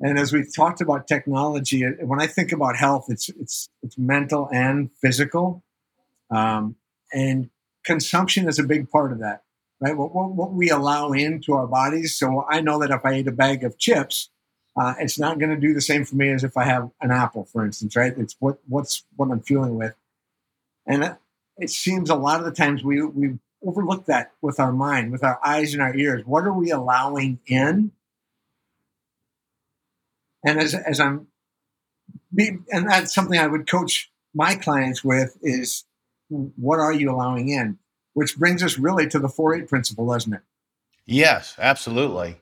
And 0.00 0.18
as 0.18 0.32
we've 0.32 0.54
talked 0.54 0.80
about 0.80 1.06
technology, 1.06 1.82
when 1.84 2.20
I 2.20 2.26
think 2.26 2.52
about 2.52 2.76
health, 2.76 3.06
it's 3.08 3.28
it's 3.28 3.68
it's 3.82 3.96
mental 3.96 4.48
and 4.52 4.90
physical, 5.00 5.62
um, 6.30 6.76
and 7.12 7.50
consumption 7.84 8.48
is 8.48 8.58
a 8.58 8.64
big 8.64 8.90
part 8.90 9.12
of 9.12 9.20
that, 9.20 9.42
right? 9.80 9.96
What, 9.96 10.14
what, 10.14 10.30
what, 10.32 10.52
we 10.52 10.70
allow 10.70 11.12
into 11.12 11.52
our 11.52 11.66
bodies. 11.66 12.16
So 12.16 12.44
I 12.48 12.60
know 12.60 12.78
that 12.80 12.90
if 12.90 13.04
I 13.04 13.18
eat 13.18 13.28
a 13.28 13.32
bag 13.32 13.62
of 13.62 13.78
chips, 13.78 14.30
uh, 14.76 14.94
it's 14.98 15.18
not 15.18 15.38
going 15.38 15.50
to 15.50 15.60
do 15.60 15.72
the 15.72 15.80
same 15.80 16.04
for 16.04 16.16
me 16.16 16.30
as 16.30 16.42
if 16.42 16.56
I 16.56 16.64
have 16.64 16.90
an 17.00 17.10
apple, 17.10 17.44
for 17.44 17.64
instance, 17.64 17.94
right? 17.94 18.12
It's 18.16 18.36
what 18.40 18.58
what's 18.66 19.04
what 19.16 19.30
I'm 19.30 19.40
feeling 19.40 19.76
with, 19.76 19.94
and 20.86 21.16
it 21.56 21.70
seems 21.70 22.10
a 22.10 22.16
lot 22.16 22.40
of 22.40 22.46
the 22.46 22.52
times 22.52 22.82
we 22.82 23.02
we 23.02 23.38
overlook 23.64 24.06
that 24.06 24.32
with 24.42 24.60
our 24.60 24.72
mind, 24.72 25.12
with 25.12 25.24
our 25.24 25.38
eyes 25.44 25.72
and 25.72 25.82
our 25.82 25.94
ears. 25.94 26.22
What 26.24 26.44
are 26.44 26.52
we 26.52 26.70
allowing 26.70 27.40
in? 27.46 27.92
And 30.44 30.60
as 30.60 30.74
as 30.74 31.00
I'm, 31.00 31.28
and 32.36 32.88
that's 32.88 33.14
something 33.14 33.38
I 33.38 33.46
would 33.46 33.68
coach 33.68 34.10
my 34.34 34.56
clients 34.56 35.02
with 35.02 35.36
is 35.42 35.84
what 36.28 36.80
are 36.80 36.92
you 36.92 37.10
allowing 37.10 37.48
in? 37.48 37.78
Which 38.12 38.36
brings 38.36 38.62
us 38.62 38.78
really 38.78 39.08
to 39.08 39.18
the 39.18 39.28
4 39.28 39.54
8 39.56 39.68
principle, 39.68 40.06
doesn't 40.06 40.34
it? 40.34 40.42
Yes, 41.06 41.54
absolutely. 41.58 42.40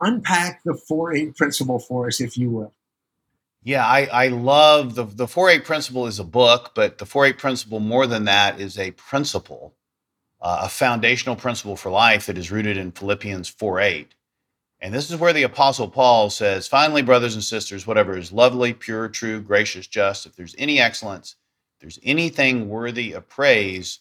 Unpack 0.00 0.62
the 0.64 0.74
4 0.74 1.14
8 1.14 1.36
principle 1.36 1.78
for 1.78 2.06
us, 2.06 2.20
if 2.20 2.38
you 2.38 2.50
will. 2.50 2.72
Yeah, 3.68 3.84
I, 3.84 4.08
I 4.10 4.28
love 4.28 4.94
the 4.94 5.04
the 5.04 5.26
4-8 5.26 5.64
principle 5.64 6.06
is 6.06 6.18
a 6.18 6.24
book, 6.24 6.72
but 6.74 6.98
the 6.98 7.04
4-8 7.04 7.38
principle 7.38 7.80
more 7.80 8.06
than 8.06 8.24
that 8.24 8.60
is 8.60 8.78
a 8.78 8.92
principle, 8.92 9.74
uh, 10.40 10.60
a 10.62 10.68
foundational 10.68 11.36
principle 11.36 11.76
for 11.76 11.90
life 11.90 12.26
that 12.26 12.38
is 12.38 12.50
rooted 12.50 12.76
in 12.76 12.92
Philippians 12.92 13.50
4-8. 13.50 14.06
And 14.80 14.94
this 14.94 15.10
is 15.10 15.18
where 15.18 15.32
the 15.32 15.42
apostle 15.42 15.88
Paul 15.88 16.30
says, 16.30 16.68
finally, 16.68 17.02
brothers 17.02 17.34
and 17.34 17.42
sisters, 17.42 17.86
whatever 17.86 18.16
is 18.16 18.32
lovely, 18.32 18.72
pure, 18.72 19.08
true, 19.08 19.40
gracious, 19.40 19.88
just, 19.88 20.26
if 20.26 20.36
there's 20.36 20.54
any 20.56 20.78
excellence, 20.78 21.34
if 21.74 21.80
there's 21.80 21.98
anything 22.04 22.68
worthy 22.68 23.12
of 23.12 23.28
praise, 23.28 24.00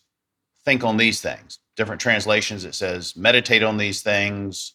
think 0.65 0.83
on 0.83 0.97
these 0.97 1.19
things. 1.19 1.59
Different 1.75 2.01
translations, 2.01 2.63
it 2.63 2.75
says, 2.75 3.15
meditate 3.15 3.63
on 3.63 3.77
these 3.77 4.01
things, 4.01 4.73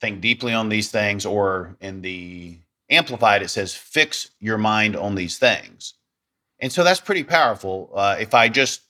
think 0.00 0.22
deeply 0.22 0.54
on 0.54 0.70
these 0.70 0.90
things, 0.90 1.26
or 1.26 1.76
in 1.80 2.00
the 2.00 2.58
Amplified, 2.88 3.42
it 3.42 3.48
says, 3.48 3.72
fix 3.72 4.30
your 4.40 4.58
mind 4.58 4.96
on 4.96 5.14
these 5.14 5.38
things. 5.38 5.94
And 6.58 6.72
so 6.72 6.82
that's 6.82 7.00
pretty 7.00 7.22
powerful. 7.22 7.90
Uh, 7.94 8.16
if 8.18 8.34
I 8.34 8.48
just 8.48 8.82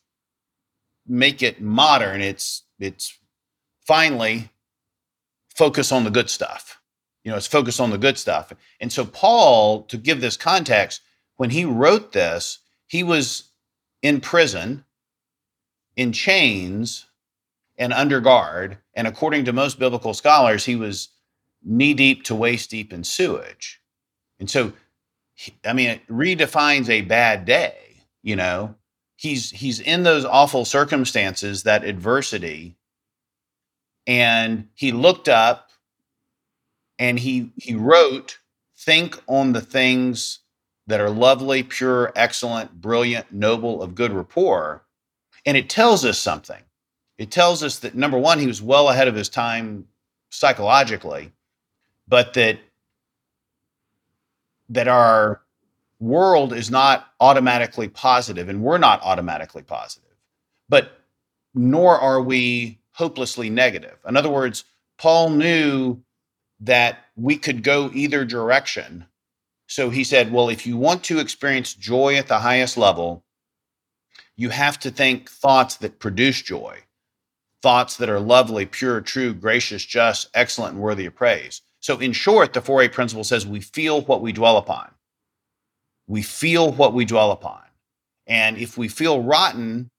make 1.11 1.43
it 1.43 1.61
modern, 1.61 2.21
it's 2.21 2.63
it's 2.79 3.19
finally 3.87 4.51
focus 5.55 5.93
on 5.93 6.05
the 6.05 6.11
good 6.11 6.31
stuff. 6.31 6.81
You 7.25 7.31
know, 7.31 7.37
it's 7.37 7.47
focus 7.47 7.81
on 7.81 7.91
the 7.91 7.99
good 7.99 8.17
stuff. 8.17 8.53
And 8.81 8.91
so 8.91 9.05
Paul, 9.05 9.83
to 9.85 9.99
give 9.99 10.21
this 10.21 10.37
context, 10.37 11.03
when 11.37 11.51
he 11.51 11.65
wrote 11.65 12.13
this, 12.13 12.61
he 12.87 13.03
was 13.03 13.51
in 14.03 14.21
prison, 14.21 14.85
in 15.97 16.13
chains, 16.13 17.07
and 17.77 17.93
under 17.93 18.21
guard. 18.21 18.79
And 18.95 19.07
according 19.07 19.45
to 19.47 19.53
most 19.53 19.79
biblical 19.79 20.15
scholars, 20.15 20.65
he 20.65 20.77
was 20.77 21.09
knee 21.63 21.93
deep 21.93 22.25
to 22.25 22.35
waist 22.35 22.71
deep 22.71 22.93
in 22.93 23.05
sewage. 23.05 23.81
And 24.39 24.49
so, 24.49 24.73
I 25.65 25.73
mean, 25.73 25.91
it 25.91 26.07
redefines 26.09 26.89
a 26.89 27.03
bad 27.03 27.45
day. 27.45 27.77
You 28.23 28.37
know, 28.37 28.75
he's 29.21 29.51
he's 29.51 29.81
in 29.81 30.03
those 30.03 30.25
awful 30.25 30.65
circumstances, 30.65 31.65
that 31.65 31.85
adversity, 31.85 32.75
and 34.07 34.67
he 34.75 34.93
looked 34.93 35.29
up 35.29 35.69
and 36.99 37.19
he 37.19 37.53
he 37.57 37.75
wrote, 37.75 38.39
"Think 38.79 39.23
on 39.29 39.53
the 39.53 39.61
things 39.61 40.39
that 40.87 41.01
are 41.01 41.11
lovely, 41.11 41.63
pure, 41.63 42.13
excellent, 42.17 42.81
brilliant, 42.81 43.31
noble, 43.31 43.83
of 43.83 43.95
good 43.95 44.13
rapport." 44.13 44.87
And 45.45 45.55
it 45.55 45.69
tells 45.69 46.03
us 46.05 46.19
something. 46.19 46.63
It 47.19 47.31
tells 47.31 47.63
us 47.63 47.79
that 47.81 47.95
number 47.95 48.19
one, 48.19 48.39
he 48.39 48.47
was 48.47 48.63
well 48.63 48.89
ahead 48.89 49.07
of 49.07 49.15
his 49.15 49.29
time 49.29 49.87
psychologically, 50.31 51.33
but 52.09 52.33
that 52.35 52.59
that 54.71 54.89
our 54.89 55.43
world 56.01 56.53
is 56.53 56.71
not 56.71 57.13
automatically 57.21 57.89
positive 57.89 58.49
and 58.49 58.63
we're 58.63 58.79
not 58.79 59.03
automatically 59.03 59.63
positive, 59.63 60.17
but 60.69 61.01
nor 61.55 61.99
are 61.99 62.21
we 62.21 62.79
hopelessly 62.93 63.51
negative. 63.51 63.99
In 64.09 64.17
other 64.17 64.31
words, 64.31 64.65
Paul 64.99 65.31
knew 65.31 66.03
that 66.61 66.99
we 67.17 67.37
could 67.37 67.63
go 67.63 67.91
either 67.95 68.25
direction. 68.25 69.07
So 69.67 69.91
he 69.91 70.05
said, 70.05 70.33
well, 70.33 70.49
if 70.49 70.67
you 70.67 70.77
want 70.77 71.05
to 71.05 71.21
experience 71.21 71.75
joy 71.75 72.17
at 72.17 72.27
the 72.27 72.39
highest 72.39 72.77
level, 72.77 73.25
you 74.37 74.49
have 74.49 74.79
to 74.81 74.91
think 74.91 75.31
thoughts 75.31 75.77
that 75.77 75.99
produce 75.99 76.43
joy, 76.43 76.79
thoughts 77.63 77.97
that 77.99 78.09
are 78.09 78.21
lovely, 78.21 78.67
pure, 78.67 79.01
true, 79.01 79.35
gracious, 79.35 79.85
just, 79.85 80.29
excellent, 80.35 80.75
and 80.75 80.83
worthy 80.83 81.07
of 81.07 81.15
praise. 81.15 81.63
So, 81.81 81.99
in 81.99 82.13
short, 82.13 82.53
the 82.53 82.61
4 82.61 82.83
8 82.83 82.93
principle 82.93 83.25
says 83.25 83.47
we 83.47 83.61
feel 83.61 84.03
what 84.03 84.23
we 84.23 84.33
dwell 84.33 84.57
upon. 84.57 84.91
We 86.11 86.23
feel 86.23 86.73
what 86.73 86.93
we 86.93 87.05
dwell 87.05 87.31
upon. 87.31 87.63
And 88.27 88.59
if 88.59 88.77
we 88.77 88.89
feel 88.89 89.23
rotten 89.23 89.91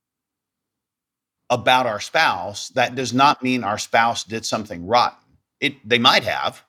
about 1.49 1.87
our 1.87 2.01
spouse, 2.01 2.67
that 2.69 2.95
does 2.95 3.13
not 3.13 3.41
mean 3.41 3.63
our 3.63 3.77
spouse 3.77 4.25
did 4.25 4.45
something 4.45 4.85
rotten. 4.85 5.37
It, 5.61 5.87
they 5.87 5.99
might 5.99 6.25
have, 6.25 6.61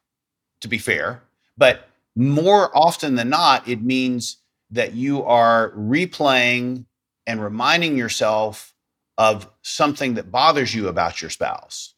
to 0.60 0.68
be 0.68 0.78
fair, 0.78 1.24
but 1.58 1.88
more 2.14 2.70
often 2.72 3.16
than 3.16 3.30
not, 3.30 3.66
it 3.66 3.82
means 3.82 4.36
that 4.70 4.94
you 4.94 5.24
are 5.24 5.72
replaying 5.72 6.84
and 7.26 7.42
reminding 7.42 7.96
yourself 7.96 8.72
of 9.18 9.50
something 9.62 10.14
that 10.14 10.30
bothers 10.30 10.72
you 10.72 10.86
about 10.86 11.20
your 11.20 11.30
spouse. 11.30 11.94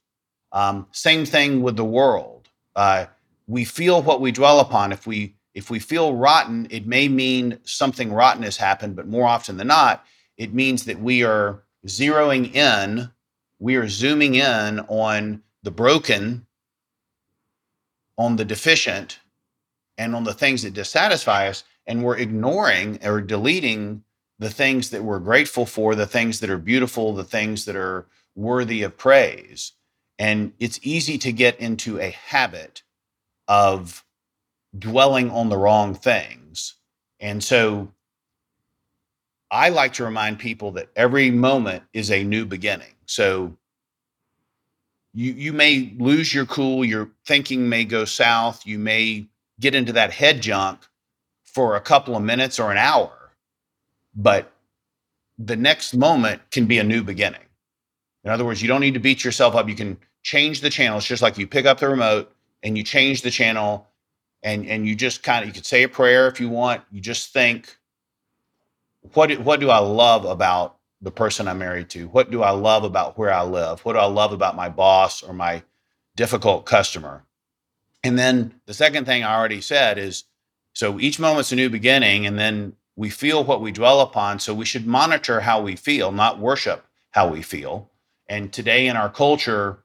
Um, 0.50 0.86
same 0.92 1.26
thing 1.26 1.60
with 1.60 1.76
the 1.76 1.84
world 1.84 2.48
uh, 2.74 3.06
we 3.46 3.64
feel 3.64 4.02
what 4.02 4.20
we 4.20 4.32
dwell 4.32 4.60
upon. 4.60 4.92
If 4.92 5.06
we 5.06 5.34
if 5.54 5.70
we 5.70 5.78
feel 5.78 6.14
rotten, 6.14 6.66
it 6.70 6.86
may 6.86 7.08
mean 7.08 7.58
something 7.64 8.12
rotten 8.12 8.42
has 8.42 8.56
happened, 8.56 8.96
but 8.96 9.06
more 9.06 9.26
often 9.26 9.56
than 9.56 9.68
not, 9.68 10.04
it 10.36 10.52
means 10.52 10.84
that 10.84 11.00
we 11.00 11.22
are 11.24 11.62
zeroing 11.86 12.54
in, 12.54 13.10
we 13.58 13.76
are 13.76 13.88
zooming 13.88 14.34
in 14.34 14.80
on 14.80 15.42
the 15.62 15.70
broken, 15.70 16.46
on 18.18 18.36
the 18.36 18.44
deficient, 18.44 19.20
and 19.96 20.14
on 20.14 20.24
the 20.24 20.34
things 20.34 20.62
that 20.62 20.74
dissatisfy 20.74 21.48
us, 21.48 21.64
and 21.86 22.02
we're 22.02 22.16
ignoring 22.16 22.98
or 23.04 23.20
deleting 23.20 24.02
the 24.38 24.50
things 24.50 24.90
that 24.90 25.04
we're 25.04 25.20
grateful 25.20 25.64
for, 25.66 25.94
the 25.94 26.06
things 26.06 26.40
that 26.40 26.50
are 26.50 26.58
beautiful, 26.58 27.12
the 27.12 27.24
things 27.24 27.64
that 27.64 27.76
are 27.76 28.06
worthy 28.34 28.82
of 28.82 28.96
praise. 28.96 29.72
And 30.18 30.52
it's 30.58 30.80
easy 30.82 31.18
to 31.18 31.32
get 31.32 31.58
into 31.60 32.00
a 32.00 32.10
habit 32.10 32.82
of 33.46 34.03
dwelling 34.78 35.30
on 35.30 35.48
the 35.48 35.58
wrong 35.58 35.94
things. 35.94 36.74
And 37.20 37.42
so 37.42 37.92
I 39.50 39.68
like 39.68 39.92
to 39.94 40.04
remind 40.04 40.38
people 40.38 40.72
that 40.72 40.88
every 40.96 41.30
moment 41.30 41.84
is 41.92 42.10
a 42.10 42.24
new 42.24 42.44
beginning. 42.44 42.94
So 43.06 43.56
you 45.12 45.32
you 45.32 45.52
may 45.52 45.94
lose 45.98 46.34
your 46.34 46.46
cool, 46.46 46.84
your 46.84 47.10
thinking 47.24 47.68
may 47.68 47.84
go 47.84 48.04
south, 48.04 48.66
you 48.66 48.78
may 48.78 49.26
get 49.60 49.74
into 49.74 49.92
that 49.92 50.12
head 50.12 50.42
junk 50.42 50.80
for 51.44 51.76
a 51.76 51.80
couple 51.80 52.16
of 52.16 52.22
minutes 52.22 52.58
or 52.58 52.72
an 52.72 52.78
hour. 52.78 53.30
But 54.16 54.52
the 55.38 55.56
next 55.56 55.94
moment 55.94 56.42
can 56.50 56.66
be 56.66 56.78
a 56.78 56.84
new 56.84 57.02
beginning. 57.02 57.40
In 58.24 58.30
other 58.30 58.44
words, 58.44 58.62
you 58.62 58.68
don't 58.68 58.80
need 58.80 58.94
to 58.94 59.00
beat 59.00 59.24
yourself 59.24 59.54
up. 59.54 59.68
You 59.68 59.74
can 59.74 59.98
change 60.22 60.60
the 60.60 60.70
channel. 60.70 60.98
It's 60.98 61.06
just 61.06 61.22
like 61.22 61.38
you 61.38 61.46
pick 61.46 61.66
up 61.66 61.78
the 61.78 61.88
remote 61.88 62.32
and 62.62 62.76
you 62.76 62.82
change 62.82 63.22
the 63.22 63.30
channel 63.30 63.86
and 64.44 64.66
and 64.68 64.86
you 64.86 64.94
just 64.94 65.24
kind 65.24 65.42
of 65.42 65.48
you 65.48 65.54
could 65.54 65.66
say 65.66 65.82
a 65.82 65.88
prayer 65.88 66.28
if 66.28 66.38
you 66.38 66.48
want. 66.48 66.82
You 66.92 67.00
just 67.00 67.32
think 67.32 67.76
what 69.12 69.28
do, 69.28 69.40
what 69.40 69.60
do 69.60 69.70
I 69.70 69.78
love 69.78 70.24
about 70.24 70.76
the 71.00 71.10
person 71.10 71.48
I'm 71.48 71.58
married 71.58 71.90
to? 71.90 72.06
What 72.08 72.30
do 72.30 72.42
I 72.42 72.50
love 72.50 72.84
about 72.84 73.18
where 73.18 73.32
I 73.32 73.42
live? 73.42 73.80
What 73.84 73.94
do 73.94 73.98
I 73.98 74.06
love 74.06 74.32
about 74.32 74.56
my 74.56 74.68
boss 74.68 75.22
or 75.22 75.34
my 75.34 75.62
difficult 76.16 76.64
customer? 76.64 77.24
And 78.02 78.18
then 78.18 78.60
the 78.66 78.74
second 78.74 79.06
thing 79.06 79.24
I 79.24 79.36
already 79.36 79.60
said 79.60 79.98
is 79.98 80.24
so 80.74 81.00
each 81.00 81.18
moment's 81.18 81.52
a 81.52 81.56
new 81.56 81.70
beginning 81.70 82.26
and 82.26 82.38
then 82.38 82.74
we 82.96 83.10
feel 83.10 83.42
what 83.44 83.60
we 83.60 83.72
dwell 83.72 84.00
upon. 84.00 84.38
So 84.38 84.54
we 84.54 84.64
should 84.64 84.86
monitor 84.86 85.40
how 85.40 85.60
we 85.60 85.76
feel, 85.76 86.12
not 86.12 86.38
worship 86.38 86.86
how 87.10 87.28
we 87.28 87.42
feel. 87.42 87.90
And 88.28 88.52
today 88.52 88.86
in 88.86 88.96
our 88.96 89.10
culture, 89.10 89.84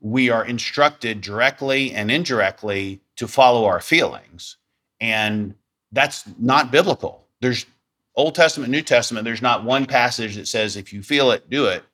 we 0.00 0.30
are 0.30 0.44
instructed 0.44 1.20
directly 1.20 1.92
and 1.92 2.10
indirectly 2.10 3.00
to 3.16 3.28
follow 3.28 3.64
our 3.64 3.80
feelings. 3.80 4.56
And 5.00 5.54
that's 5.92 6.24
not 6.38 6.70
biblical. 6.70 7.26
There's 7.40 7.66
Old 8.14 8.34
Testament, 8.34 8.70
New 8.70 8.82
Testament, 8.82 9.24
there's 9.24 9.42
not 9.42 9.64
one 9.64 9.86
passage 9.86 10.36
that 10.36 10.48
says 10.48 10.76
if 10.76 10.92
you 10.92 11.02
feel 11.02 11.30
it, 11.30 11.48
do 11.50 11.66
it. 11.66 11.84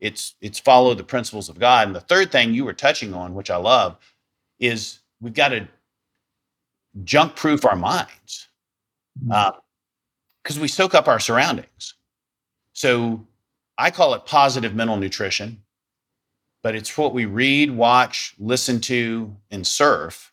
It's 0.00 0.34
it's 0.40 0.58
follow 0.58 0.94
the 0.94 1.04
principles 1.04 1.48
of 1.48 1.58
God. 1.58 1.86
And 1.86 1.94
the 1.94 2.00
third 2.00 2.32
thing 2.32 2.54
you 2.54 2.64
were 2.64 2.72
touching 2.72 3.14
on, 3.14 3.34
which 3.34 3.50
I 3.50 3.56
love, 3.56 3.96
is 4.58 5.00
we've 5.20 5.34
got 5.34 5.48
to 5.48 5.68
junk 7.04 7.36
proof 7.36 7.64
our 7.64 7.76
minds 7.76 8.48
because 9.18 9.52
mm-hmm. 10.48 10.58
uh, 10.58 10.60
we 10.60 10.68
soak 10.68 10.94
up 10.94 11.08
our 11.08 11.20
surroundings. 11.20 11.94
So 12.72 13.24
I 13.78 13.90
call 13.90 14.14
it 14.14 14.24
positive 14.24 14.74
mental 14.74 14.96
nutrition, 14.96 15.62
but 16.62 16.74
it's 16.74 16.96
what 16.96 17.14
we 17.14 17.24
read, 17.24 17.70
watch, 17.70 18.34
listen 18.38 18.80
to, 18.82 19.34
and 19.50 19.66
surf. 19.66 20.31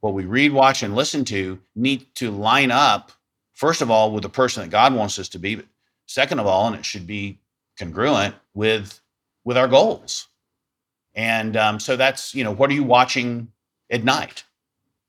What 0.00 0.14
we 0.14 0.24
read, 0.24 0.52
watch, 0.52 0.82
and 0.82 0.94
listen 0.94 1.24
to 1.26 1.58
need 1.74 2.14
to 2.16 2.30
line 2.30 2.70
up, 2.70 3.12
first 3.54 3.82
of 3.82 3.90
all, 3.90 4.12
with 4.12 4.22
the 4.22 4.28
person 4.28 4.62
that 4.62 4.70
God 4.70 4.94
wants 4.94 5.18
us 5.18 5.28
to 5.30 5.38
be, 5.38 5.56
but 5.56 5.66
second 6.06 6.38
of 6.38 6.46
all, 6.46 6.66
and 6.66 6.76
it 6.76 6.84
should 6.84 7.06
be 7.06 7.38
congruent 7.78 8.34
with 8.54 9.00
with 9.44 9.56
our 9.56 9.68
goals. 9.68 10.28
And 11.14 11.56
um, 11.56 11.80
so 11.80 11.96
that's 11.96 12.34
you 12.34 12.44
know, 12.44 12.52
what 12.52 12.70
are 12.70 12.74
you 12.74 12.84
watching 12.84 13.48
at 13.90 14.04
night? 14.04 14.44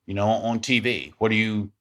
You 0.05 0.15
know, 0.15 0.27
on 0.27 0.59
TV. 0.59 1.13
What 1.19 1.31
are 1.31 1.35
you 1.35 1.71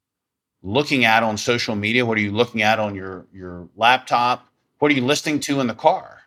looking 0.62 1.04
at 1.04 1.22
on 1.22 1.38
social 1.38 1.74
media? 1.76 2.04
What 2.04 2.18
are 2.18 2.22
you 2.22 2.32
looking 2.32 2.62
at 2.62 2.78
on 2.78 2.94
your 2.94 3.26
your 3.32 3.68
laptop? 3.76 4.46
What 4.78 4.92
are 4.92 4.94
you 4.94 5.04
listening 5.04 5.40
to 5.40 5.60
in 5.60 5.66
the 5.66 5.74
car? 5.74 6.18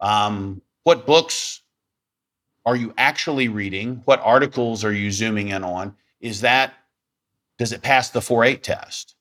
Um, 0.00 0.62
what 0.84 1.06
books 1.06 1.62
are 2.66 2.76
you 2.76 2.92
actually 2.98 3.48
reading? 3.48 4.02
What 4.04 4.20
articles 4.22 4.84
are 4.84 4.92
you 4.92 5.12
zooming 5.12 5.48
in 5.48 5.64
on? 5.64 5.94
Is 6.20 6.40
that, 6.42 6.74
does 7.58 7.72
it 7.72 7.80
pass 7.80 8.10
the 8.10 8.20
4 8.20 8.44
8 8.44 8.62
test? 8.62 9.14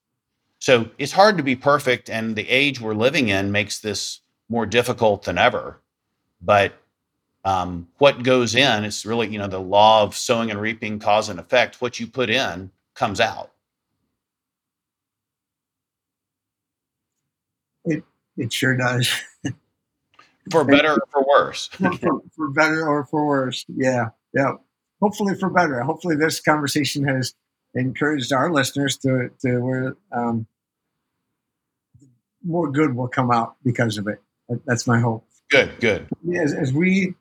So 0.59 0.89
it's 0.97 1.11
hard 1.11 1.37
to 1.37 1.43
be 1.43 1.55
perfect, 1.55 2.09
and 2.09 2.35
the 2.35 2.49
age 2.49 2.81
we're 2.81 2.95
living 2.95 3.29
in 3.29 3.51
makes 3.51 3.79
this 3.79 4.21
more 4.49 4.65
difficult 4.65 5.23
than 5.23 5.37
ever. 5.37 5.79
But 6.41 6.73
um, 7.43 7.87
what 7.99 8.23
goes 8.23 8.55
in, 8.55 8.83
it's 8.83 9.05
really, 9.05 9.27
you 9.27 9.37
know, 9.37 9.47
the 9.47 9.59
law 9.59 10.01
of 10.01 10.15
sowing 10.15 10.49
and 10.49 10.59
reaping, 10.59 10.97
cause 10.97 11.29
and 11.29 11.39
effect. 11.39 11.81
What 11.81 11.99
you 11.99 12.07
put 12.07 12.31
in 12.31 12.71
comes 12.95 13.19
out. 13.19 13.51
It 17.85 18.03
it 18.37 18.51
sure 18.51 18.75
does. 18.75 19.09
for 20.51 20.63
better 20.63 20.93
or 20.93 21.07
for 21.11 21.25
worse. 21.27 21.67
for, 21.67 22.21
for, 22.35 22.49
better 22.49 22.87
or 22.87 23.05
for 23.05 23.25
worse. 23.25 23.65
Yeah. 23.67 24.09
Yeah. 24.33 24.53
Hopefully 25.01 25.35
for 25.35 25.49
better. 25.49 25.81
Hopefully 25.81 26.15
this 26.15 26.39
conversation 26.39 27.07
has 27.07 27.33
encouraged 27.73 28.31
our 28.31 28.51
listeners 28.51 28.97
to 28.97 29.29
to 29.41 29.59
where 29.59 29.97
um, 30.11 30.47
more 32.43 32.71
good 32.71 32.95
will 32.95 33.07
come 33.07 33.31
out 33.31 33.55
because 33.63 33.97
of 33.97 34.07
it. 34.07 34.21
That's 34.65 34.87
my 34.87 34.99
hope. 34.99 35.27
Good, 35.49 35.79
good. 35.79 36.07
As, 36.35 36.53
as 36.53 36.73
we 36.73 37.15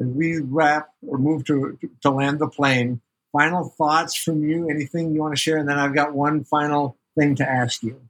as 0.00 0.06
we 0.06 0.40
wrap 0.40 0.88
or 1.06 1.18
move 1.18 1.44
to 1.46 1.78
to 2.02 2.10
land 2.10 2.40
the 2.40 2.48
plane, 2.48 3.00
final 3.32 3.68
thoughts 3.68 4.14
from 4.14 4.44
you? 4.44 4.68
Anything 4.68 5.14
you 5.14 5.20
want 5.20 5.34
to 5.34 5.40
share? 5.40 5.56
And 5.56 5.68
then 5.68 5.78
I've 5.78 5.94
got 5.94 6.14
one 6.14 6.44
final 6.44 6.96
thing 7.18 7.36
to 7.36 7.48
ask 7.48 7.82
you. 7.82 8.00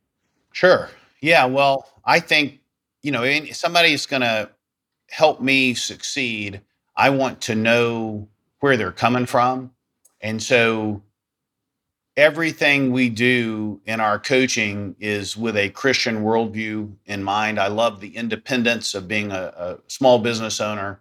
Sure. 0.52 0.88
Yeah, 1.20 1.46
well, 1.46 1.88
I 2.04 2.20
think, 2.20 2.57
you 3.02 3.12
know, 3.12 3.44
somebody's 3.52 4.06
going 4.06 4.22
to 4.22 4.50
help 5.10 5.40
me 5.40 5.74
succeed. 5.74 6.60
I 6.96 7.10
want 7.10 7.40
to 7.42 7.54
know 7.54 8.28
where 8.60 8.76
they're 8.76 8.92
coming 8.92 9.26
from. 9.26 9.72
And 10.20 10.42
so 10.42 11.02
everything 12.16 12.90
we 12.90 13.08
do 13.08 13.80
in 13.86 14.00
our 14.00 14.18
coaching 14.18 14.96
is 14.98 15.36
with 15.36 15.56
a 15.56 15.70
Christian 15.70 16.24
worldview 16.24 16.92
in 17.06 17.22
mind. 17.22 17.60
I 17.60 17.68
love 17.68 18.00
the 18.00 18.16
independence 18.16 18.94
of 18.94 19.06
being 19.06 19.30
a, 19.30 19.52
a 19.56 19.78
small 19.86 20.18
business 20.18 20.60
owner. 20.60 21.00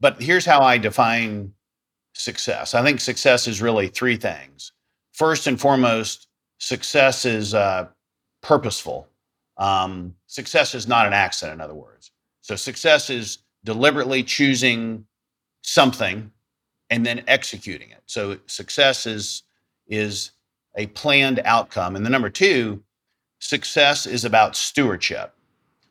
But 0.00 0.20
here's 0.20 0.46
how 0.46 0.60
I 0.60 0.78
define 0.78 1.52
success 2.14 2.74
I 2.74 2.82
think 2.82 3.00
success 3.00 3.46
is 3.46 3.60
really 3.60 3.88
three 3.88 4.16
things. 4.16 4.72
First 5.12 5.46
and 5.46 5.60
foremost, 5.60 6.28
success 6.58 7.26
is 7.26 7.52
uh, 7.52 7.88
purposeful. 8.42 9.08
Um, 9.58 10.14
success 10.26 10.74
is 10.74 10.86
not 10.86 11.06
an 11.06 11.12
accident, 11.12 11.54
in 11.54 11.60
other 11.60 11.74
words. 11.74 12.10
So 12.42 12.56
success 12.56 13.10
is 13.10 13.38
deliberately 13.64 14.22
choosing 14.22 15.06
something 15.62 16.30
and 16.90 17.04
then 17.04 17.24
executing 17.26 17.90
it. 17.90 18.02
So 18.06 18.38
success 18.46 19.06
is 19.06 19.42
is 19.88 20.32
a 20.76 20.86
planned 20.88 21.40
outcome. 21.44 21.96
And 21.96 22.04
the 22.04 22.10
number 22.10 22.28
two, 22.28 22.82
success 23.38 24.06
is 24.06 24.24
about 24.24 24.56
stewardship. 24.56 25.34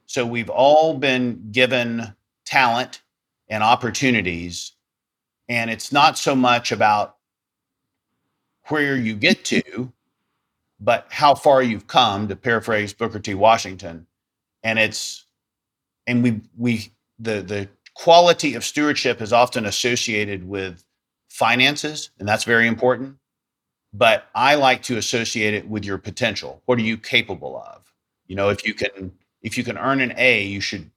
So 0.06 0.26
we've 0.26 0.50
all 0.50 0.98
been 0.98 1.50
given 1.52 2.14
talent 2.46 3.02
and 3.50 3.64
opportunities, 3.64 4.74
and 5.50 5.70
it's 5.70 5.92
not 5.92 6.18
so 6.18 6.36
much 6.36 6.72
about 6.72 7.18
where 8.68 8.96
you 8.96 9.16
get 9.16 9.44
to, 9.46 9.92
but 10.80 11.08
how 11.10 11.36
far 11.36 11.62
you've 11.64 11.88
come, 11.88 12.28
to 12.28 12.36
paraphrase 12.36 12.94
Booker 12.94 13.20
T. 13.20 13.34
Washington. 13.34 14.08
And 14.64 14.80
it's 14.80 15.26
and 16.08 16.24
we 16.24 16.42
we 16.58 16.92
the 17.20 17.42
the 17.42 17.70
quality 17.94 18.56
of 18.56 18.64
stewardship 18.64 19.22
is 19.22 19.34
often 19.34 19.66
associated 19.66 20.48
with 20.48 20.84
finances, 21.30 22.10
and 22.20 22.28
that's 22.28 22.44
very 22.44 22.68
important. 22.68 23.18
But 23.94 24.26
I 24.36 24.56
like 24.56 24.84
to 24.84 24.98
associate 24.98 25.54
it 25.54 25.70
with 25.70 25.86
your 25.86 25.98
potential. 25.98 26.62
What 26.66 26.78
are 26.80 26.84
you 26.84 26.98
capable 26.98 27.58
of? 27.58 27.94
You 28.28 28.36
know, 28.36 28.50
if 28.50 28.66
you 28.66 28.74
can 28.74 29.14
if 29.42 29.58
you 29.58 29.64
can 29.64 29.78
earn 29.78 30.02
an 30.02 30.14
A, 30.18 30.44
you 30.44 30.60
should 30.60 30.90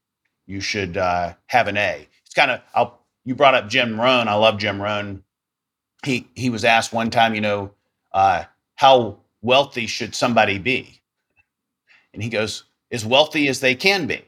you 0.46 0.60
should 0.60 0.96
uh, 0.96 1.34
have 1.46 1.68
an 1.68 1.76
A. 1.76 2.08
It's 2.24 2.34
kind 2.34 2.50
of 2.50 2.60
I'll 2.74 2.98
you 3.24 3.34
brought 3.34 3.54
up 3.54 3.68
Jim 3.68 4.00
Rohn. 4.00 4.26
I 4.26 4.34
love 4.34 4.58
Jim 4.58 4.80
Rohn. 4.80 5.22
He 6.04 6.28
he 6.34 6.50
was 6.50 6.64
asked 6.64 6.92
one 6.92 7.10
time, 7.10 7.34
you 7.34 7.40
know, 7.40 7.72
uh, 8.12 8.44
how 8.74 9.18
wealthy 9.42 9.86
should 9.86 10.14
somebody 10.14 10.58
be? 10.58 11.00
And 12.12 12.22
he 12.22 12.28
goes, 12.28 12.64
as 12.90 13.04
wealthy 13.04 13.48
as 13.48 13.60
they 13.60 13.74
can 13.74 14.06
be. 14.06 14.24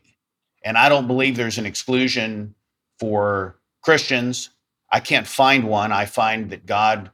And 0.64 0.76
I 0.76 0.88
don't 0.88 1.06
believe 1.06 1.36
there's 1.36 1.58
an 1.58 1.66
exclusion 1.66 2.54
for 2.98 3.56
Christians. 3.82 4.50
I 4.92 5.00
can't 5.00 5.26
find 5.26 5.64
one. 5.64 5.92
I 5.92 6.04
find 6.04 6.50
that 6.50 6.66
God, 6.66 7.10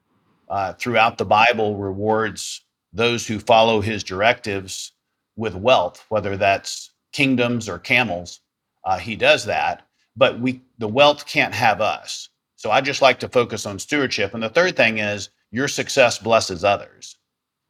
uh, 0.49 0.72
throughout 0.74 1.18
the 1.18 1.24
Bible, 1.24 1.76
rewards 1.76 2.62
those 2.92 3.26
who 3.26 3.38
follow 3.38 3.80
his 3.80 4.03
directives 4.03 4.92
with 5.36 5.55
wealth, 5.55 6.05
whether 6.09 6.36
that's 6.36 6.90
kingdoms 7.12 7.68
or 7.68 7.78
camels. 7.78 8.40
Uh, 8.84 8.99
he 8.99 9.16
does 9.16 9.44
that, 9.44 9.86
but 10.16 10.40
we 10.40 10.62
the 10.78 10.88
wealth 10.88 11.26
can't 11.26 11.55
have 11.55 11.80
us. 11.80 12.28
So 12.57 12.70
I 12.70 12.80
just 12.80 13.03
like 13.03 13.20
to 13.20 13.28
focus 13.28 13.66
on 13.66 13.78
stewardship. 13.78 14.34
And 14.34 14.42
the 14.42 14.49
third 14.49 14.76
thing 14.76 14.99
is 14.99 15.28
your 15.51 15.68
success 15.68 16.18
blesses 16.18 16.64
others. 16.64 17.15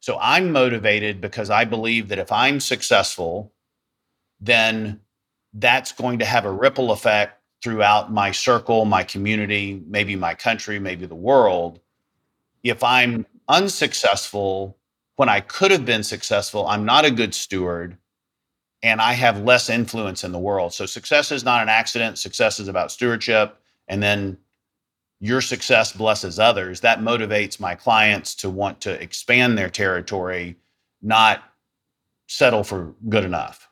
So 0.07 0.17
I'm 0.21 0.53
motivated 0.53 1.19
because 1.19 1.49
I 1.49 1.65
believe 1.65 2.07
that 2.07 2.17
if 2.17 2.31
I'm 2.31 2.61
successful, 2.61 3.51
then 4.39 5.01
that's 5.51 5.91
going 5.91 6.19
to 6.19 6.25
have 6.25 6.45
a 6.45 6.49
ripple 6.49 6.93
effect 6.93 7.41
throughout 7.61 8.09
my 8.09 8.31
circle, 8.31 8.85
my 8.85 9.03
community, 9.03 9.83
maybe 9.85 10.15
my 10.15 10.33
country, 10.33 10.79
maybe 10.79 11.05
the 11.05 11.13
world. 11.13 11.81
If 12.63 12.85
I'm 12.85 13.25
unsuccessful 13.49 14.77
when 15.17 15.27
I 15.27 15.41
could 15.41 15.71
have 15.71 15.83
been 15.83 16.03
successful, 16.03 16.65
I'm 16.67 16.85
not 16.85 17.03
a 17.03 17.11
good 17.11 17.35
steward 17.35 17.97
and 18.83 19.01
I 19.01 19.11
have 19.11 19.41
less 19.41 19.69
influence 19.69 20.23
in 20.23 20.31
the 20.31 20.39
world. 20.39 20.73
So 20.73 20.85
success 20.85 21.33
is 21.33 21.43
not 21.43 21.61
an 21.61 21.67
accident. 21.67 22.17
Success 22.17 22.61
is 22.61 22.69
about 22.69 22.93
stewardship. 22.93 23.59
And 23.89 24.01
then 24.01 24.37
your 25.19 25.41
success 25.41 25.93
blesses 25.93 26.39
others, 26.39 26.81
that 26.81 26.99
motivates 26.99 27.59
my 27.59 27.75
clients 27.75 28.35
to 28.35 28.49
want 28.49 28.81
to 28.81 29.01
expand 29.01 29.57
their 29.57 29.69
territory, 29.69 30.55
not 31.01 31.43
settle 32.27 32.63
for 32.63 32.93
good 33.09 33.23
enough. 33.23 33.67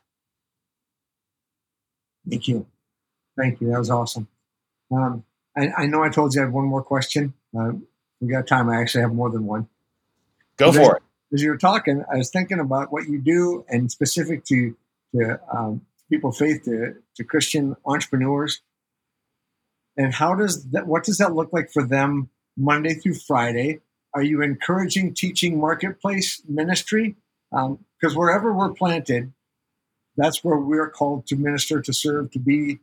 Thank 2.28 2.48
you. 2.48 2.66
Thank 3.38 3.60
you. 3.60 3.70
That 3.70 3.78
was 3.78 3.90
awesome. 3.90 4.26
Um, 4.90 5.24
I, 5.56 5.70
I, 5.76 5.86
know 5.86 6.02
I 6.02 6.08
told 6.08 6.34
you 6.34 6.40
I 6.40 6.44
have 6.44 6.52
one 6.52 6.64
more 6.64 6.82
question. 6.82 7.34
Uh, 7.56 7.72
we 8.20 8.28
got 8.28 8.46
time. 8.46 8.68
I 8.68 8.80
actually 8.80 9.02
have 9.02 9.12
more 9.12 9.30
than 9.30 9.46
one. 9.46 9.68
Go 10.56 10.72
for 10.72 10.80
as, 10.80 10.88
it. 10.88 11.02
As 11.34 11.42
you 11.42 11.50
were 11.50 11.58
talking, 11.58 12.02
I 12.12 12.16
was 12.16 12.30
thinking 12.30 12.60
about 12.60 12.92
what 12.92 13.08
you 13.08 13.20
do 13.20 13.64
and 13.68 13.90
specific 13.90 14.44
to 14.46 14.76
to 15.14 15.40
um, 15.52 15.82
people 16.10 16.30
of 16.30 16.36
faith, 16.36 16.64
to, 16.64 16.94
to 17.14 17.24
Christian 17.24 17.76
entrepreneurs, 17.84 18.60
and 19.96 20.12
how 20.12 20.34
does 20.34 20.64
that? 20.70 20.86
What 20.86 21.04
does 21.04 21.18
that 21.18 21.34
look 21.34 21.52
like 21.52 21.70
for 21.72 21.82
them 21.82 22.28
Monday 22.56 22.94
through 22.94 23.14
Friday? 23.14 23.80
Are 24.14 24.22
you 24.22 24.42
encouraging 24.42 25.14
teaching 25.14 25.58
marketplace 25.58 26.42
ministry? 26.48 27.16
Because 27.50 28.12
um, 28.12 28.14
wherever 28.14 28.52
we're 28.52 28.72
planted, 28.72 29.32
that's 30.16 30.42
where 30.44 30.58
we're 30.58 30.90
called 30.90 31.26
to 31.28 31.36
minister, 31.36 31.80
to 31.80 31.92
serve, 31.92 32.30
to 32.32 32.38
be 32.38 32.80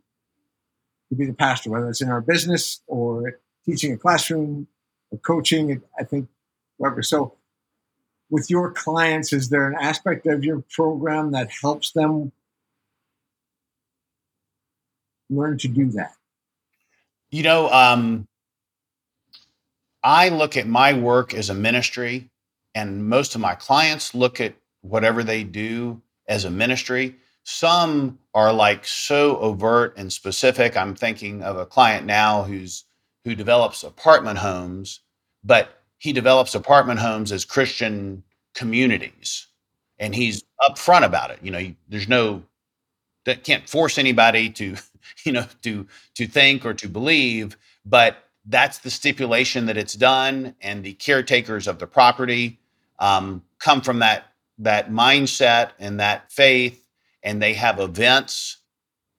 to 1.09 1.15
be 1.15 1.25
the 1.25 1.33
pastor, 1.33 1.69
whether 1.69 1.89
it's 1.89 2.01
in 2.01 2.09
our 2.09 2.21
business 2.21 2.81
or 2.87 3.39
teaching 3.65 3.93
a 3.93 3.97
classroom 3.97 4.67
or 5.11 5.19
coaching. 5.19 5.81
I 5.99 6.03
think 6.03 6.29
whatever. 6.77 7.03
So, 7.03 7.35
with 8.29 8.49
your 8.49 8.71
clients, 8.71 9.33
is 9.33 9.49
there 9.49 9.67
an 9.67 9.75
aspect 9.79 10.25
of 10.25 10.43
your 10.43 10.63
program 10.71 11.31
that 11.31 11.51
helps 11.61 11.91
them 11.91 12.31
learn 15.29 15.59
to 15.59 15.67
do 15.67 15.91
that? 15.91 16.15
You 17.33 17.41
know, 17.41 17.67
um, 17.71 18.27
I 20.03 20.29
look 20.29 20.55
at 20.55 20.67
my 20.67 20.93
work 20.93 21.33
as 21.33 21.49
a 21.49 21.55
ministry, 21.55 22.29
and 22.75 23.09
most 23.09 23.33
of 23.33 23.41
my 23.41 23.55
clients 23.55 24.13
look 24.13 24.39
at 24.39 24.53
whatever 24.81 25.23
they 25.23 25.43
do 25.43 25.99
as 26.27 26.45
a 26.45 26.51
ministry. 26.51 27.15
Some 27.41 28.19
are 28.35 28.53
like 28.53 28.85
so 28.85 29.37
overt 29.37 29.95
and 29.97 30.13
specific. 30.13 30.77
I'm 30.77 30.93
thinking 30.93 31.41
of 31.41 31.57
a 31.57 31.65
client 31.65 32.05
now 32.05 32.43
who's 32.43 32.85
who 33.25 33.33
develops 33.33 33.81
apartment 33.81 34.37
homes, 34.37 34.99
but 35.43 35.81
he 35.97 36.13
develops 36.13 36.53
apartment 36.53 36.99
homes 36.99 37.31
as 37.31 37.45
Christian 37.45 38.21
communities, 38.53 39.47
and 39.97 40.13
he's 40.13 40.43
upfront 40.61 41.03
about 41.03 41.31
it. 41.31 41.39
You 41.41 41.49
know, 41.49 41.73
there's 41.89 42.07
no 42.07 42.43
that 43.25 43.43
can't 43.43 43.67
force 43.67 43.97
anybody 43.97 44.49
to, 44.51 44.75
you 45.23 45.31
know, 45.31 45.45
to 45.61 45.87
to 46.15 46.27
think 46.27 46.65
or 46.65 46.73
to 46.75 46.87
believe, 46.87 47.57
but 47.85 48.17
that's 48.45 48.79
the 48.79 48.89
stipulation 48.89 49.65
that 49.67 49.77
it's 49.77 49.93
done, 49.93 50.55
and 50.61 50.83
the 50.83 50.93
caretakers 50.93 51.67
of 51.67 51.79
the 51.79 51.87
property 51.87 52.59
um, 52.99 53.43
come 53.59 53.81
from 53.81 53.99
that 53.99 54.25
that 54.59 54.91
mindset 54.91 55.71
and 55.79 55.99
that 55.99 56.31
faith, 56.31 56.87
and 57.23 57.41
they 57.41 57.53
have 57.53 57.79
events, 57.79 58.57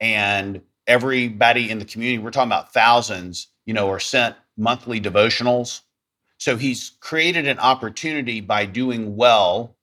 and 0.01 0.61
everybody 0.87 1.71
in 1.71 1.79
the 1.79 1.85
community. 1.85 2.19
We're 2.19 2.31
talking 2.31 2.49
about 2.49 2.73
thousands, 2.73 3.49
you 3.65 3.75
know, 3.75 3.91
are 3.91 4.01
sent 4.01 4.37
monthly 4.57 5.01
devotionals. 5.01 5.81
So 6.39 6.57
he's 6.57 6.93
created 7.01 7.47
an 7.47 7.59
opportunity 7.59 8.41
by 8.41 8.67
doing 8.67 9.17
well 9.17 9.77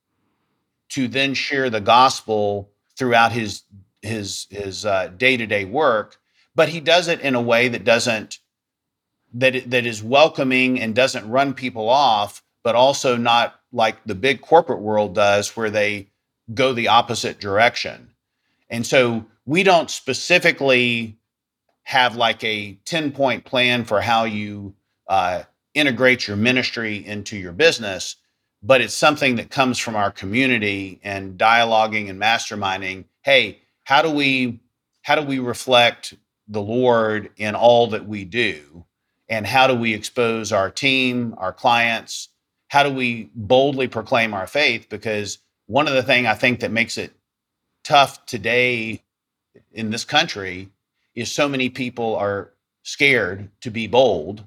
to 0.89 1.07
then 1.07 1.33
share 1.33 1.69
the 1.69 1.81
gospel 1.81 2.69
throughout 2.97 3.31
his 3.31 3.63
his 4.01 4.47
his 4.49 4.83
day 5.17 5.37
to 5.37 5.45
day 5.45 5.65
work, 5.65 6.17
but 6.55 6.69
he 6.69 6.79
does 6.79 7.07
it 7.07 7.21
in 7.21 7.35
a 7.35 7.41
way 7.41 7.67
that 7.67 7.83
doesn't 7.83 8.39
that 9.33 9.69
that 9.69 9.85
is 9.85 10.03
welcoming 10.03 10.79
and 10.79 10.95
doesn't 10.95 11.29
run 11.29 11.53
people 11.53 11.89
off, 11.89 12.43
but 12.63 12.75
also 12.75 13.15
not 13.15 13.59
like 13.71 14.03
the 14.05 14.15
big 14.15 14.41
corporate 14.41 14.81
world 14.81 15.15
does, 15.15 15.55
where 15.55 15.69
they 15.69 16.09
go 16.53 16.73
the 16.73 16.87
opposite 16.87 17.39
direction. 17.39 18.09
And 18.69 18.85
so 18.85 19.25
we 19.45 19.63
don't 19.63 19.89
specifically 19.89 21.17
have 21.83 22.15
like 22.15 22.43
a 22.43 22.73
10 22.85 23.11
point 23.11 23.45
plan 23.45 23.85
for 23.85 24.01
how 24.01 24.23
you 24.25 24.73
uh, 25.07 25.43
integrate 25.73 26.27
your 26.27 26.37
ministry 26.37 27.05
into 27.05 27.37
your 27.37 27.51
business, 27.51 28.17
but 28.61 28.81
it's 28.81 28.93
something 28.93 29.35
that 29.35 29.49
comes 29.49 29.79
from 29.79 29.95
our 29.95 30.11
community 30.11 30.99
and 31.03 31.37
dialoguing 31.37 32.09
and 32.09 32.19
masterminding. 32.21 33.05
Hey, 33.21 33.60
how 33.83 34.01
do 34.01 34.11
we 34.11 34.59
how 35.03 35.15
do 35.15 35.23
we 35.23 35.39
reflect 35.39 36.15
the 36.47 36.61
Lord 36.61 37.31
in 37.37 37.55
all 37.55 37.87
that 37.87 38.07
we 38.07 38.25
do? 38.25 38.85
and 39.31 39.47
how 39.47 39.65
do 39.65 39.73
we 39.73 39.93
expose 39.93 40.51
our 40.51 40.69
team, 40.69 41.33
our 41.37 41.53
clients? 41.53 42.29
How 42.67 42.83
do 42.83 42.93
we 42.93 43.31
boldly 43.33 43.87
proclaim 43.87 44.33
our 44.33 44.45
faith? 44.45 44.89
Because 44.89 45.39
one 45.67 45.87
of 45.87 45.93
the 45.93 46.03
things 46.03 46.27
I 46.27 46.33
think 46.35 46.59
that 46.59 46.71
makes 46.71 46.97
it 46.97 47.13
tough 47.83 48.25
today 48.25 49.01
in 49.71 49.89
this 49.89 50.03
country 50.03 50.69
is 51.15 51.31
so 51.31 51.47
many 51.47 51.69
people 51.69 52.15
are 52.17 52.51
scared 52.83 53.49
to 53.61 53.71
be 53.71 53.87
bold. 53.87 54.45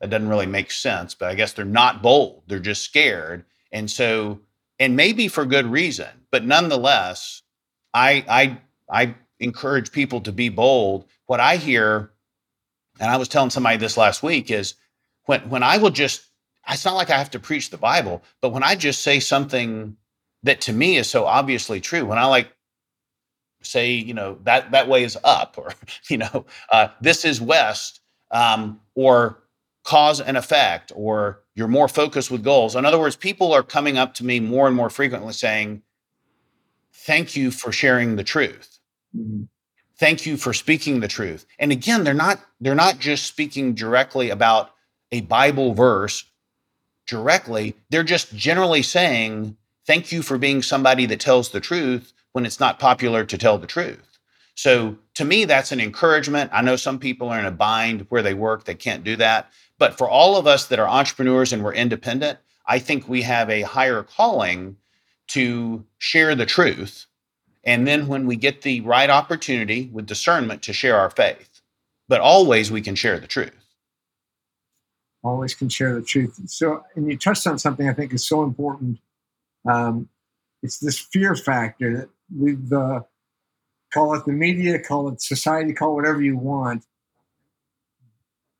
That 0.00 0.10
doesn't 0.10 0.28
really 0.28 0.46
make 0.46 0.72
sense, 0.72 1.14
but 1.14 1.28
I 1.28 1.34
guess 1.34 1.52
they're 1.52 1.64
not 1.64 2.02
bold. 2.02 2.42
They're 2.48 2.58
just 2.58 2.82
scared. 2.82 3.44
And 3.70 3.88
so, 3.88 4.40
and 4.80 4.96
maybe 4.96 5.28
for 5.28 5.46
good 5.46 5.66
reason, 5.66 6.08
but 6.32 6.44
nonetheless, 6.44 7.42
I 7.96 8.24
I 8.28 8.58
I 8.90 9.14
encourage 9.40 9.90
people 9.90 10.20
to 10.22 10.32
be 10.32 10.50
bold. 10.50 11.06
What 11.26 11.40
I 11.40 11.56
hear 11.56 12.10
and 13.00 13.10
I 13.10 13.16
was 13.16 13.28
telling 13.28 13.50
somebody 13.50 13.78
this 13.78 13.96
last 13.96 14.22
week 14.22 14.50
is 14.50 14.74
when 15.24 15.48
when 15.48 15.62
I 15.62 15.78
will 15.78 15.90
just 15.90 16.26
it's 16.68 16.84
not 16.84 16.94
like 16.94 17.10
I 17.10 17.18
have 17.18 17.30
to 17.30 17.38
preach 17.38 17.70
the 17.70 17.78
Bible, 17.78 18.22
but 18.42 18.50
when 18.50 18.62
I 18.62 18.74
just 18.74 19.02
say 19.02 19.20
something 19.20 19.96
that 20.42 20.60
to 20.62 20.72
me 20.72 20.96
is 20.96 21.08
so 21.08 21.24
obviously 21.24 21.80
true, 21.80 22.04
when 22.04 22.18
I 22.18 22.26
like 22.26 22.52
say, 23.62 23.92
you 23.92 24.14
know, 24.14 24.38
that 24.44 24.72
that 24.72 24.88
way 24.88 25.04
is 25.04 25.16
up, 25.24 25.56
or 25.56 25.72
you 26.10 26.18
know, 26.18 26.44
uh, 26.70 26.88
this 27.00 27.24
is 27.24 27.40
west, 27.40 28.00
um, 28.30 28.80
or 28.94 29.42
cause 29.84 30.20
and 30.20 30.36
effect, 30.36 30.92
or 30.94 31.42
you're 31.54 31.68
more 31.68 31.88
focused 31.88 32.30
with 32.30 32.44
goals. 32.44 32.76
In 32.76 32.84
other 32.84 32.98
words, 32.98 33.16
people 33.16 33.54
are 33.54 33.62
coming 33.62 33.96
up 33.96 34.14
to 34.14 34.24
me 34.24 34.40
more 34.40 34.66
and 34.66 34.76
more 34.76 34.90
frequently 34.90 35.32
saying, 35.32 35.82
"Thank 36.96 37.36
you 37.36 37.50
for 37.50 37.72
sharing 37.72 38.16
the 38.16 38.24
truth." 38.24 38.78
Mm-hmm. 39.16 39.44
Thank 39.98 40.26
you 40.26 40.36
for 40.36 40.52
speaking 40.52 41.00
the 41.00 41.08
truth. 41.08 41.46
And 41.58 41.72
again 41.72 42.04
they're 42.04 42.14
not 42.14 42.40
they're 42.60 42.74
not 42.74 42.98
just 42.98 43.26
speaking 43.26 43.74
directly 43.74 44.30
about 44.30 44.72
a 45.10 45.22
bible 45.22 45.72
verse 45.72 46.24
directly. 47.06 47.74
They're 47.90 48.02
just 48.02 48.34
generally 48.34 48.82
saying 48.82 49.56
thank 49.86 50.12
you 50.12 50.22
for 50.22 50.36
being 50.36 50.62
somebody 50.62 51.06
that 51.06 51.20
tells 51.20 51.50
the 51.50 51.60
truth 51.60 52.12
when 52.32 52.44
it's 52.44 52.60
not 52.60 52.78
popular 52.78 53.24
to 53.24 53.38
tell 53.38 53.56
the 53.56 53.66
truth. 53.66 54.18
So 54.54 54.96
to 55.14 55.24
me 55.24 55.46
that's 55.46 55.72
an 55.72 55.80
encouragement. 55.80 56.50
I 56.52 56.60
know 56.60 56.76
some 56.76 56.98
people 56.98 57.28
are 57.30 57.38
in 57.38 57.46
a 57.46 57.50
bind 57.50 58.06
where 58.10 58.22
they 58.22 58.34
work 58.34 58.64
they 58.64 58.74
can't 58.74 59.04
do 59.04 59.16
that. 59.16 59.50
But 59.78 59.96
for 59.96 60.08
all 60.08 60.36
of 60.36 60.46
us 60.46 60.66
that 60.66 60.78
are 60.78 60.88
entrepreneurs 60.88 61.52
and 61.52 61.64
we're 61.64 61.74
independent 61.74 62.38
i 62.66 62.78
think 62.78 63.08
we 63.08 63.22
have 63.22 63.48
a 63.48 63.62
higher 63.62 64.02
calling 64.02 64.76
to 65.28 65.84
share 65.98 66.34
the 66.34 66.46
truth 66.46 67.06
and 67.66 67.86
then 67.86 68.06
when 68.06 68.26
we 68.26 68.36
get 68.36 68.62
the 68.62 68.80
right 68.82 69.10
opportunity 69.10 69.90
with 69.92 70.06
discernment 70.06 70.62
to 70.62 70.72
share 70.72 70.96
our 70.96 71.10
faith, 71.10 71.60
but 72.08 72.20
always 72.20 72.70
we 72.70 72.80
can 72.80 72.94
share 72.94 73.18
the 73.18 73.26
truth. 73.26 73.52
Always 75.24 75.54
can 75.54 75.68
share 75.68 75.92
the 75.92 76.02
truth. 76.02 76.38
So, 76.46 76.84
and 76.94 77.10
you 77.10 77.18
touched 77.18 77.44
on 77.48 77.58
something 77.58 77.88
I 77.88 77.92
think 77.92 78.14
is 78.14 78.26
so 78.26 78.44
important. 78.44 79.00
Um, 79.68 80.08
it's 80.62 80.78
this 80.78 81.00
fear 81.00 81.34
factor 81.34 81.96
that 81.96 82.08
we've 82.34 82.72
uh, 82.72 83.00
call 83.92 84.14
it 84.14 84.24
the 84.24 84.32
media, 84.32 84.78
call 84.78 85.08
it 85.08 85.20
society, 85.20 85.72
call 85.72 85.90
it 85.90 85.94
whatever 85.94 86.22
you 86.22 86.36
want. 86.36 86.84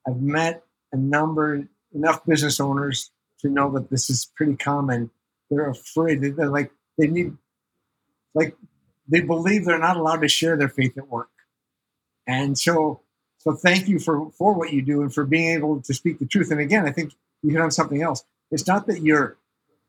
I've 0.09 0.21
met 0.21 0.65
a 0.93 0.97
number 0.97 1.69
enough 1.95 2.27
business 2.27 2.59
owners 2.59 3.13
to 3.41 3.49
know 3.49 3.71
that 3.73 3.89
this 3.89 4.11
is 4.11 4.29
pretty 4.35 4.57
common. 4.57 5.11
They're 5.51 5.71
afraid. 5.71 6.23
They're 6.23 6.49
like 6.49 6.71
they 6.99 7.07
need 7.09 7.37
like 8.35 8.57
they 9.09 9.21
believe 9.21 9.65
they're 9.65 9.79
not 9.79 9.97
allowed 9.97 10.23
to 10.23 10.29
share 10.29 10.57
their 10.57 10.69
faith 10.69 10.97
at 10.99 11.09
work. 11.09 11.29
And 12.27 12.59
so, 12.59 13.01
so 13.39 13.53
thank 13.53 13.89
you 13.89 13.99
for, 13.99 14.31
for 14.33 14.55
what 14.55 14.73
you 14.73 14.83
do 14.83 15.03
and 15.03 15.15
for 15.15 15.25
being 15.25 15.51
able 15.51 15.81
to 15.81 15.95
speak 15.95 16.19
the 16.19 16.27
truth. 16.27 16.51
And 16.51 16.61
again, 16.61 16.87
I 16.87 16.93
think 16.93 17.13
you 17.43 17.51
hit 17.51 17.61
on 17.61 17.71
something 17.71 18.03
else. 18.03 18.25
It's 18.51 18.67
not 18.67 18.87
that 18.89 19.03
you're 19.03 19.37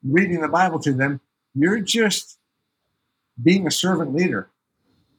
reading 0.04 0.42
the 0.42 0.48
Bible 0.48 0.80
to 0.80 0.94
them, 0.94 1.20
you're 1.56 1.80
just 1.80 2.38
being 3.42 3.66
a 3.68 3.72
servant 3.72 4.16
leader 4.16 4.50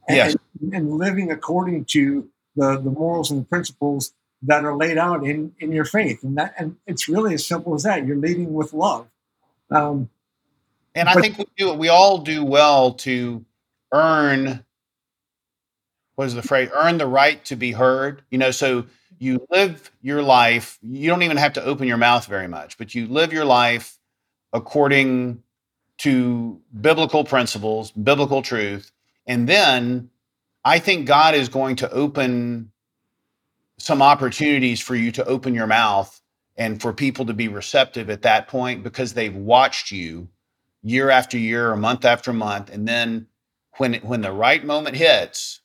and, 0.09 0.17
yes. 0.17 0.37
and 0.73 0.93
living 0.93 1.31
according 1.31 1.85
to 1.87 2.29
the, 2.57 2.79
the 2.79 2.91
morals 2.91 3.31
and 3.31 3.41
the 3.41 3.45
principles 3.45 4.13
that 4.43 4.65
are 4.65 4.77
laid 4.77 4.99
out 4.99 5.25
in, 5.27 5.53
in 5.59 5.73
your 5.73 5.85
faith. 5.85 6.23
And 6.23 6.39
that, 6.39 6.55
and 6.57 6.77
it's 6.87 7.09
really 7.09 7.35
as 7.35 7.47
simple 7.47 7.75
as 7.75 7.83
that. 7.83 8.07
You're 8.07 8.17
leading 8.17 8.55
with 8.55 8.73
love. 8.73 9.09
Um, 9.71 10.11
and 10.95 11.07
but, 11.07 11.19
I 11.19 11.21
think 11.21 11.39
we 11.39 11.47
do 11.57 11.73
we 11.73 11.89
all 11.89 12.19
do 12.19 12.45
well 12.45 12.95
to 12.95 13.45
earn 13.93 14.65
what 16.17 16.27
is 16.27 16.35
the 16.35 16.43
phrase 16.43 16.71
earn 16.75 16.99
the 16.99 17.07
right 17.07 17.45
to 17.47 17.57
be 17.57 17.73
heard. 17.73 18.23
You 18.31 18.39
know 18.39 18.51
so 18.51 18.87
you 19.19 19.47
live 19.51 19.91
your 20.03 20.23
life 20.23 20.79
you 20.83 21.09
don't 21.09 21.23
even 21.23 21.37
have 21.37 21.53
to 21.55 21.65
open 21.65 21.89
your 21.89 21.97
mouth 21.97 22.27
very 22.27 22.49
much 22.49 22.79
but 22.79 22.95
you 22.95 23.07
live 23.07 23.33
your 23.33 23.45
life 23.45 23.99
according 24.53 25.43
to 25.99 26.61
biblical 26.81 27.25
principles 27.25 27.91
biblical 27.93 28.43
truth. 28.43 28.93
And 29.27 29.49
then 29.49 30.11
i 30.65 30.79
think 30.79 31.07
god 31.07 31.35
is 31.35 31.49
going 31.49 31.77
to 31.77 31.91
open 31.93 32.71
some 33.79 34.03
opportunities 34.03 34.81
for 34.81 34.95
you 34.95 35.13
to 35.13 35.25
open 35.25 35.55
your 35.55 35.67
mouth 35.67 36.21
and 36.57 36.83
for 36.83 36.93
people 36.93 37.25
to 37.27 37.33
be 37.33 37.47
receptive 37.49 38.11
at 38.11 38.23
that 38.23 38.49
point 38.49 38.83
because 38.83 39.15
they've 39.15 39.37
watched 39.37 39.93
you 39.93 40.29
year 40.83 41.11
after 41.11 41.39
year 41.39 41.71
or 41.71 41.77
month 41.77 42.05
after 42.05 42.33
month 42.33 42.71
and 42.71 42.87
then 42.87 43.27
when 43.79 43.95
when 43.95 44.21
the 44.21 44.33
right 44.33 44.65
moment 44.65 44.97
hits 44.97 45.61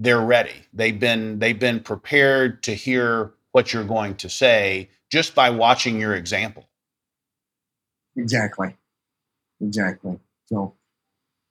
they're 0.00 0.20
ready. 0.20 0.54
They've 0.72 0.98
been 0.98 1.38
they've 1.38 1.58
been 1.58 1.80
prepared 1.80 2.62
to 2.64 2.74
hear 2.74 3.34
what 3.52 3.72
you're 3.72 3.84
going 3.84 4.16
to 4.16 4.30
say 4.30 4.88
just 5.12 5.34
by 5.34 5.50
watching 5.50 6.00
your 6.00 6.14
example. 6.14 6.68
Exactly. 8.16 8.76
Exactly. 9.60 10.18
So 10.46 10.74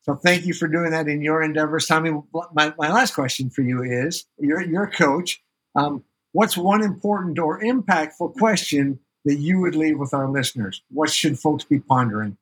so 0.01 0.15
thank 0.15 0.45
you 0.45 0.55
for 0.55 0.67
doing 0.67 0.91
that 0.91 1.07
in 1.07 1.21
your 1.21 1.43
endeavors. 1.43 1.85
Tommy 1.85 2.11
my, 2.51 2.73
my 2.77 2.91
last 2.91 3.13
question 3.13 3.51
for 3.51 3.61
you 3.61 3.83
is 3.83 4.25
you're, 4.39 4.83
a 4.83 4.91
coach. 4.91 5.43
Um, 5.75 6.03
what's 6.31 6.57
one 6.57 6.81
important 6.81 7.37
or 7.37 7.61
impactful 7.61 8.33
question 8.33 8.99
that 9.25 9.35
you 9.35 9.59
would 9.59 9.75
leave 9.75 9.99
with 9.99 10.13
our 10.13 10.27
listeners? 10.27 10.81
What 10.89 11.11
should 11.11 11.37
folks 11.37 11.65
be 11.65 11.79
pondering 11.79 12.37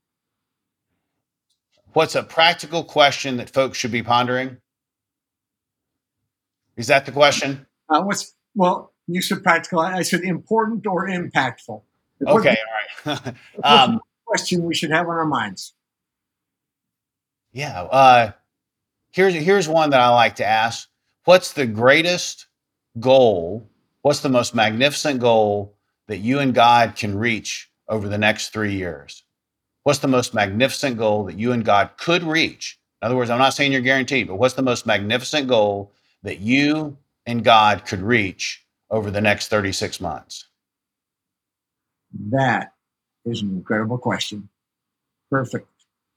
what's 1.94 2.16
a 2.16 2.24
practical 2.24 2.84
question 2.84 3.38
that 3.38 3.50
folks 3.50 3.78
should 3.78 3.92
be 3.92 4.04
pondering? 4.04 4.58
Is 6.76 6.88
that 6.88 7.06
the 7.06 7.12
question? 7.12 7.66
Uh, 7.90 8.04
what's 8.04 8.36
well, 8.56 8.94
you 9.08 9.22
said 9.22 9.44
practical. 9.44 9.80
I 9.80 10.02
said 10.04 10.22
important 10.22 10.86
or 10.86 11.08
impactful. 11.08 11.82
Okay, 12.26 12.58
all 13.06 13.14
right. 13.14 13.34
um, 13.64 14.02
question 14.26 14.64
we 14.64 14.76
should 14.76 14.92
have 14.92 15.08
on 15.08 15.16
our 15.16 15.26
minds. 15.26 15.74
Yeah. 17.52 17.84
Uh, 17.84 18.32
here's 19.12 19.34
here's 19.34 19.68
one 19.68 19.90
that 19.92 20.02
I 20.02 20.10
like 20.10 20.36
to 20.36 20.46
ask. 20.46 20.90
What's 21.24 21.54
the 21.54 21.66
greatest 21.66 22.48
goal? 23.00 23.68
What's 24.02 24.20
the 24.20 24.30
most 24.30 24.54
magnificent 24.54 25.20
goal 25.20 25.76
that 26.08 26.18
you 26.18 26.40
and 26.40 26.54
God 26.54 26.96
can 26.96 27.18
reach 27.18 27.70
over 27.90 28.08
the 28.08 28.18
next 28.18 28.50
three 28.50 28.76
years? 28.76 29.24
What's 29.88 30.00
the 30.00 30.10
most 30.10 30.34
magnificent 30.34 30.98
goal 30.98 31.24
that 31.28 31.40
you 31.40 31.54
and 31.54 31.64
God 31.64 31.92
could 31.96 32.22
reach? 32.22 32.78
In 33.02 33.06
other 33.06 33.16
words, 33.16 33.30
I'm 33.30 33.40
not 33.40 33.54
saying 33.54 33.72
you're 33.72 33.80
guaranteed, 33.80 34.28
but 34.28 34.36
what's 34.36 34.56
the 34.56 34.62
most 34.62 34.86
magnificent 34.86 35.48
goal 35.48 35.94
that 36.24 36.42
you 36.42 36.98
and 37.26 37.42
God 37.42 37.86
could 37.86 38.02
reach 38.02 38.66
over 38.92 39.10
the 39.10 39.22
next 39.22 39.48
36 39.48 40.02
months? 40.02 40.50
That 42.32 42.74
is 43.24 43.42
an 43.42 43.52
incredible 43.52 43.98
question. 43.98 44.50
Perfect. 45.32 45.70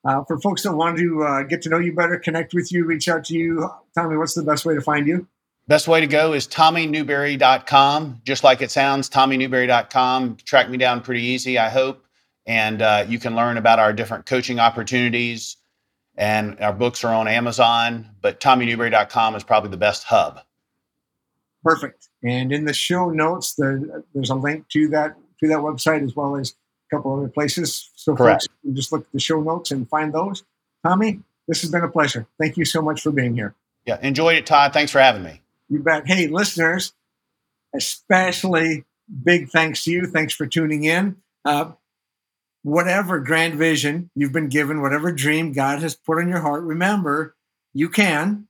Uh, 0.04 0.24
for 0.24 0.40
folks 0.40 0.64
that 0.64 0.74
want 0.74 0.98
to 0.98 1.22
uh, 1.22 1.42
get 1.44 1.62
to 1.62 1.68
know 1.68 1.78
you 1.78 1.94
better, 1.94 2.18
connect 2.18 2.52
with 2.52 2.72
you, 2.72 2.84
reach 2.84 3.08
out 3.08 3.24
to 3.26 3.34
you, 3.34 3.70
Tommy, 3.94 4.16
what's 4.16 4.34
the 4.34 4.42
best 4.42 4.64
way 4.64 4.74
to 4.74 4.80
find 4.80 5.06
you? 5.06 5.28
Best 5.68 5.86
way 5.86 6.00
to 6.00 6.08
go 6.08 6.32
is 6.32 6.48
tommynewberry.com. 6.48 8.22
Just 8.24 8.42
like 8.42 8.62
it 8.62 8.72
sounds, 8.72 9.08
tommynewberry.com. 9.08 10.38
Track 10.44 10.68
me 10.68 10.76
down 10.76 11.02
pretty 11.02 11.22
easy, 11.22 11.56
I 11.56 11.68
hope 11.68 12.04
and 12.50 12.82
uh, 12.82 13.06
you 13.08 13.20
can 13.20 13.36
learn 13.36 13.58
about 13.58 13.78
our 13.78 13.92
different 13.92 14.26
coaching 14.26 14.58
opportunities. 14.58 15.56
And 16.16 16.58
our 16.58 16.72
books 16.72 17.04
are 17.04 17.14
on 17.14 17.28
Amazon, 17.28 18.10
but 18.20 18.40
TommyNewberry.com 18.40 19.36
is 19.36 19.44
probably 19.44 19.70
the 19.70 19.76
best 19.76 20.02
hub. 20.02 20.40
Perfect. 21.62 22.08
And 22.24 22.52
in 22.52 22.64
the 22.64 22.74
show 22.74 23.08
notes, 23.10 23.54
there, 23.54 24.02
there's 24.12 24.30
a 24.30 24.34
link 24.34 24.68
to 24.70 24.88
that 24.88 25.16
to 25.38 25.48
that 25.48 25.58
website 25.58 26.02
as 26.02 26.16
well 26.16 26.36
as 26.36 26.50
a 26.90 26.96
couple 26.96 27.16
other 27.16 27.28
places. 27.28 27.92
So 27.94 28.16
Correct. 28.16 28.42
folks 28.42 28.48
can 28.62 28.74
just 28.74 28.90
look 28.90 29.02
at 29.02 29.12
the 29.12 29.20
show 29.20 29.40
notes 29.40 29.70
and 29.70 29.88
find 29.88 30.12
those. 30.12 30.42
Tommy, 30.84 31.20
this 31.46 31.60
has 31.60 31.70
been 31.70 31.84
a 31.84 31.88
pleasure. 31.88 32.26
Thank 32.40 32.56
you 32.56 32.64
so 32.64 32.82
much 32.82 33.00
for 33.00 33.12
being 33.12 33.36
here. 33.36 33.54
Yeah, 33.86 34.00
enjoyed 34.02 34.36
it, 34.36 34.44
Todd. 34.44 34.72
Thanks 34.72 34.90
for 34.90 34.98
having 34.98 35.22
me. 35.22 35.40
You 35.68 35.78
bet. 35.78 36.08
Hey, 36.08 36.26
listeners, 36.26 36.94
especially 37.76 38.84
big 39.22 39.50
thanks 39.50 39.84
to 39.84 39.92
you. 39.92 40.06
Thanks 40.06 40.34
for 40.34 40.46
tuning 40.48 40.82
in. 40.82 41.16
Uh, 41.44 41.72
whatever 42.62 43.20
grand 43.20 43.54
vision 43.54 44.10
you've 44.14 44.32
been 44.32 44.48
given, 44.48 44.82
whatever 44.82 45.12
dream 45.12 45.52
God 45.52 45.80
has 45.80 45.94
put 45.94 46.18
on 46.18 46.28
your 46.28 46.40
heart, 46.40 46.64
remember 46.64 47.36
you 47.72 47.88
can. 47.88 48.48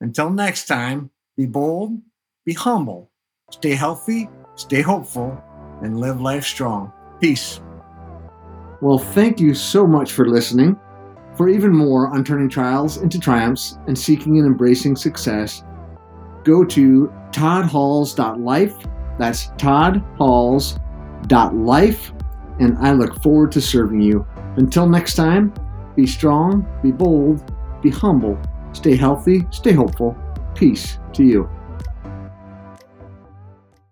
Until 0.00 0.30
next 0.30 0.66
time, 0.66 1.10
be 1.36 1.46
bold, 1.46 2.00
be 2.44 2.54
humble, 2.54 3.10
stay 3.50 3.74
healthy, 3.74 4.28
stay 4.54 4.80
hopeful, 4.80 5.42
and 5.82 6.00
live 6.00 6.20
life 6.20 6.44
strong. 6.44 6.92
Peace. 7.20 7.60
Well, 8.80 8.98
thank 8.98 9.40
you 9.40 9.54
so 9.54 9.86
much 9.86 10.12
for 10.12 10.28
listening. 10.28 10.78
For 11.36 11.48
even 11.48 11.72
more 11.72 12.08
on 12.08 12.24
turning 12.24 12.48
trials 12.48 12.96
into 12.98 13.20
triumphs 13.20 13.78
and 13.86 13.96
seeking 13.96 14.38
and 14.38 14.46
embracing 14.46 14.96
success, 14.96 15.62
go 16.42 16.64
to 16.64 17.12
toddhalls.life. 17.32 18.74
That's 19.18 19.52
toddhalls.life 19.58 22.12
and 22.60 22.76
I 22.78 22.92
look 22.92 23.20
forward 23.22 23.52
to 23.52 23.60
serving 23.60 24.00
you. 24.00 24.26
Until 24.56 24.88
next 24.88 25.14
time, 25.14 25.52
be 25.96 26.06
strong, 26.06 26.66
be 26.82 26.92
bold, 26.92 27.52
be 27.82 27.90
humble, 27.90 28.38
stay 28.72 28.96
healthy, 28.96 29.46
stay 29.50 29.72
hopeful. 29.72 30.16
Peace 30.54 30.98
to 31.12 31.24
you. 31.24 31.48